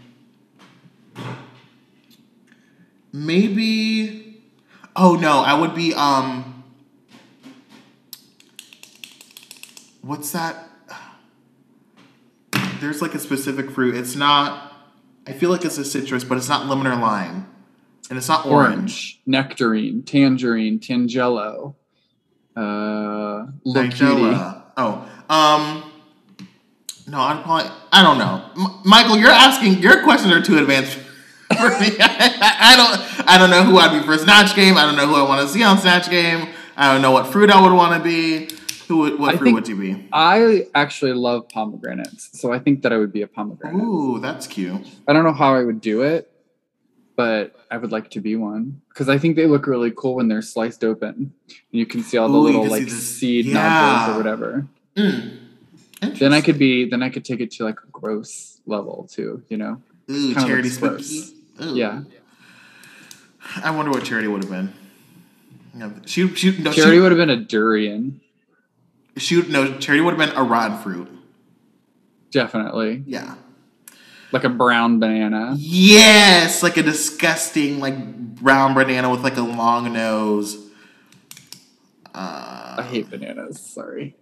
[3.11, 4.41] maybe.
[4.95, 6.63] Oh no, I would be um.
[10.01, 10.69] What's that?
[12.79, 13.95] There's like a specific fruit.
[13.95, 14.73] It's not.
[15.25, 17.47] I feel like it's a citrus, but it's not lemon or lime,
[18.09, 18.73] and it's not orange.
[18.73, 21.75] Orange, nectarine, tangerine, tangelo,
[22.55, 23.47] uh.
[23.65, 24.63] Nigella.
[24.77, 25.91] Oh, um,
[27.07, 27.69] no, I'd probably.
[27.91, 29.17] I don't know, M- Michael.
[29.17, 29.79] You're asking.
[29.79, 30.93] Your questions are too advanced
[31.57, 31.95] for me.
[31.99, 33.27] I, I don't.
[33.29, 34.77] I don't know who I'd be for Snatch Game.
[34.77, 36.47] I don't know who I want to see on Snatch Game.
[36.77, 38.49] I don't know what fruit I would want to be.
[38.87, 38.97] Who?
[38.99, 40.07] would- What I fruit would you be?
[40.13, 43.83] I actually love pomegranates, so I think that I would be a pomegranate.
[43.83, 44.81] Ooh, that's cute.
[45.07, 46.31] I don't know how I would do it,
[47.15, 50.27] but I would like to be one because I think they look really cool when
[50.27, 51.13] they're sliced open.
[51.47, 53.53] And you can see all the Ooh, little like the- seed yeah.
[53.53, 54.67] nodules or whatever.
[54.95, 55.37] Mm.
[56.19, 59.43] Then I could be then I could take it to like a gross level too,
[59.49, 59.81] you know?
[60.09, 61.33] Ooh, kinda charity spooky.
[61.63, 61.75] Ooh.
[61.75, 62.03] Yeah.
[63.63, 64.73] I wonder what charity would have been.
[66.05, 68.19] She, she, no, Charity she, would have been a durian,
[69.17, 71.07] she, would no, charity would have been a rotten fruit.
[72.31, 73.03] definitely.
[73.05, 73.35] Yeah.
[74.31, 75.55] Like a brown banana.
[75.57, 77.95] Yes, like a disgusting, like
[78.35, 80.57] brown banana with like a long nose.
[82.13, 84.15] I Uh, hate bananas, sorry.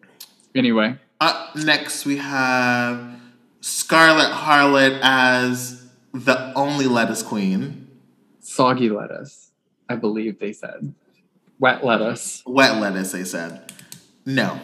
[0.54, 3.20] Anyway, up next, we have
[3.62, 7.88] Scarlett Harlot as the only lettuce queen.
[8.42, 9.52] soggy lettuce,
[9.90, 10.94] I believe they said.
[11.60, 12.44] Wet lettuce.
[12.46, 13.72] Wet lettuce, they said.
[14.26, 14.60] No.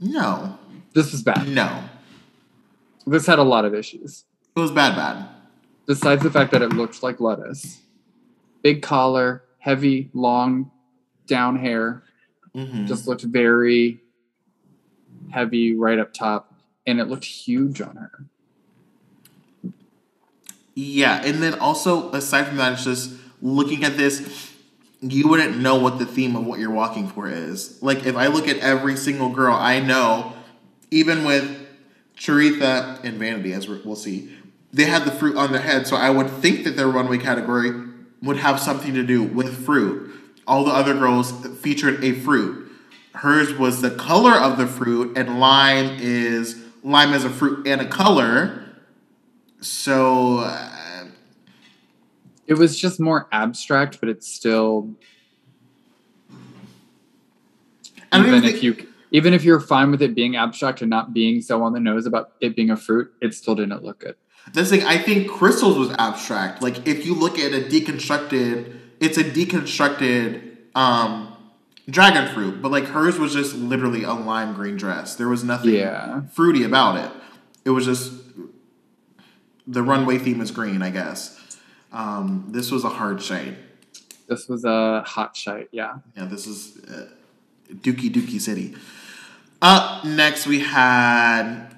[0.00, 0.58] No.
[0.94, 1.48] This was bad.
[1.48, 1.84] No.
[3.06, 4.24] This had a lot of issues.
[4.54, 5.28] It was bad, bad.
[5.86, 7.80] besides the fact that it looked like lettuce.
[8.62, 10.70] Big collar, heavy, long,
[11.26, 12.02] down hair,
[12.54, 14.00] hmm just looked very
[15.30, 16.54] heavy right up top,
[16.86, 18.24] and it looked huge on her.
[20.74, 24.52] Yeah, and then also aside from that, it's just looking at this,
[25.00, 27.82] you wouldn't know what the theme of what you're walking for is.
[27.82, 30.32] Like if I look at every single girl, I know,
[30.90, 31.66] even with
[32.16, 34.32] Charity and Vanity, as we'll see,
[34.72, 37.72] they had the fruit on their head, so I would think that their runway category
[38.22, 40.12] would have something to do with fruit.
[40.46, 42.70] All the other girls featured a fruit.
[43.14, 47.80] Hers was the color of the fruit, and lime is lime is a fruit and
[47.80, 48.64] a color.
[49.60, 50.75] So uh,
[52.46, 54.94] It was just more abstract, but it's still
[58.14, 61.40] even even if you even if you're fine with it being abstract and not being
[61.40, 64.14] so on the nose about it being a fruit, it still didn't look good.
[64.52, 64.82] this thing.
[64.84, 66.62] I think Krystal's was abstract.
[66.62, 71.36] Like if you look at a deconstructed, it's a deconstructed um,
[71.88, 75.14] dragon fruit, but like hers was just literally a lime green dress.
[75.16, 76.22] There was nothing Yeah.
[76.32, 77.10] fruity about it.
[77.64, 78.12] It was just
[79.66, 81.35] the runway theme is green, I guess.
[81.96, 83.56] Um, this was a hard shade.
[84.28, 85.98] This was a hot shite, yeah.
[86.16, 87.06] Yeah, this is uh,
[87.72, 88.74] Dookie Dookie City.
[89.62, 91.68] Up next, we had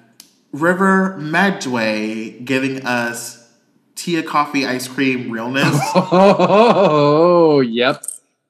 [0.51, 3.47] River Medway giving us
[3.95, 5.79] Tia Coffee ice cream realness.
[5.95, 8.03] Oh, yep.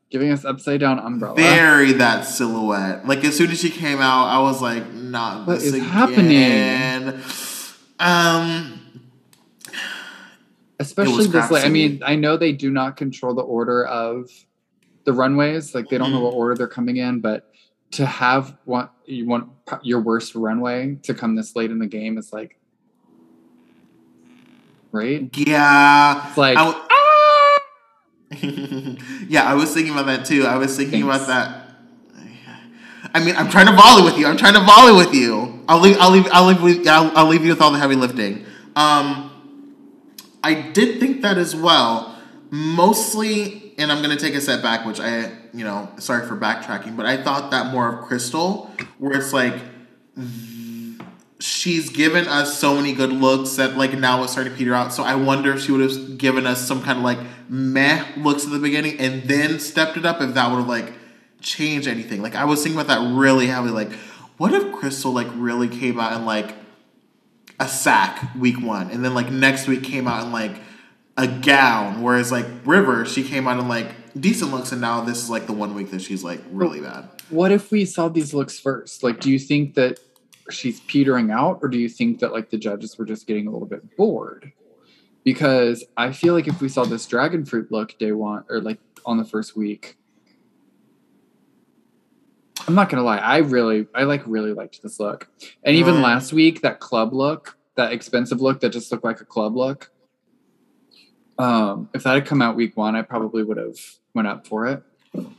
[0.10, 1.36] Giving us upside down umbrella.
[1.36, 3.06] Very that silhouette.
[3.08, 5.86] Like as soon as she came out, I was like, not What this is again.
[5.88, 7.22] happening?
[8.00, 8.79] Um,
[10.80, 14.30] Especially this like I mean, I know they do not control the order of
[15.04, 15.76] the runways.
[15.76, 17.52] Like they don't know what order they're coming in, but
[17.92, 19.50] to have one you want
[19.82, 22.58] your worst runway to come this late in the game is like
[24.92, 25.30] right?
[25.38, 26.28] yeah.
[26.30, 26.86] It's like I w-
[29.28, 30.46] yeah, I was thinking about that too.
[30.46, 31.24] I was thinking Thanks.
[31.26, 31.66] about that.
[33.14, 34.28] I mean, I'm trying to volley with you.
[34.28, 35.64] I'm trying to volley with you.
[35.68, 35.98] I'll leave.
[36.00, 36.28] I'll leave.
[36.32, 36.62] I'll leave.
[36.62, 38.46] with- I'll, I'll leave you with all the heavy lifting.
[38.76, 39.29] Um,
[40.44, 42.16] I did think that as well.
[42.52, 46.98] Mostly, and I'm gonna take a step back, which I, you know, sorry for backtracking,
[46.98, 49.56] but I thought that more of Krystal, where it's like
[51.40, 54.94] she's given us so many good looks that like now it's starting to peter out.
[54.94, 58.46] So I wonder if she would have given us some kind of like meh looks
[58.46, 60.94] at the beginning and then stepped it up if that would have like
[61.42, 62.22] changed anything.
[62.22, 63.72] Like I was thinking about that really heavily.
[63.72, 63.92] Like,
[64.38, 66.54] what if Krystal like really came out and like
[67.60, 70.62] a sack week one, and then like next week came out in like
[71.18, 73.88] a gown, whereas like River she came out in like
[74.20, 77.10] decent looks, and now this is like the one week that she's like really bad.
[77.30, 79.04] what if we saw these looks first?
[79.04, 80.00] Like, do you think that
[80.50, 83.52] she's petering out, or do you think that like the judges were just getting a
[83.52, 84.52] little bit bored?
[85.24, 88.80] Because I feel like if we saw this dragon fruit look day one or like
[89.06, 89.98] on the first week,
[92.70, 95.28] I'm not gonna lie, I really, I like really liked this look,
[95.64, 96.04] and even Right.
[96.04, 99.90] last week that club look, that expensive look that just looked like a club look.
[101.40, 103.80] Um, if that had come out week one, I probably would have
[104.14, 104.84] went up for it.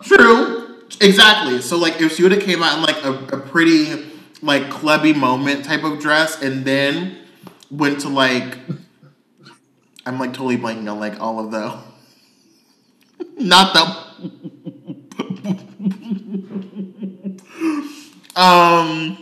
[0.03, 0.81] True.
[1.01, 1.61] Exactly.
[1.61, 4.11] So like if she would have came out in like a, a pretty
[4.43, 7.16] like clubby moment type of dress and then
[7.70, 8.59] went to like
[10.05, 11.78] I'm like totally blanking on like all of the
[13.39, 14.31] not the
[18.41, 19.18] um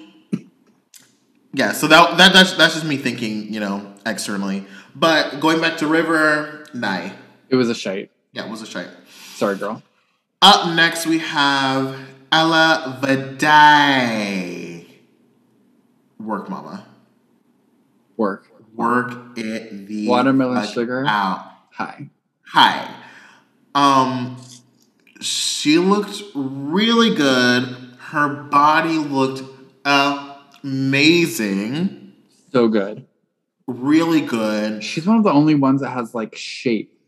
[1.52, 4.64] yeah so that, that that's that's just me thinking you know externally
[4.94, 7.12] but going back to river nay
[7.48, 8.10] It was a shite.
[8.32, 8.88] yeah it was a shite
[9.34, 9.82] Sorry, girl.
[10.42, 11.96] up next, we have
[12.32, 14.84] Ella Vaday.
[16.18, 16.84] Work, mama.
[18.16, 18.46] Work.
[18.74, 21.04] Work it the Watermelon sugar.
[21.06, 21.46] out.
[21.74, 22.10] Hi.
[22.46, 22.92] Hi.
[23.76, 24.38] Um,
[25.20, 27.87] she looked really good.
[28.08, 29.42] Her body looked
[30.64, 32.14] amazing.
[32.50, 33.06] So good.
[33.66, 34.82] Really good.
[34.82, 36.98] She's one of the only ones that has like shape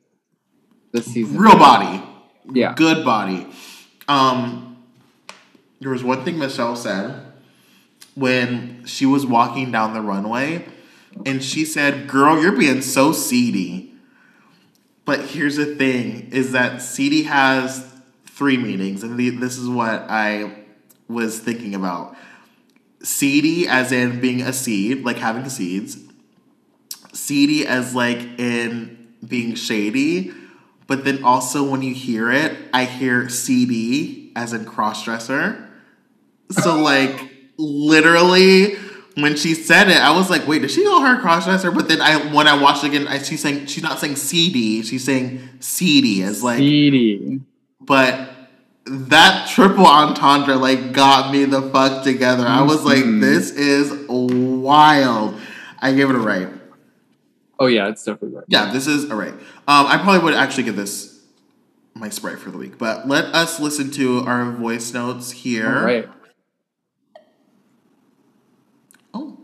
[0.93, 1.39] this season.
[1.39, 2.03] Real body.
[2.53, 2.75] Yeah.
[2.75, 3.47] Good body.
[4.09, 4.85] Um,
[5.81, 7.33] there was one thing Michelle said
[8.15, 10.67] when she was walking down the runway,
[11.25, 13.95] and she said, "Girl, you're being so seedy."
[15.07, 17.91] But here's the thing: is that seedy has
[18.27, 20.60] three meanings, and the, this is what I
[21.11, 22.17] was thinking about.
[23.03, 25.99] Seedy, as in being a seed, like having seeds.
[27.13, 30.33] Seedy, as like in being shady.
[30.87, 35.69] But then also when you hear it, I hear CD as in crossdresser.
[36.51, 38.75] So like literally
[39.15, 41.75] when she said it, I was like, wait, did she call her crossdresser?
[41.75, 44.83] But then I when I watched it again, I, she's saying she's not saying CD,
[44.83, 47.41] she's saying CD as like Seedy.
[47.81, 48.31] but
[48.91, 52.45] that triple entendre like got me the fuck together.
[52.47, 53.21] I was like, Mhm.
[53.21, 55.41] this is wild.
[55.81, 56.49] I gave it a right.
[57.59, 58.45] Oh yeah, it's definitely right.
[58.49, 59.33] Yeah, this is all right.
[59.69, 61.21] Um, I probably would actually give this
[61.95, 65.79] my sprite for the week, but let us listen to our voice notes here.
[65.79, 66.09] All right.
[69.13, 69.39] Oh,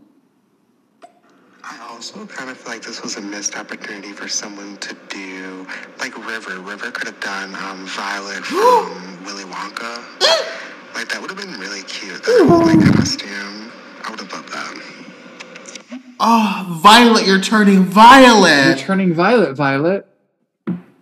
[1.63, 5.65] I also kind of feel like this was a missed opportunity for someone to do
[5.97, 6.59] like River.
[6.59, 9.97] River could have done um, Violet from Willy Wonka.
[10.93, 12.23] like that would have been really cute.
[12.23, 13.71] That like costume.
[14.05, 16.03] I would have loved that.
[16.19, 18.67] oh, Violet, you're turning violet.
[18.67, 20.07] You're turning violet, Violet.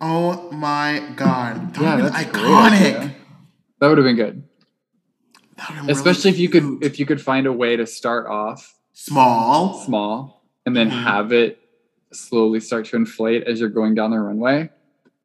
[0.00, 3.14] oh my god, that Yeah, would've been great iconic.
[3.80, 4.44] That would have been good.
[5.58, 7.86] That would've been Especially if really you could if you could find a way to
[7.86, 9.84] start off small.
[9.84, 10.36] small
[10.66, 11.02] and then Mhm.
[11.04, 11.58] have it
[12.12, 14.68] slowly start to inflate as you're going down the runway.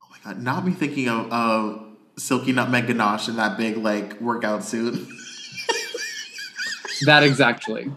[0.02, 1.84] Oh my god, not me thinking of of
[2.18, 5.08] Silky Nutmeg Ganache in that big like workout suit.
[7.06, 7.92] That exactly.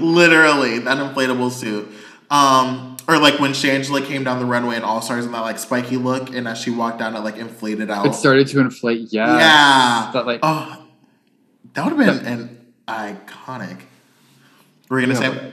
[0.00, 1.88] Literally, that inflatable suit.
[2.30, 5.58] Um, or like when Shangela came down the runway and All Stars in that like
[5.58, 8.04] spiky look, and as she walked down, it like inflated out.
[8.04, 9.00] It started to inflate.
[9.12, 9.12] Yes.
[9.40, 10.10] Yeah.
[10.12, 10.84] That like Oh,
[11.72, 13.78] that would have been an iconic.
[14.90, 15.20] Were gonna Yeah,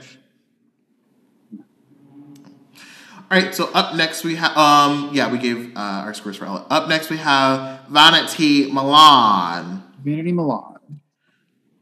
[3.32, 3.54] Would've.
[3.54, 6.66] so up next we have um yeah we gave uh, our scores for Ella.
[6.70, 9.82] Up next we have Vanity Milan.
[10.04, 10.78] Vanity Milan.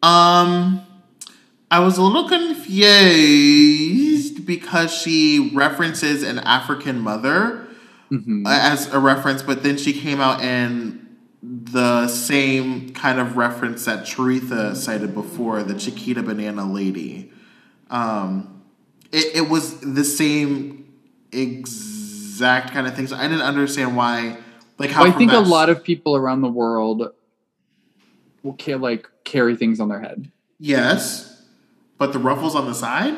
[0.02, 0.82] Um,
[1.70, 7.66] I was a little confused because she references an African mother
[8.10, 8.46] Mhm.
[8.46, 11.06] uh, as a reference, but then she came out and
[11.42, 17.30] the same kind of reference that Choriza cited before, the Chiquita Banana Lady.
[17.88, 18.62] Um,
[19.12, 20.79] it, it was the same
[21.32, 23.12] exact kind of things.
[23.12, 24.38] I didn't understand why.
[24.78, 27.12] Like how Well, I think a lot of people around the world
[28.42, 30.30] will ca- like carry things on their head.
[30.58, 31.44] Yes,
[31.98, 33.14] but the ruffles on the side.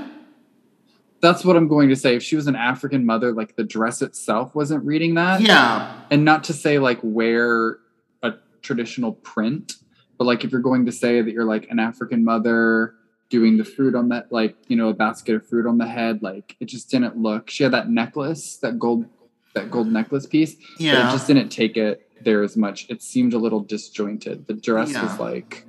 [1.21, 2.17] That's what I'm going to say.
[2.17, 5.41] If she was an African mother, like the dress itself wasn't reading that.
[5.41, 7.79] Yeah, And not to say like wear
[8.25, 9.75] a traditional print,
[10.19, 12.95] but like if you're going to say that you're like an African mother
[13.33, 16.23] doing the fruit on that, like, you know, a basket of fruit on the head,
[16.23, 17.49] like it just didn't look.
[17.49, 19.07] She had that necklace, that gold,
[19.55, 20.55] that gold necklace piece.
[20.55, 21.09] but yeah.
[21.09, 22.87] it just didn't take it there as much.
[22.91, 24.47] It seemed a little disjointed.
[24.47, 25.03] The dress Yeah.
[25.05, 25.65] was like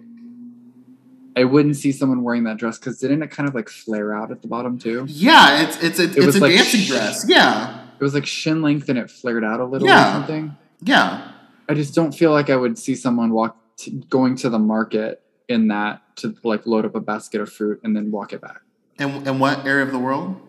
[1.35, 4.29] I wouldn't see someone wearing that dress because didn't it kind of like flare out
[4.29, 5.05] at the bottom too?
[5.07, 7.25] yeah, it's it's a, it's was a like dancing sh- dress.
[7.27, 10.09] Yeah, It was like shin length and it flared out a little Yeah.
[10.09, 10.55] or something.
[10.81, 11.29] yeah.
[11.69, 15.22] I just don't feel like I would see someone walk to, going to the market
[15.47, 18.61] in that to like load up a basket of fruit and then walk it back.
[18.97, 20.39] And and what area of the world?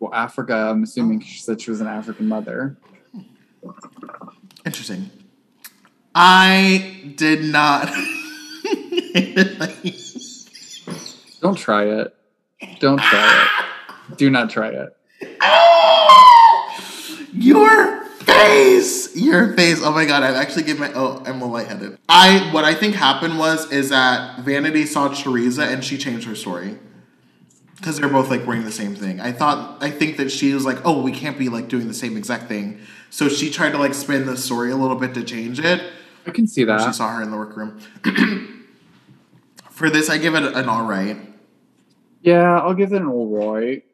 [0.00, 2.76] Well, Africa, I'm assuming she said she was an African mother.
[4.64, 5.10] Interesting.
[6.14, 7.88] I did not.
[11.40, 12.14] Don't try it.
[12.80, 13.48] Don't try it.
[14.16, 14.96] Do not try it.
[17.32, 17.97] Your
[18.38, 19.80] face, your face.
[19.82, 20.22] Oh my god!
[20.22, 20.92] I've actually given my.
[20.94, 21.98] Oh, I'm a little lightheaded.
[22.08, 26.34] I what I think happened was is that Vanity saw Choriza and she changed her
[26.34, 26.78] story
[27.76, 29.20] because they're both like wearing the same thing.
[29.20, 31.94] I thought I think that she was like, oh, we can't be like doing the
[31.94, 32.80] same exact thing.
[33.10, 35.82] So she tried to like spin the story a little bit to change it.
[36.26, 36.84] I can see that.
[36.86, 37.80] She saw her in the workroom.
[39.70, 41.16] For this, I give it an all right.
[42.20, 43.84] Yeah, I'll give it an all right.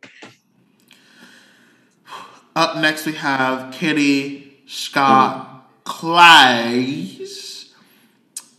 [2.57, 7.73] Up next, we have Kitty Scott Claus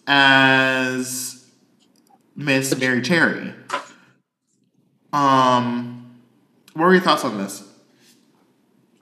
[0.05, 1.45] as
[2.35, 3.53] Miss Mary Terry.
[5.13, 6.19] Um,
[6.73, 7.63] what were your thoughts on this?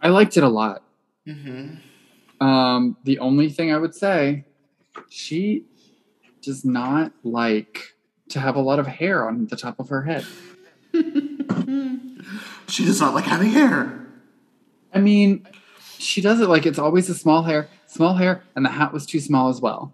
[0.01, 0.83] I liked it a lot.
[1.27, 2.45] Mm-hmm.
[2.45, 4.45] Um, the only thing I would say,
[5.09, 5.65] she
[6.41, 7.95] does not like
[8.29, 10.25] to have a lot of hair on the top of her head.
[12.67, 14.02] She does not like having hair.
[14.93, 15.47] I mean,
[15.97, 19.05] she does it like it's always a small hair, small hair, and the hat was
[19.05, 19.93] too small as well.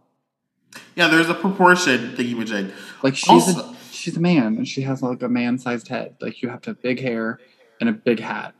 [0.95, 2.71] Yeah, there's a proportion thingy majig.
[3.03, 6.15] Like she's Also- a she's a man and she has like a man-sized head.
[6.21, 7.39] Like you have to have big hair
[7.79, 8.53] and a big hat.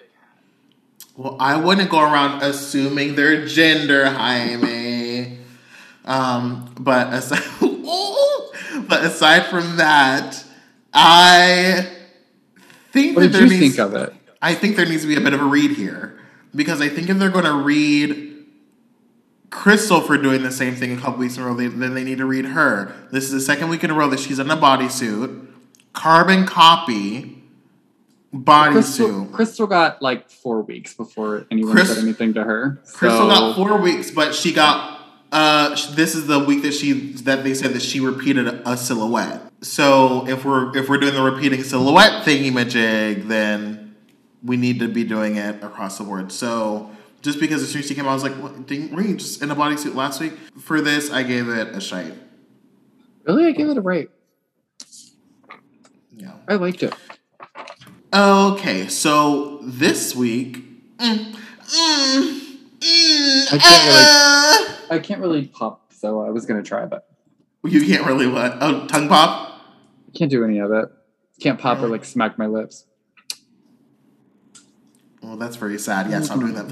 [1.15, 5.37] Well, I wouldn't go around assuming their gender, Jaime.
[6.05, 7.43] Um, but aside,
[8.87, 10.43] but aside from that,
[10.93, 11.87] I
[12.91, 14.13] think What that did there you needs, think of it?
[14.41, 16.18] I think there needs to be a bit of a read here
[16.53, 18.45] because I think if they're going to read
[19.49, 22.03] Krystal for doing the same thing a couple weeks in a row, they, then they
[22.03, 22.93] need to read her.
[23.11, 25.47] This is the second week in a row that she's in a bodysuit,
[25.93, 27.39] carbon copy
[28.33, 29.31] Krystal, bodysuit.
[29.31, 32.79] Krystal got like four weeks before anyone Chris- said anything to her.
[32.85, 34.97] Krystal got four weeks, but she got.
[35.31, 38.76] Uh, this is the week that she that they said that she repeated a, a
[38.76, 39.41] silhouette.
[39.61, 43.89] So if we're if we're doing the repeating silhouette thingy majig, then
[44.44, 46.32] we need to be doing it across the board.
[46.32, 46.90] So
[47.22, 49.41] just because as soon as she came out, I was like, what, didn't, you just
[49.41, 50.34] in a bodysuit last week?
[50.60, 52.14] For this, I gave it a shite.
[53.26, 54.10] Really, I give it a rate.
[56.16, 56.34] Yeah.
[56.48, 56.94] I liked it.
[58.14, 60.57] Okay, so this week.
[60.98, 66.64] mm, mm, mm, I can't really- uh, I can't really pop, so I was gonna
[66.64, 67.06] try, but
[67.64, 68.57] You can't really what?
[68.61, 69.61] Oh, tongue pop.
[70.07, 70.90] I can't do any of it.
[71.40, 72.86] Can't pop or like smack my lips.
[75.30, 76.10] Well, that's very sad.
[76.10, 76.65] Yes, I'm doing that.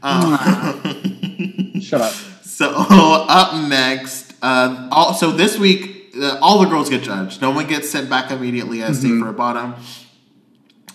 [0.00, 2.12] Um, Shut up.
[2.12, 7.42] so up next, uh, also this week, uh, all the girls get judged.
[7.42, 9.02] No one gets sent back immediately as Mhm.
[9.02, 9.74] safe for a bottom.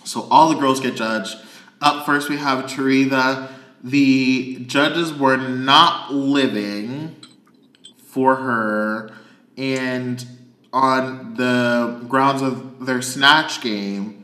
[0.04, 1.36] So all the girls get judged.
[1.82, 3.48] Up first, we have Choriza.
[3.84, 7.14] The judges were not living
[8.08, 9.10] for her,
[9.58, 10.24] and
[10.72, 14.15] on the grounds of their snatch game,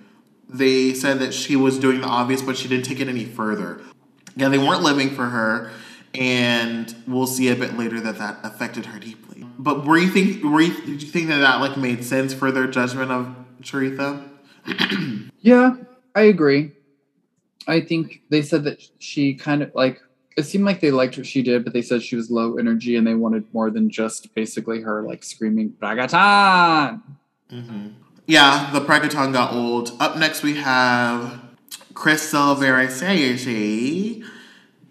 [0.52, 3.80] they said that she was doing the obvious, but she didn't take it any further.
[4.36, 5.70] Yeah, they weren't living for her,
[6.14, 9.46] and we'll see a bit later that that affected her deeply.
[9.58, 12.50] But were you think were you, did you think that that like made sense for
[12.50, 14.28] their judgment of Choriza?
[15.44, 15.74] Yeah,
[16.14, 16.70] I agree.
[17.66, 20.00] I think they said that she kind of like
[20.36, 22.96] it seemed like they liked what she did, but they said she was low energy
[22.96, 27.02] and they wanted more than just basically her like screaming Pracatan.
[27.50, 27.88] Mm-hmm.
[28.26, 29.92] Yeah, the Pracatan got old.
[30.00, 31.40] Up next, we have
[31.92, 34.24] Krystal Versace,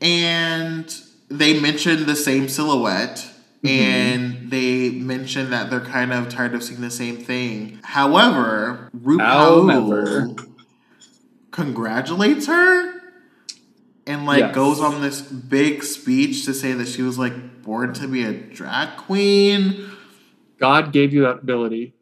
[0.01, 3.27] and they mentioned the same silhouette.
[3.63, 3.67] Mm-hmm.
[3.67, 7.79] And they mentioned that they're kind of tired of seeing the same thing.
[7.83, 8.89] However.
[8.97, 10.47] RuPaul
[11.51, 13.01] congratulates her
[14.07, 14.55] and like Yes.
[14.55, 18.33] goes on this big speech to say that she was like born to be a
[18.33, 19.91] drag queen.
[20.57, 21.93] God gave you that ability.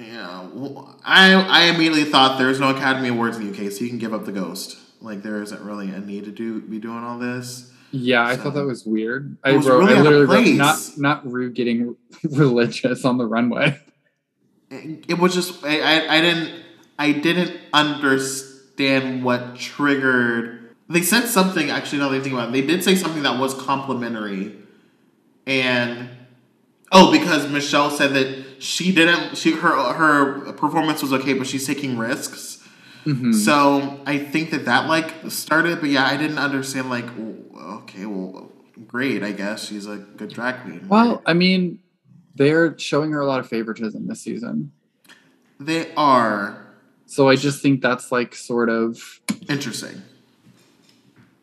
[0.00, 3.90] Yeah, well, I I immediately thought there's no Academy Awards in the UK, so you
[3.90, 4.78] can give up the ghost.
[5.00, 7.70] Like there isn't really a need to do be doing all this.
[7.92, 9.36] Yeah, I thought that was weird.
[9.42, 13.18] I was wrote, really I out of literally wrote, not not Ru getting religious on
[13.18, 13.80] the runway.
[14.70, 16.64] It, it was just I, I I didn't
[16.98, 20.76] I didn't understand what triggered.
[20.88, 21.98] They said something actually.
[21.98, 24.56] Now that I think about it, they did say something that was complimentary,
[25.46, 26.10] and
[26.92, 29.36] oh, because Michelle said that she didn't.
[29.36, 32.58] She her her performance was okay, but she's taking risks.
[33.04, 33.34] Mhm.
[33.34, 36.90] So I think that that like started, but yeah, I didn't understand.
[36.90, 37.06] Like,
[37.56, 38.52] okay, well,
[38.86, 39.22] great.
[39.22, 40.86] I guess she's a good drag queen.
[40.88, 41.78] Well, I mean,
[42.34, 44.72] they're showing her a lot of favoritism this season.
[45.58, 46.66] they are
[47.06, 50.02] So I just think that's like sort of interesting.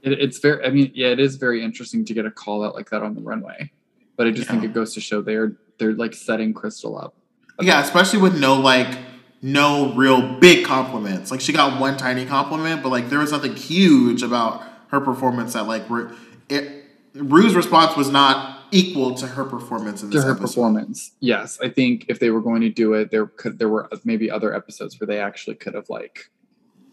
[0.03, 2.76] it, it's very I mean, yeah, it is very interesting to get a call out
[2.76, 3.72] like that on the runway.
[4.18, 7.15] But I just think it goes to show they're they're like setting Krystal up.
[7.61, 8.98] Yeah, especially with no like
[9.41, 11.31] no real big compliments.
[11.31, 15.53] Like she got one tiny compliment, but like there was nothing huge about her performance
[15.53, 16.11] that like Ru-
[16.49, 16.84] it.
[17.14, 20.41] Ru's response was not equal to her performance in To her episode.
[20.48, 21.14] performance.
[21.19, 21.57] Yes.
[21.64, 24.53] I think if they were going to do it, there could there were maybe other
[24.53, 26.30] episodes where they actually could have like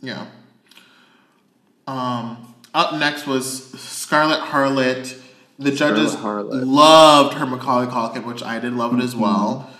[0.00, 0.26] Yeah.
[1.86, 2.54] Um.
[2.72, 5.20] Up next was Scarlett Harlot.
[5.58, 6.66] The judges Harlot.
[6.66, 9.04] loved her Macaulay Culkin, which I did love it Mm-hmm.
[9.04, 9.70] as well.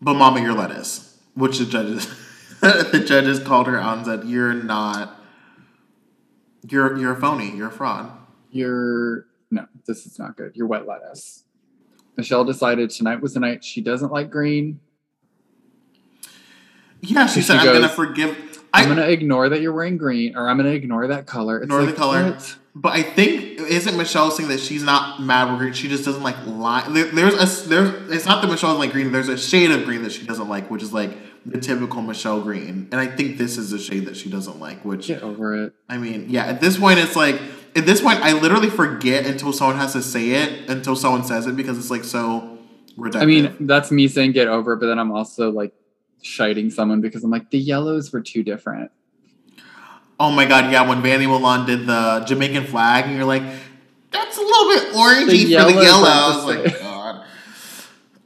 [0.00, 2.06] But Mama, you're lettuce, which the judges
[2.60, 5.18] the judges called her out and said, "You're not.
[6.68, 7.54] You're you're a phony.
[7.56, 8.10] You're a fraud."
[8.50, 10.52] you're no, this is not good.
[10.54, 11.44] You're wet lettuce.
[12.16, 14.80] Michelle decided tonight was the night she doesn't like green.
[17.00, 17.96] Yeah, she said, she "I'm gonna goes,
[18.76, 21.56] forgive." I'm gonna ignore that you're wearing green, or I'm gonna ignore that color.
[21.58, 22.24] It's Ignore the like, color.
[22.32, 22.56] what?
[22.74, 25.72] But I think isn't Michelle saying that she's not mad with green?
[25.72, 26.92] She just doesn't like lime.
[26.92, 29.12] There, there's a there's it's not that Michelle doesn't like green.
[29.12, 31.10] There's a shade of green that she doesn't like, which is like
[31.46, 32.88] the typical Michelle green.
[32.92, 34.84] And I think this is the shade that she doesn't like.
[34.84, 35.72] Which Get over it.
[35.88, 36.44] I mean, yeah.
[36.44, 37.40] At this point, it's like
[37.74, 41.46] at this point, I literally forget until someone has to say it until someone says
[41.46, 42.58] it because it's like so
[42.98, 43.22] reductive.
[43.22, 45.72] I mean, that's me saying get over it, but then I'm also like
[46.26, 48.90] shiting someone because I'm like the yellows were too different.
[50.20, 50.86] oh my god, yeah.
[50.88, 53.42] When Vanny Milan did the Jamaican flag, and you're like,
[54.10, 56.08] that's a little bit orangey The for the yellows yellow.
[56.08, 56.80] I was like.
[56.80, 57.24] God.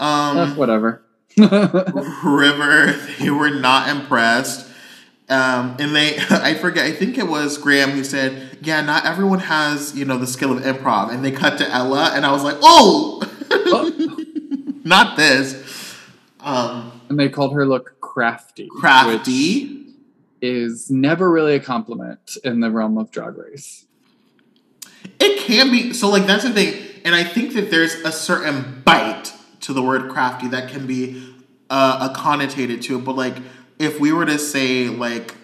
[0.01, 0.39] Um.
[0.39, 1.03] Eh, whatever.
[1.37, 4.67] River, they were not impressed.
[5.29, 9.39] Um, and they, I forget, I think it was Graham who said, yeah, not everyone
[9.39, 11.13] has, you know, the skill of improv.
[11.13, 13.23] And they cut to Ella, and I was like, oh,
[14.85, 15.97] not this.
[16.41, 18.69] Um, and they called her look crafty.
[18.71, 19.89] Crafty.
[20.41, 23.85] is never really a compliment in the realm of drag race.
[25.19, 26.83] It can be, so like, that's the thing.
[27.05, 31.35] And I think that there's a certain bite to the word crafty that can be
[31.69, 33.05] uh, a connotated to it.
[33.05, 33.37] But like,
[33.79, 35.35] if we were to say, like,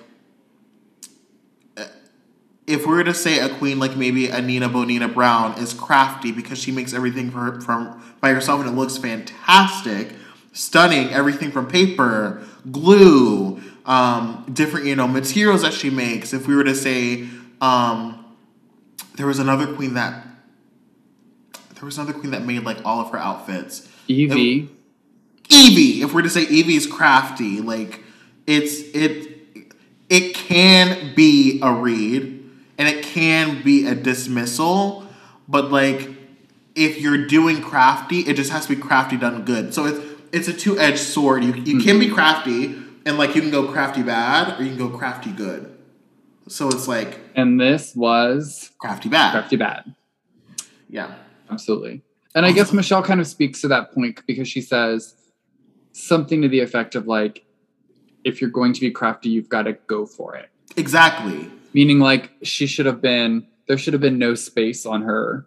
[2.67, 6.33] if we were to say a queen like maybe a Nina Bonina Brown is crafty
[6.33, 10.15] because she makes everything for her, from by herself and it looks fantastic,
[10.57, 16.33] stunning, everything from paper, glue, um, different you know materials that she makes.
[16.33, 17.29] If we were to say,
[17.61, 18.25] um,
[19.17, 20.27] there was another queen that
[21.75, 23.89] there was another queen that made like all of her outfits.
[24.09, 24.69] Evie,
[25.51, 28.03] Evie, if we're to say Evie's crafty, like
[28.47, 29.33] it's it
[30.09, 32.33] it can be a read
[32.79, 35.07] and it can be a dismissal,
[35.49, 36.09] but like
[36.75, 39.73] if you're doing crafty, it just has to be crafty done good.
[39.75, 41.43] So it's it's a two edged sword.
[41.45, 42.77] You you can be crafty
[43.07, 45.73] and like you can go crafty bad or you can go crafty good.
[46.49, 49.33] So it's like and this was crafty bad.
[49.33, 49.95] crafty bad.
[50.89, 51.15] Yeah.
[51.51, 52.03] Absolutely.
[52.35, 55.15] And I guess Michelle kind of speaks to that point because she says
[55.93, 57.45] something to the effect of like,
[58.25, 60.51] if you're going to be crafty, you've got to go for it.
[60.77, 61.51] Exactly.
[61.73, 65.47] Meaning, like, she should have been, there should have been no space on her.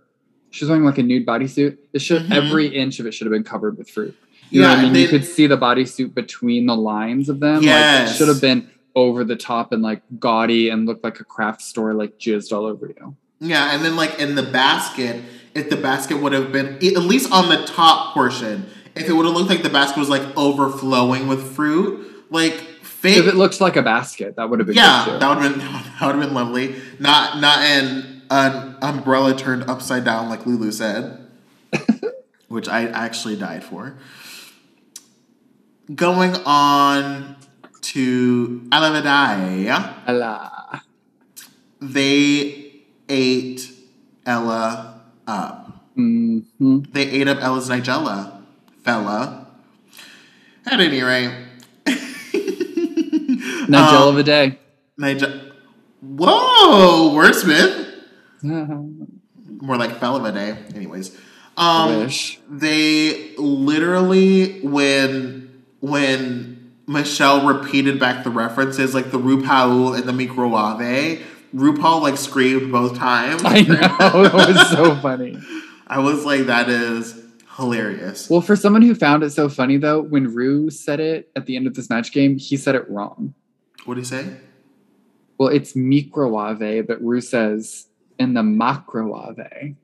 [0.52, 1.78] She's wearing like a nude bodysuit.
[1.94, 2.32] It should, Mhm.
[2.36, 4.16] every inch of it should have been covered with fruit.
[4.50, 4.94] You know Yeah, I mean?
[4.94, 7.62] they- you could see the bodysuit between the lines of them.
[8.02, 11.24] Like, it should have been over the top and like gaudy and looked like a
[11.24, 13.16] craft store like jizzed all over you.
[13.40, 15.22] Yeah, and then like in the basket,
[15.54, 18.66] if the basket would have been at least on the top portion,
[18.96, 23.18] if it would have looked like the basket was like overflowing with fruit, like fake.
[23.18, 25.60] If it looked like a basket, that would have been yeah, that would have been
[26.00, 26.76] that would have been lovely.
[27.00, 31.26] Not not an an umbrella turned upside down like Lulu said,
[32.48, 33.96] which I actually died for.
[35.94, 37.36] Going on
[37.82, 40.84] to Ella Vaday, Allah.
[41.82, 42.74] they
[43.08, 43.72] ate
[44.26, 45.86] Ella up.
[45.96, 46.40] hmm
[46.92, 48.44] They ate up Ella's Nigella,
[48.84, 49.48] fella.
[50.68, 51.34] At any rate,
[53.68, 54.60] Nigel Um, of the day.
[54.96, 55.32] Nigel.
[56.02, 57.88] Whoa, wordsmith.
[58.44, 60.56] More like fella of a day.
[60.76, 61.18] Anyways,
[61.58, 62.40] um, Wish.
[62.48, 65.49] they literally when
[65.82, 71.26] when Michelle repeated back the references like the RuPaul and the microwave,
[71.56, 73.42] RuPaul like screamed both times.
[73.46, 75.38] I know that was so funny.
[75.88, 77.20] I was like, that is
[77.58, 78.30] hilarious.
[78.30, 81.56] Well, for someone who found it so funny though, when Ru said it at the
[81.56, 83.34] end of the Snatch game, he said it wrong.
[83.86, 84.28] What did he say?
[85.38, 87.88] Well, it's microwave, but Ru says
[88.20, 89.76] in the macrowave.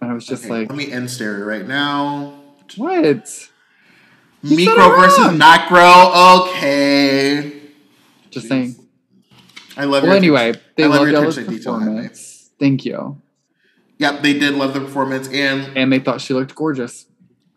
[0.00, 2.38] And I was just Okay, like, let me end stereo right now.
[2.76, 3.48] what?
[4.42, 6.48] You Micro versus macro.
[6.48, 7.60] Okay.
[8.30, 8.48] Just Jeez.
[8.48, 8.74] saying.
[9.76, 11.94] I love Well, your anyway, they I love loved your attention to detail, Henry.
[11.94, 12.50] performance.
[12.58, 13.20] Thank you.
[13.98, 17.06] Yep, they did love the performance, and And they thought she looked gorgeous.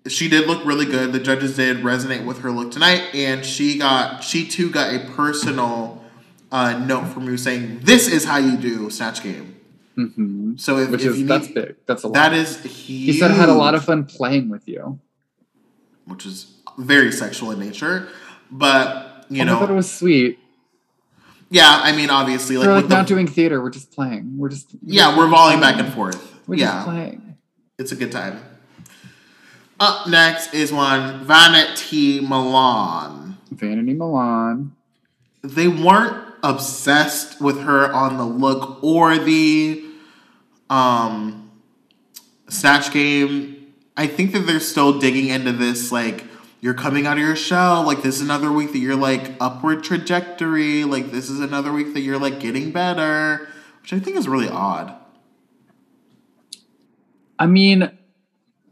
[0.07, 1.13] she did look really good.
[1.13, 4.99] The judges did resonate with her look tonight, and she got she too got a
[5.11, 6.03] personal
[6.51, 9.55] uh, note from you saying, "This is how you do snatch game."
[9.95, 11.75] hmm So if, Which if is you that's need, big.
[11.85, 12.13] That's a lot.
[12.15, 12.73] that is huge.
[13.05, 14.99] he said I had a lot of fun playing with you.
[16.05, 18.07] which is very sexual in nature,
[18.49, 20.39] but you Oh, know, I thought it was sweet.
[21.49, 21.79] yeah.
[21.83, 23.61] I mean, obviously, like we're like with the- not doing theater.
[23.61, 24.37] We're just playing.
[24.37, 26.19] We're just yeah, we're volleying back and forth.
[26.47, 27.37] We're yeah, just playing.
[27.77, 28.39] It's a good time.
[29.79, 33.37] Up next is one Vanity Milan.
[33.51, 34.73] Vanity Milan.
[35.43, 39.83] They weren't obsessed with her on the look or the
[40.69, 41.49] um
[42.47, 43.73] snatch game.
[43.97, 46.25] I think that they're still digging into this like
[46.61, 49.83] you're coming out of your shell, like this is another week that you're like upward
[49.83, 53.49] trajectory, like this is another week that you're like getting better,
[53.81, 54.95] which I think is really odd.
[57.39, 57.91] I mean,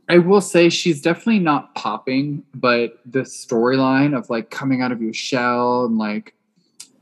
[0.07, 5.01] I will say she's definitely not popping, but the storyline of like coming out of
[5.01, 6.35] your shell and like,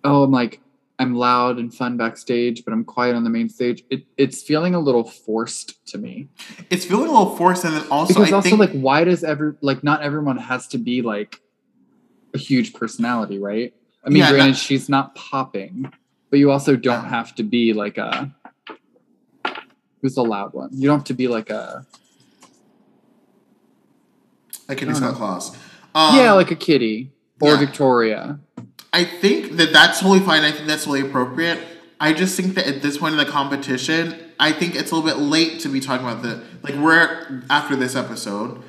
[0.06, 0.62] oh, I'm like,
[1.00, 3.84] I'm loud and fun backstage, but I'm quiet on the main stage.
[3.92, 6.28] It, it's feeling a little forced to me.
[6.72, 9.24] It's feeling a little forced, and then also because I also think like, why does
[9.24, 11.40] every like not everyone has to be like
[12.34, 13.74] a huge personality, right?
[14.04, 15.92] I mean, Yeah, granted, not- she's not popping,
[16.32, 18.34] but you also don't have to be like a
[20.02, 20.70] who's the loud one.
[20.74, 21.86] You don't have to be like a
[24.68, 25.18] I can I do don't Scott know.
[25.18, 25.56] Claus.
[25.96, 27.60] Um, yeah, like a kitty or yeah.
[27.60, 28.40] Victoria.
[28.98, 30.44] I think that that's totally fine.
[30.44, 31.60] I think that's totally appropriate.
[32.00, 35.08] I just think that at this point in the competition, I think it's a little
[35.10, 38.62] bit late to be talking about the like we're after this episode,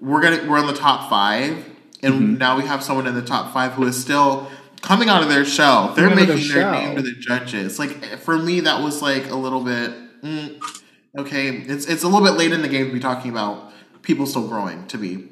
[0.00, 1.64] we're gonna we're on the top five,
[2.02, 2.38] and Mhm.
[2.38, 4.50] now we have someone in the top five who is still
[4.80, 5.92] coming out of their shell.
[5.94, 6.72] They're making their their shell.
[6.72, 7.78] name to the judges.
[7.78, 9.90] Like for me, that was like a little bit
[10.22, 10.60] mm,
[11.18, 11.48] okay.
[11.48, 14.46] It's it's a little bit late in the game to be talking about people still
[14.48, 14.86] growing.
[14.88, 15.28] To be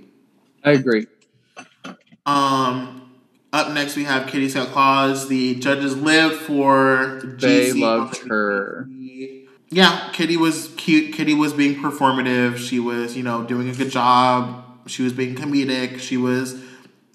[0.64, 1.06] I agree.
[2.26, 3.01] um,
[3.52, 5.28] up next we have Kitty Scott Claus.
[5.28, 7.80] The judges lived for They GC.
[7.80, 8.88] loved her.
[9.70, 11.14] Yeah, Kitty was cute.
[11.14, 12.58] Kitty was being performative.
[12.58, 14.64] She was, you know, doing a good job.
[14.86, 15.98] She was being comedic.
[16.00, 16.60] She was,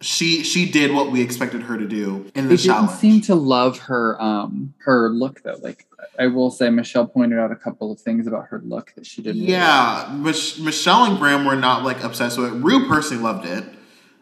[0.02, 3.36] she she did what we expected her to do in the They didn't seem to
[3.36, 5.58] love her um her look though.
[5.62, 5.86] Like
[6.18, 9.22] I will say Michelle pointed out a couple of things about her look that she
[9.22, 12.58] didn't really yeah, Mich- Michelle and Graham were not like obsessed with it.
[12.58, 13.64] Ru personally loved it.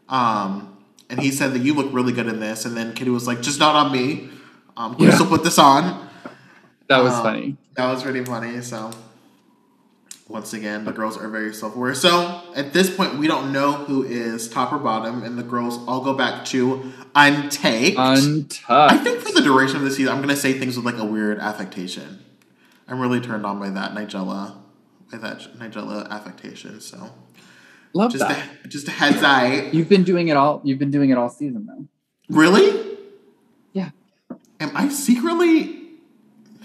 [0.09, 0.74] Um,
[1.09, 2.65] and he said that you look really good in this.
[2.65, 4.29] And then Kitty was like, just not on me.
[4.77, 5.09] Um, Yeah.
[5.11, 6.07] Krystal put this on.
[6.87, 7.57] That was Um, funny.
[7.75, 8.61] That was really funny.
[8.61, 8.91] So,
[10.27, 11.93] once again, the girls are very self aware.
[11.93, 15.77] So, at this point, we don't know who is top or bottom, and the girls
[15.87, 17.97] all go back to Untucked.
[18.69, 20.97] I think for the duration of the season, I'm going to say things with like
[20.97, 22.19] a weird affectation.
[22.87, 24.55] I'm really turned on by that Nigella,
[25.11, 26.81] by that Nigella affectation.
[26.81, 27.11] So,
[27.95, 28.45] Love just that.
[28.65, 29.69] a, just a heads eye.
[29.71, 30.59] You've been doing it all.
[30.65, 31.87] You've been doing it all season though.
[32.29, 32.97] Really?
[33.71, 33.91] Yeah.
[34.59, 35.91] Am I secretly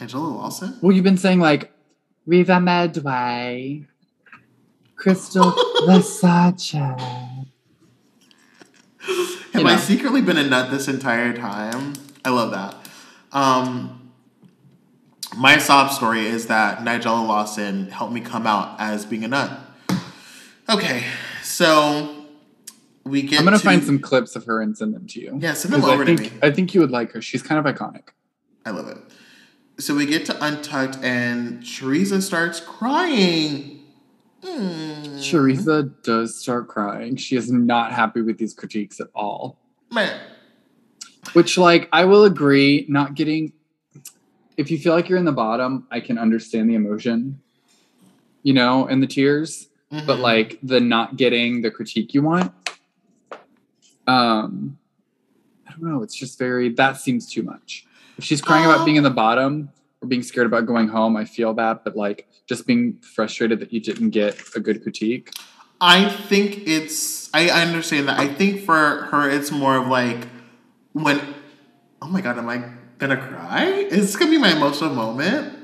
[0.01, 0.77] Nigella Lawson?
[0.82, 1.73] Well, you've been saying like
[2.27, 3.86] Riva Medway,
[4.97, 5.52] Krystal
[5.86, 7.47] Versace.
[9.52, 11.93] Have You I secretly been a nut this entire time?
[12.24, 12.74] I love that.
[13.31, 14.11] Um,
[15.36, 19.61] my sob story is that Nigella Lawson helped me come out as being a nut.
[20.71, 21.05] Okay,
[21.43, 22.27] so
[23.05, 23.41] we get.
[23.41, 25.37] I'm gonna to- find some clips of her and send them to you.
[25.41, 26.39] Yeah, send them over I to think me.
[26.43, 27.21] I think you would like her.
[27.21, 28.09] She's kind of iconic.
[28.65, 28.99] I love it.
[29.79, 33.79] So we get to Untucked, and Choriza starts crying.
[34.43, 35.17] Mm.
[35.19, 37.17] Choriza does start crying.
[37.17, 39.59] She is not happy with these critiques at all.
[39.91, 40.21] Man.
[41.33, 43.53] Which, like, I will agree, not getting.
[44.57, 47.41] If you feel like you're in the bottom, I can understand the emotion,
[48.43, 49.69] you know, and the tears.
[49.91, 50.21] But Mhm.
[50.21, 52.53] like the not getting the critique you want,
[54.07, 54.79] um,
[55.67, 56.03] I don't know.
[56.03, 56.69] It's just very.
[56.71, 57.87] That seems too much.
[58.17, 61.25] If she's crying about being in the bottom or being scared about going home, I
[61.25, 61.85] feel that.
[61.85, 65.31] But like, just being frustrated that you didn't get a good critique.
[65.81, 67.33] I think it's.
[67.35, 68.21] I, I understand that.
[68.21, 70.29] I think for her, it's more of like
[70.93, 71.21] when.
[72.03, 72.62] Oh my god, am I
[72.99, 73.65] gonna cry?
[73.67, 75.57] Is this gonna be my emotional moment.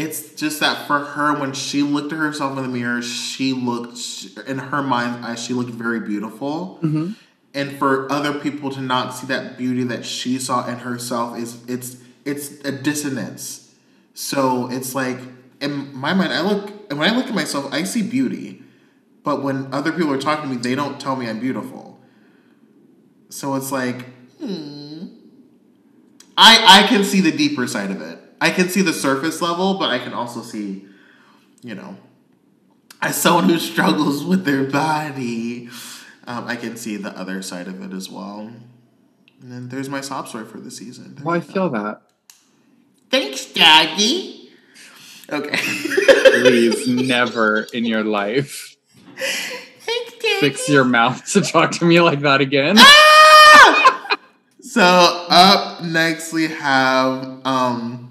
[0.00, 3.98] It's just that for her, when she looked at herself in the mirror, she looked
[4.46, 5.34] in her mind's eye.
[5.34, 6.78] She looked very beautiful.
[6.82, 7.12] Mm-hmm.
[7.52, 11.62] and for other people to not see that beauty that she saw in herself is
[11.66, 13.74] it's it's a dissonance
[14.14, 15.18] so it's like
[15.60, 18.62] in my mind i look and when i look at myself i see beauty
[19.24, 21.98] but when other people are talking to me they don't tell me i'm beautiful
[23.30, 24.04] so it's like
[24.38, 25.06] hmm.
[26.36, 29.74] i i can see the deeper side of it i can see the surface level
[29.74, 30.84] but i can also see
[31.62, 31.96] you know
[33.02, 35.68] as someone who struggles with their body
[36.26, 38.40] um, I can see the other side of it as well.
[39.40, 41.14] And then there's my sob story for the season.
[41.16, 41.52] There Well, I you go.
[41.52, 42.02] feel that.
[43.10, 44.50] Thanks, Daddy.
[45.32, 45.56] Okay.
[45.56, 48.76] Please, never in your life
[49.16, 50.40] Thanks, Daddy.
[50.40, 52.76] fix your mouth to talk to me like that again.
[52.78, 54.18] Ah!
[54.60, 54.82] so
[55.30, 58.09] up next we have um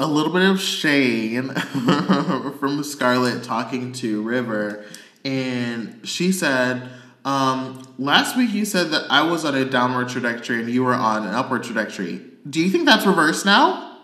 [0.00, 1.44] a little bit of shade
[2.58, 4.84] from Scarlett talking to River,
[5.26, 6.88] and she said,
[7.26, 10.94] um, "Last week you said that I was on a downward trajectory and you were
[10.94, 12.22] on an upward trajectory.
[12.48, 13.98] Do you think that's reversed now?"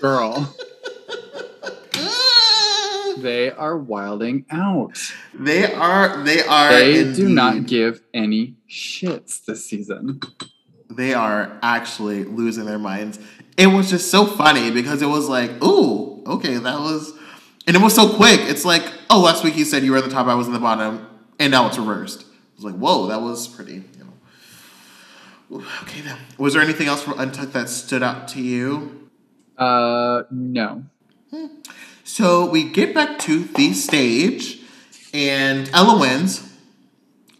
[0.00, 0.54] Girl,
[3.18, 4.96] they are wilding out.
[5.34, 6.22] They are.
[6.22, 6.70] They are.
[6.70, 10.20] They do not give any shits this season.
[10.88, 13.18] they are actually losing their minds.
[13.58, 17.12] It was just so funny because it was like, ooh, okay, that was,
[17.66, 18.38] and it was so quick.
[18.42, 20.52] It's like, oh, last week you said you were at the top, I was in
[20.52, 21.06] the bottom,
[21.40, 22.20] and now it's reversed.
[22.20, 23.74] It was like, whoa, that was pretty.
[23.74, 24.04] You
[25.50, 25.64] know.
[25.82, 26.16] Okay, then.
[26.38, 29.08] Was there anything else from Untucked that stood out to you?
[29.56, 30.84] Uh, no.
[32.04, 34.60] So we get back to the stage,
[35.12, 36.48] and Ella wins.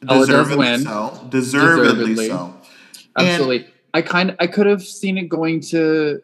[0.06, 0.80] Ella Deservedly win.
[0.80, 1.26] so.
[1.30, 2.28] Deservedly, Deservedly.
[2.28, 2.54] so.
[3.16, 3.72] And- Absolutely.
[3.94, 6.20] I kind of I could have seen it going to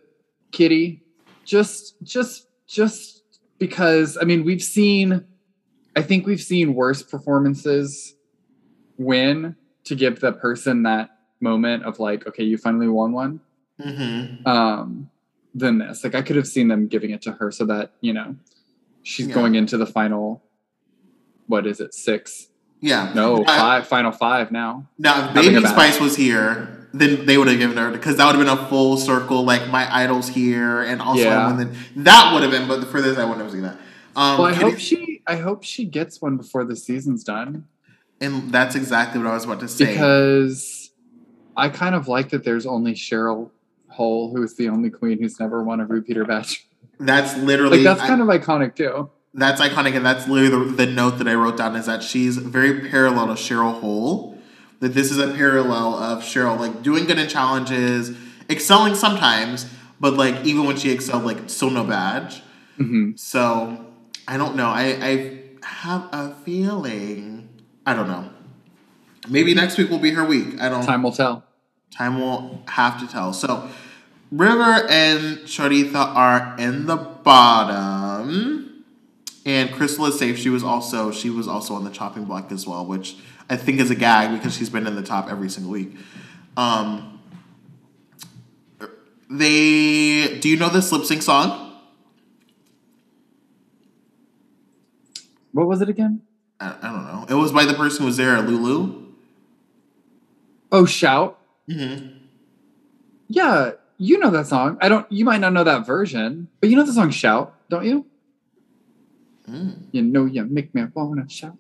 [0.52, 1.02] Kitty
[1.44, 3.22] just just just
[3.58, 5.24] because I mean we've seen
[5.96, 8.14] I think we've seen worse performances
[8.98, 11.10] win to give the person that
[11.40, 13.40] moment of like okay you finally won one
[13.80, 14.46] Mhm.
[14.46, 15.10] um
[15.54, 18.12] than this like I could have seen them giving it to her so that you
[18.12, 18.36] know
[19.02, 19.34] she's Yeah.
[19.34, 20.42] going into the final
[21.46, 22.48] what is it six
[22.80, 23.12] Yeah.
[23.14, 25.66] no Uh, five final five now Now, if Baby.
[25.66, 28.68] Spice was here, then they would have given her because that would have been a
[28.68, 29.44] full circle.
[29.44, 31.50] Like my idol's here, and also Yeah.
[31.50, 32.66] and then that would have been.
[32.68, 33.76] But for this, I wouldn't have seen that.
[34.16, 37.66] Um, well I hope she I hope she gets one before the season's done
[38.20, 39.86] and that's exactly what I was about to say.
[39.86, 40.92] because
[41.56, 43.50] I kind of like that there's only Cheryl
[43.88, 46.64] Hole who's the only queen who's never won a repeater badge.
[47.00, 49.10] that's literally Like that's I- kind of iconic too.
[49.34, 52.36] that's iconic, and that's literally the, the note that I wrote down is that she's
[52.36, 54.33] very parallel to Cheryl Hole.
[54.84, 58.14] That this is a parallel of Cheryl, like doing good in challenges,
[58.50, 59.64] excelling sometimes,
[59.98, 62.42] but like even when she excelled, like still no badge.
[62.76, 63.82] hmm So
[64.28, 64.66] I don't know.
[64.68, 67.48] I I have a feeling.
[67.86, 68.28] I don't know.
[69.26, 70.60] Maybe next week will be her week.
[70.60, 70.84] I don't.
[70.84, 71.44] Time will tell.
[71.90, 73.32] Time will have to tell.
[73.32, 73.66] So
[74.30, 78.84] River and Choriza are in the bottom,
[79.46, 80.38] and Krystal is safe.
[80.38, 83.16] She was also she was also on the chopping block as well, which
[83.48, 85.96] I think is a gag because she's been in the top every single week.
[86.56, 87.20] Um,
[89.30, 91.72] they do you know this lip sync song?
[95.52, 96.22] What was it again?
[96.60, 97.26] I, I don't know.
[97.28, 99.04] It was by the person who was there, Lulu.
[100.72, 101.38] Oh, shout.
[101.68, 102.18] Mm-hmm.
[103.28, 104.78] Yeah, you know that song.
[104.80, 105.10] I don't.
[105.10, 108.06] You might not know that version, but you know the song "Shout," don't you?
[109.48, 109.84] Mm.
[109.92, 111.56] You know you make me wanna shout.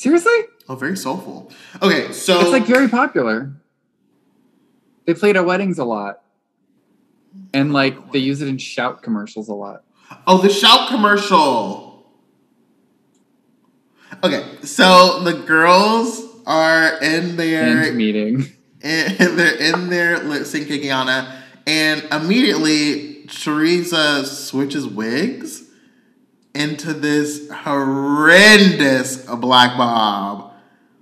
[0.00, 0.32] Seriously?
[0.66, 1.52] Oh, very soulful.
[1.82, 3.52] Okay, so It's like very popular.
[5.04, 6.22] They played at weddings a lot.
[7.52, 9.84] And like they use it in shout commercials a lot.
[10.26, 12.10] Oh, the shout commercial.
[14.24, 18.46] Okay, so the girls are in their meeting.
[18.82, 25.59] in, they're in their lip sync Gianna, and immediately Choriza switches wigs
[26.54, 30.52] into this horrendous black bob.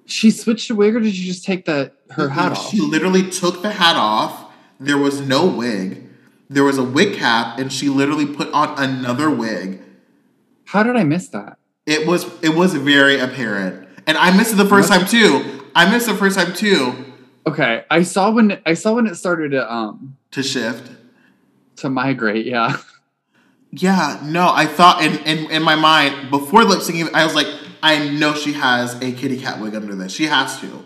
[0.07, 2.71] She switched a wig or did you just take the her hat off?
[2.71, 4.51] She literally took the hat off.
[4.81, 6.05] There was no wig.
[6.51, 9.83] There was a wig cap, and she literally put on another wig.
[10.65, 11.59] How did I miss that?
[11.85, 15.01] It was it was very apparent, and I missed it the first What?
[15.01, 15.65] time too.
[15.75, 17.05] I missed it the first time too
[17.47, 20.91] Okay, I saw when I saw when it started to um to shift.
[21.77, 22.47] to migrate.
[22.47, 22.77] Yeah,
[23.71, 27.47] Yeah, no, I thought in in, in my mind before lip syncing, I was like,
[27.83, 30.13] I know she has a kitty cat wig under this.
[30.13, 30.85] She has to,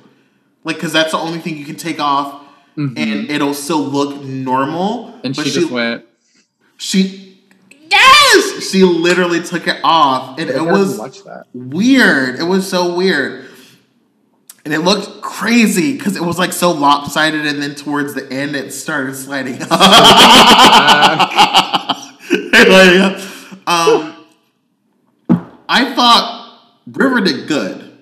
[0.64, 2.40] like, because that's the only thing you can take off,
[2.76, 2.98] Mhm.
[2.98, 5.14] and it'll still look normal.
[5.24, 6.04] and but she, just went.
[6.76, 7.40] she,
[7.88, 10.98] yes, she literally took it off, and it was
[11.54, 12.40] weird.
[12.40, 13.46] It was so weird.
[14.64, 18.54] And it looked crazy because it was like so lopsided, and then towards the end,
[18.56, 19.54] it started sliding.
[23.66, 24.16] Um,
[25.68, 27.96] I thought River did good.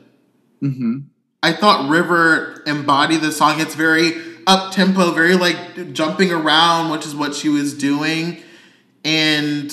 [0.61, 0.99] hmm
[1.43, 3.61] I thought River embodied the song.
[3.61, 4.13] It's very
[4.47, 8.43] up tempo, very like jumping around, which is what she was doing.
[9.05, 9.73] And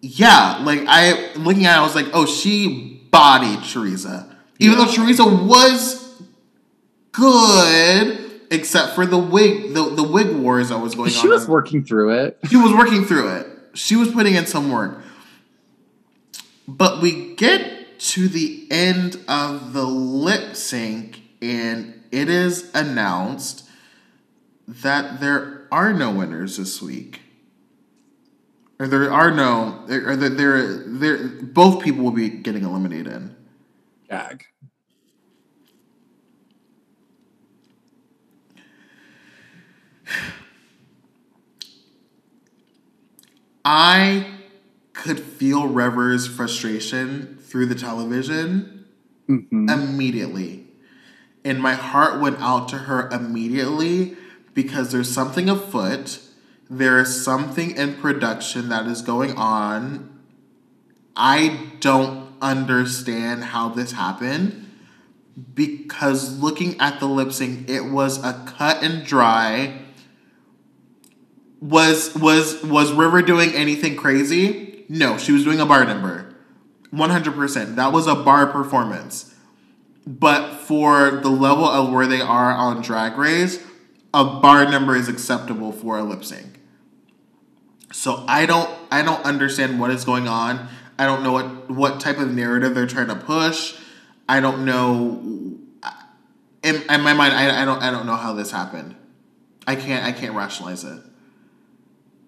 [0.00, 4.34] yeah, like I looking at it, I was like, oh, she bodied Choriza.
[4.58, 6.20] Even though Choriza was
[7.12, 11.14] good, except for the wig, the, the wig wars that was going on.
[11.14, 12.38] She was working through it.
[12.48, 13.46] She was working through it.
[13.74, 15.02] She was putting in some work.
[16.66, 23.68] But we get to the end of the lip sync, and it is announced
[24.66, 27.22] that there are no winners this week.
[28.78, 33.34] Or there are no, or there, there, there both people will be getting eliminated.
[34.08, 34.46] Gag.
[43.64, 44.26] I
[44.92, 48.86] could feel River's frustration through the television
[49.26, 50.66] hmm immediately.
[51.44, 54.16] And my heart went out to her immediately
[54.54, 56.20] because there's something afoot.
[56.68, 60.20] There is something in production that is going on.
[61.16, 64.70] I don't understand how this happened
[65.54, 69.82] because looking at the lip sync, it was a cut and dry.
[71.60, 74.84] Was was was River doing anything crazy?
[74.88, 76.34] No, she was doing a bar number.
[76.92, 77.76] 100%.
[77.76, 79.34] That was a bar performance.
[80.06, 83.62] But for the level of where they are on Drag Race,
[84.12, 86.58] a bar number is acceptable for a lip sync.
[87.92, 90.68] So I don't I don't understand what is going on.
[90.98, 93.76] I don't know what what type of narrative they're trying to push.
[94.28, 95.20] I don't know
[96.62, 98.96] in, in my mind I, I don't I don't know how this happened.
[99.66, 101.00] I can't I can't rationalize it.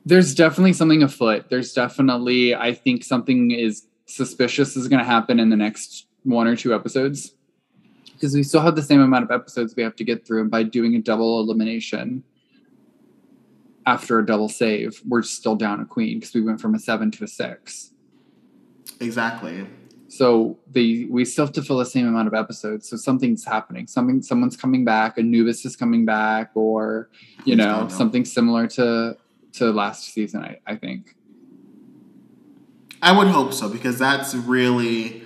[0.05, 1.49] There's definitely something afoot.
[1.49, 6.47] There's definitely, I think something is suspicious is going to happen in the next one
[6.47, 7.35] or two episodes
[8.13, 10.43] because we still have the same amount of episodes we have to get through.
[10.43, 12.23] And by doing a double elimination
[13.87, 17.11] after a double save, we're still down a queen because we went from a seven
[17.13, 17.93] to a six.
[19.01, 19.67] Exactly.
[20.09, 22.89] So they we still have to fill the same amount of episodes.
[22.89, 23.87] So something's happening.
[23.87, 25.17] Something someone's coming back.
[25.17, 27.09] Anubis is coming back, or
[27.45, 27.89] you know?
[27.89, 29.17] something similar to
[29.55, 30.43] to last season.
[30.43, 31.15] I, I think.
[33.01, 35.23] I would hope so because that's really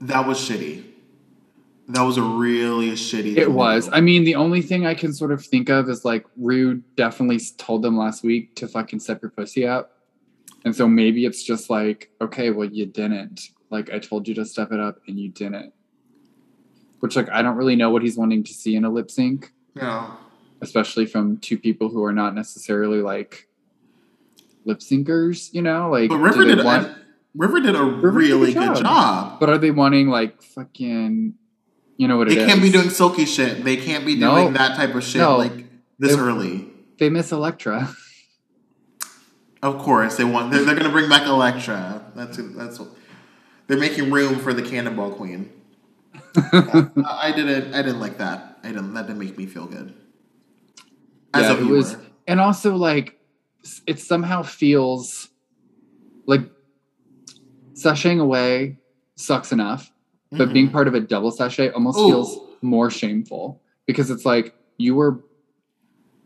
[0.00, 0.84] that was shitty.
[1.88, 3.36] That was a really shitty.
[3.36, 3.88] It was.
[3.92, 7.40] I mean, the only thing I can sort of think of is like Rude definitely
[7.58, 9.98] told them last week to fucking step your pussy up.
[10.64, 13.48] And so maybe it's just like, okay, well, you didn't.
[13.70, 15.72] Like, I told you to step it up and you didn't.
[17.00, 19.52] Which, like, I don't really know what he's wanting to see in a lip sync,
[19.74, 20.12] Yeah.
[20.62, 23.48] Especially from two people who are not necessarily like
[24.64, 25.90] lip syncers, you know?
[25.90, 26.96] Like, But River did want- a,
[27.34, 28.82] River did a River really did a good job.
[28.84, 29.40] job.
[29.40, 31.34] but are they wanting like fucking,
[31.96, 32.38] you know what it is?
[32.38, 33.64] They can't be doing silky shit.
[33.64, 34.36] They can't be No.
[34.36, 35.36] doing that type of shit No.
[35.38, 35.64] like
[35.98, 36.68] this They- early.
[36.98, 37.88] They miss Elektra.
[39.62, 40.52] Of course, they want.
[40.52, 42.04] They're, they're gonna bring back Elektra.
[42.14, 42.80] That's that's.
[43.68, 45.50] They're making room for the Cannonball Queen.
[46.52, 47.72] Yeah, I didn't.
[47.74, 48.58] I didn't like that.
[48.64, 48.92] I didn't.
[48.94, 49.94] That didn't make me feel good.
[51.34, 51.76] As Yeah, a it viewer.
[51.76, 51.96] was-
[52.26, 53.18] and also like
[53.86, 55.28] it somehow feels
[56.26, 56.42] like
[57.74, 58.78] sashaying away
[59.14, 59.92] sucks enough
[60.30, 60.72] but being Mhm.
[60.72, 62.08] part of a double sashay almost Ooh.
[62.08, 65.22] feels more shameful because it's like you were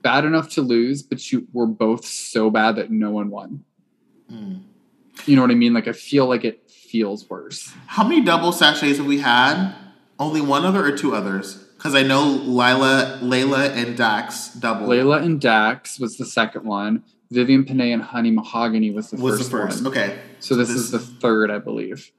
[0.03, 3.65] bad enough to lose, but you were both so bad that no one won.
[4.31, 4.61] Mm.
[5.24, 5.74] You know what I mean?
[5.74, 7.73] Like I feel like it feels worse.
[7.87, 9.74] How many double sashays have we had?
[10.20, 11.66] Only one other or two others?
[11.77, 17.05] Because I know Lila, Laila, and Dax double Laila and Dax was the second one.
[17.31, 19.85] Vivienne Pinay and Honey Mahogany was the was first, the first.
[19.85, 19.93] one.
[19.93, 20.19] Okay.
[20.40, 22.12] So this, this- is the third, I believe.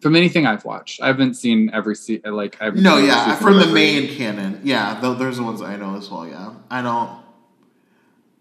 [0.00, 3.66] From anything I've watched, I haven't seen every se- like I've No, yeah, from the
[3.66, 4.60] main canon.
[4.62, 6.24] Yeah, th- those are the ones I know as well.
[6.24, 7.10] Yeah, I don't.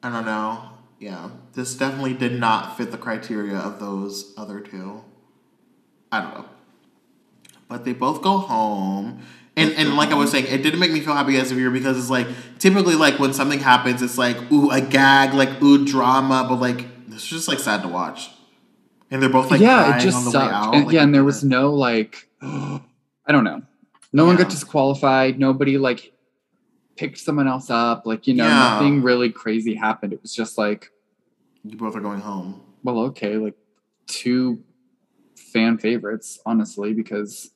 [0.03, 0.69] I don't know.
[0.99, 5.03] Yeah, this definitely did not fit the criteria of those other two.
[6.11, 6.45] I don't know,
[7.67, 9.21] but they both go home,
[9.57, 11.71] and and like I was saying, it didn't make me feel happy as a viewer
[11.71, 12.27] because it's like
[12.59, 16.85] typically like when something happens, it's like ooh a gag, like ooh drama, but like
[17.09, 18.29] this is just like sad to watch,
[19.11, 20.53] and they're both like yeah, crying it just on the sucked.
[20.53, 20.75] out.
[20.75, 22.79] And, like, yeah, and there was no like, I
[23.29, 23.61] don't know.
[24.13, 25.37] No one got disqualified.
[25.39, 26.13] Nobody like
[26.95, 28.05] picked someone else up.
[28.05, 28.53] Like you know, Yeah.
[28.75, 30.13] nothing really crazy happened.
[30.13, 30.91] It was just like,
[31.63, 32.61] you both are going home.
[32.83, 33.55] well, okay, like
[34.07, 34.63] two
[35.35, 37.51] fan favorites, honestly, because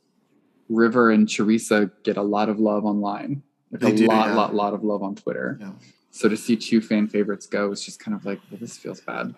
[0.71, 3.43] River and Teresa get a lot of love online.
[3.71, 4.35] Like They a do, lot, yeah.
[4.35, 5.57] lot, lot of love on Twitter.
[5.59, 5.71] Yeah.
[6.11, 8.99] So to see two fan favorites go is just kind of like, well, this feels
[9.01, 9.33] bad.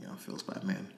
[0.00, 0.88] Yeah, it feels bad, man.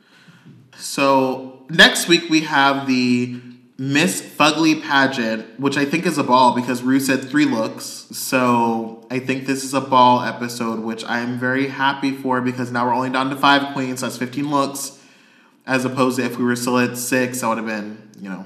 [0.76, 3.40] So next week we have the
[3.78, 7.84] Miss Fugly pageant, which I think is a ball because Ru said three looks.
[8.12, 12.86] So I think this is a ball episode, which I'm very happy for because now
[12.86, 14.00] we're only down to five queens.
[14.00, 14.98] That's 15 looks,
[15.66, 18.44] as opposed to if we were still at six, that would have been, you know,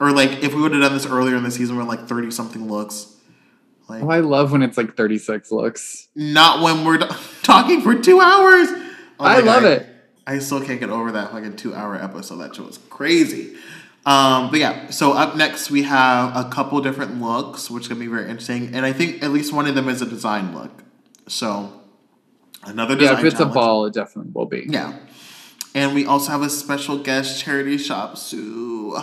[0.00, 2.30] or like if we would have done this earlier in the season, we're like 30
[2.30, 3.06] something looks.
[3.88, 6.08] Like, Oh, I love when it's like 36 looks.
[6.14, 6.98] not when we're
[7.42, 8.68] talking for two hours.
[9.18, 9.72] Oh I love God.
[9.72, 9.86] it.
[10.26, 12.36] I still can't get over that fucking two hour episode.
[12.36, 13.56] That show was crazy.
[14.06, 18.00] Um, but yeah, so up next we have a couple different looks, which is gonna
[18.00, 18.74] be very interesting.
[18.74, 20.84] And I think at least one of them is a design look.
[21.26, 21.72] So
[22.64, 23.50] another design Yeah, if it's challenge.
[23.50, 24.64] a ball, it definitely will be.
[24.68, 24.96] Yeah.
[25.74, 28.96] And we also have a special guest charity shop, Sue.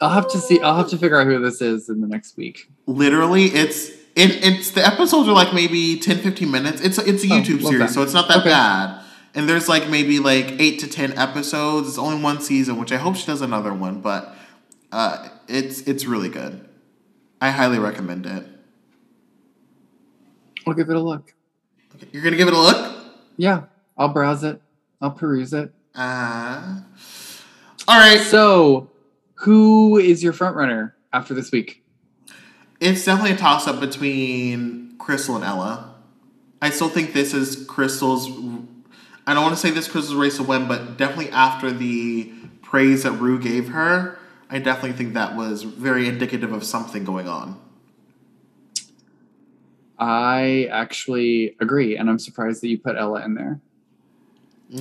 [0.00, 0.06] Oh.
[0.06, 0.60] I'll have to see.
[0.60, 2.70] I'll have to figure out who this is in the next week.
[2.86, 6.80] Literally, it's it, it's the episodes are like maybe 10, 15 minutes.
[6.80, 7.90] It's it's a Oh, YouTube love series, that.
[7.90, 8.50] so it's not that Okay.
[8.50, 9.02] bad.
[9.34, 11.88] And there's like maybe like eight to ten episodes.
[11.88, 14.34] It's only one season, which I hope she does another one, but
[14.90, 16.66] uh, it's it's really good.
[17.40, 18.44] I highly recommend it.
[20.66, 21.34] I'll give it a look.
[21.96, 22.94] Okay, You're gonna give it a look.
[23.36, 23.64] Yeah,
[23.96, 24.60] I'll browse it.
[25.00, 25.72] I'll peruse it.
[25.94, 26.80] Uh,
[27.86, 28.20] all right.
[28.20, 28.87] So,
[29.40, 31.84] who is your front runner after this week?
[32.80, 35.94] It's definitely a toss up between Krystal and Ella.
[36.60, 38.28] I still think this is Krystal's.
[39.26, 42.32] I don't want to say this Krystal's race to win, but definitely after the
[42.62, 44.18] praise that Ru gave her,
[44.50, 47.60] I definitely think that was very indicative of something going on.
[49.98, 53.60] I actually agree, and I'm surprised that you put Ella in there.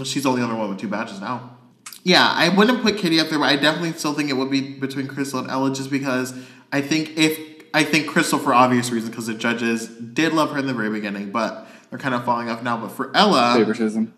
[0.04, 1.57] She's the only other one with two badges now.
[2.04, 4.74] Yeah, I wouldn't put Kitty up there, but I definitely still think it would be
[4.74, 6.34] between Krystal and Ella, just because
[6.72, 7.38] I think if
[7.74, 10.90] I think Krystal for obvious reasons, because the judges did love her in the very
[10.90, 12.78] beginning, but they're kind of falling off now.
[12.78, 14.14] But for Ella, Favoritism.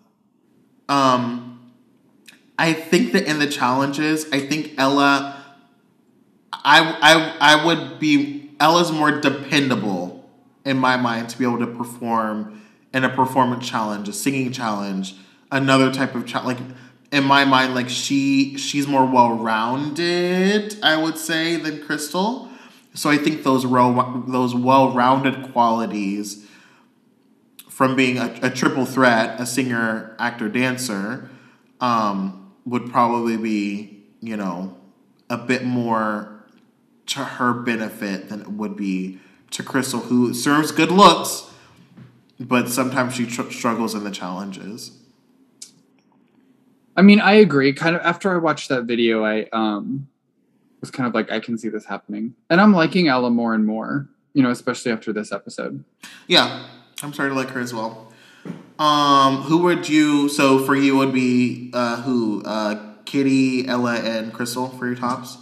[0.88, 1.72] Um,
[2.58, 5.42] I think that in the challenges, I think Ella,
[6.52, 10.28] I I I would be Ella's more dependable
[10.64, 12.62] in my mind to be able to perform
[12.92, 15.14] in a performance challenge, a singing challenge,
[15.50, 16.60] another type of challenge.
[16.60, 16.68] Like
[17.12, 22.48] in my mind, like she she's more well rounded, I would say, than Krystal.
[22.94, 26.46] So I think those ro- those well rounded qualities
[27.68, 31.30] from being a, a triple threat, a singer, actor, dancer,
[31.80, 34.76] um, would probably be, you know,
[35.30, 36.44] a bit more
[37.06, 39.18] to her benefit than it would be
[39.50, 41.50] to Krystal, who serves good looks,
[42.38, 44.99] but sometimes she tr- struggles in the challenges.
[47.00, 47.72] I mean, I agree.
[47.72, 50.06] Kind of after I watched that video, I um
[50.82, 53.66] was kind of like, I can see this happening, and I'm liking Ella more and
[53.66, 54.06] more.
[54.34, 55.82] You know, especially after this episode.
[56.26, 56.62] Yeah,
[57.02, 58.12] I'm starting to like her as well.
[58.78, 60.28] Um, who would you?
[60.28, 62.42] So for you would be uh, who?
[62.44, 65.38] Uh, Kitty, Ella, and Krystal for your tops.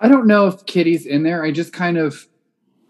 [0.00, 1.44] I don't know if Kitty's in there.
[1.44, 2.26] I just kind of,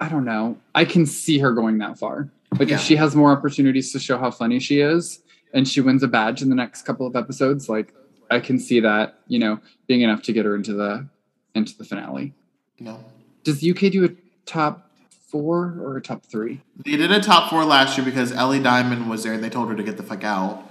[0.00, 0.56] I don't know.
[0.74, 2.30] I can see her going that far.
[2.58, 2.76] Like Yeah.
[2.76, 5.20] if she has more opportunities to show how funny she is,
[5.52, 7.92] and she wins a badge in the next couple of episodes, like
[8.30, 11.08] I can see that, you know, being enough to get her into the
[11.54, 12.34] into the finale.
[12.78, 13.04] No.
[13.44, 14.10] Does the UK do a
[14.44, 14.90] top
[15.28, 16.60] four or a top three?
[16.84, 19.68] They did a top four last year because Ellie Diamond was there and they told
[19.68, 20.68] her to get the fuck out.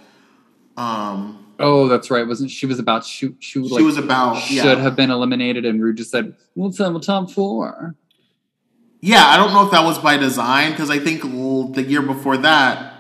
[0.78, 2.28] Um, Oh, that's right.
[2.28, 3.38] Wasn't she was about shoot?
[3.40, 4.76] she she, she like was about should yeah.
[4.76, 7.96] have been eliminated, and Rude just said, "We'll tell top four.
[9.00, 12.38] Yeah, I don't know if that was by design because I think the year before
[12.38, 12.95] that.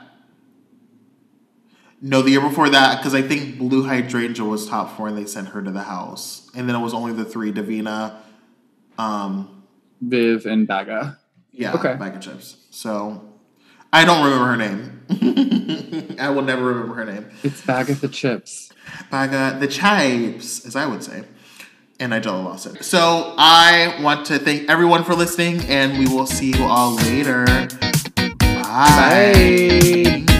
[2.07, 5.25] No, the year before that, because I think Blue Hydrangea was top four and they
[5.25, 6.47] sent her to the house.
[6.53, 8.21] And then it was only the three Divina,
[8.99, 9.63] um,
[10.01, 11.17] Viv and Baga.
[11.51, 11.95] yeah, Okay.
[11.95, 12.57] bag of chips.
[12.69, 13.27] So
[13.91, 16.15] I don't remember her name.
[16.19, 17.25] I will never remember her name.
[17.41, 18.69] It's Bagatha Chips.
[19.09, 21.23] Baga the chips, as I would say.
[21.99, 22.83] And Nigella it.
[22.83, 27.45] So I want to thank everyone for listening, and we will see you all later.
[28.37, 30.25] Bye.
[30.27, 30.34] Bye.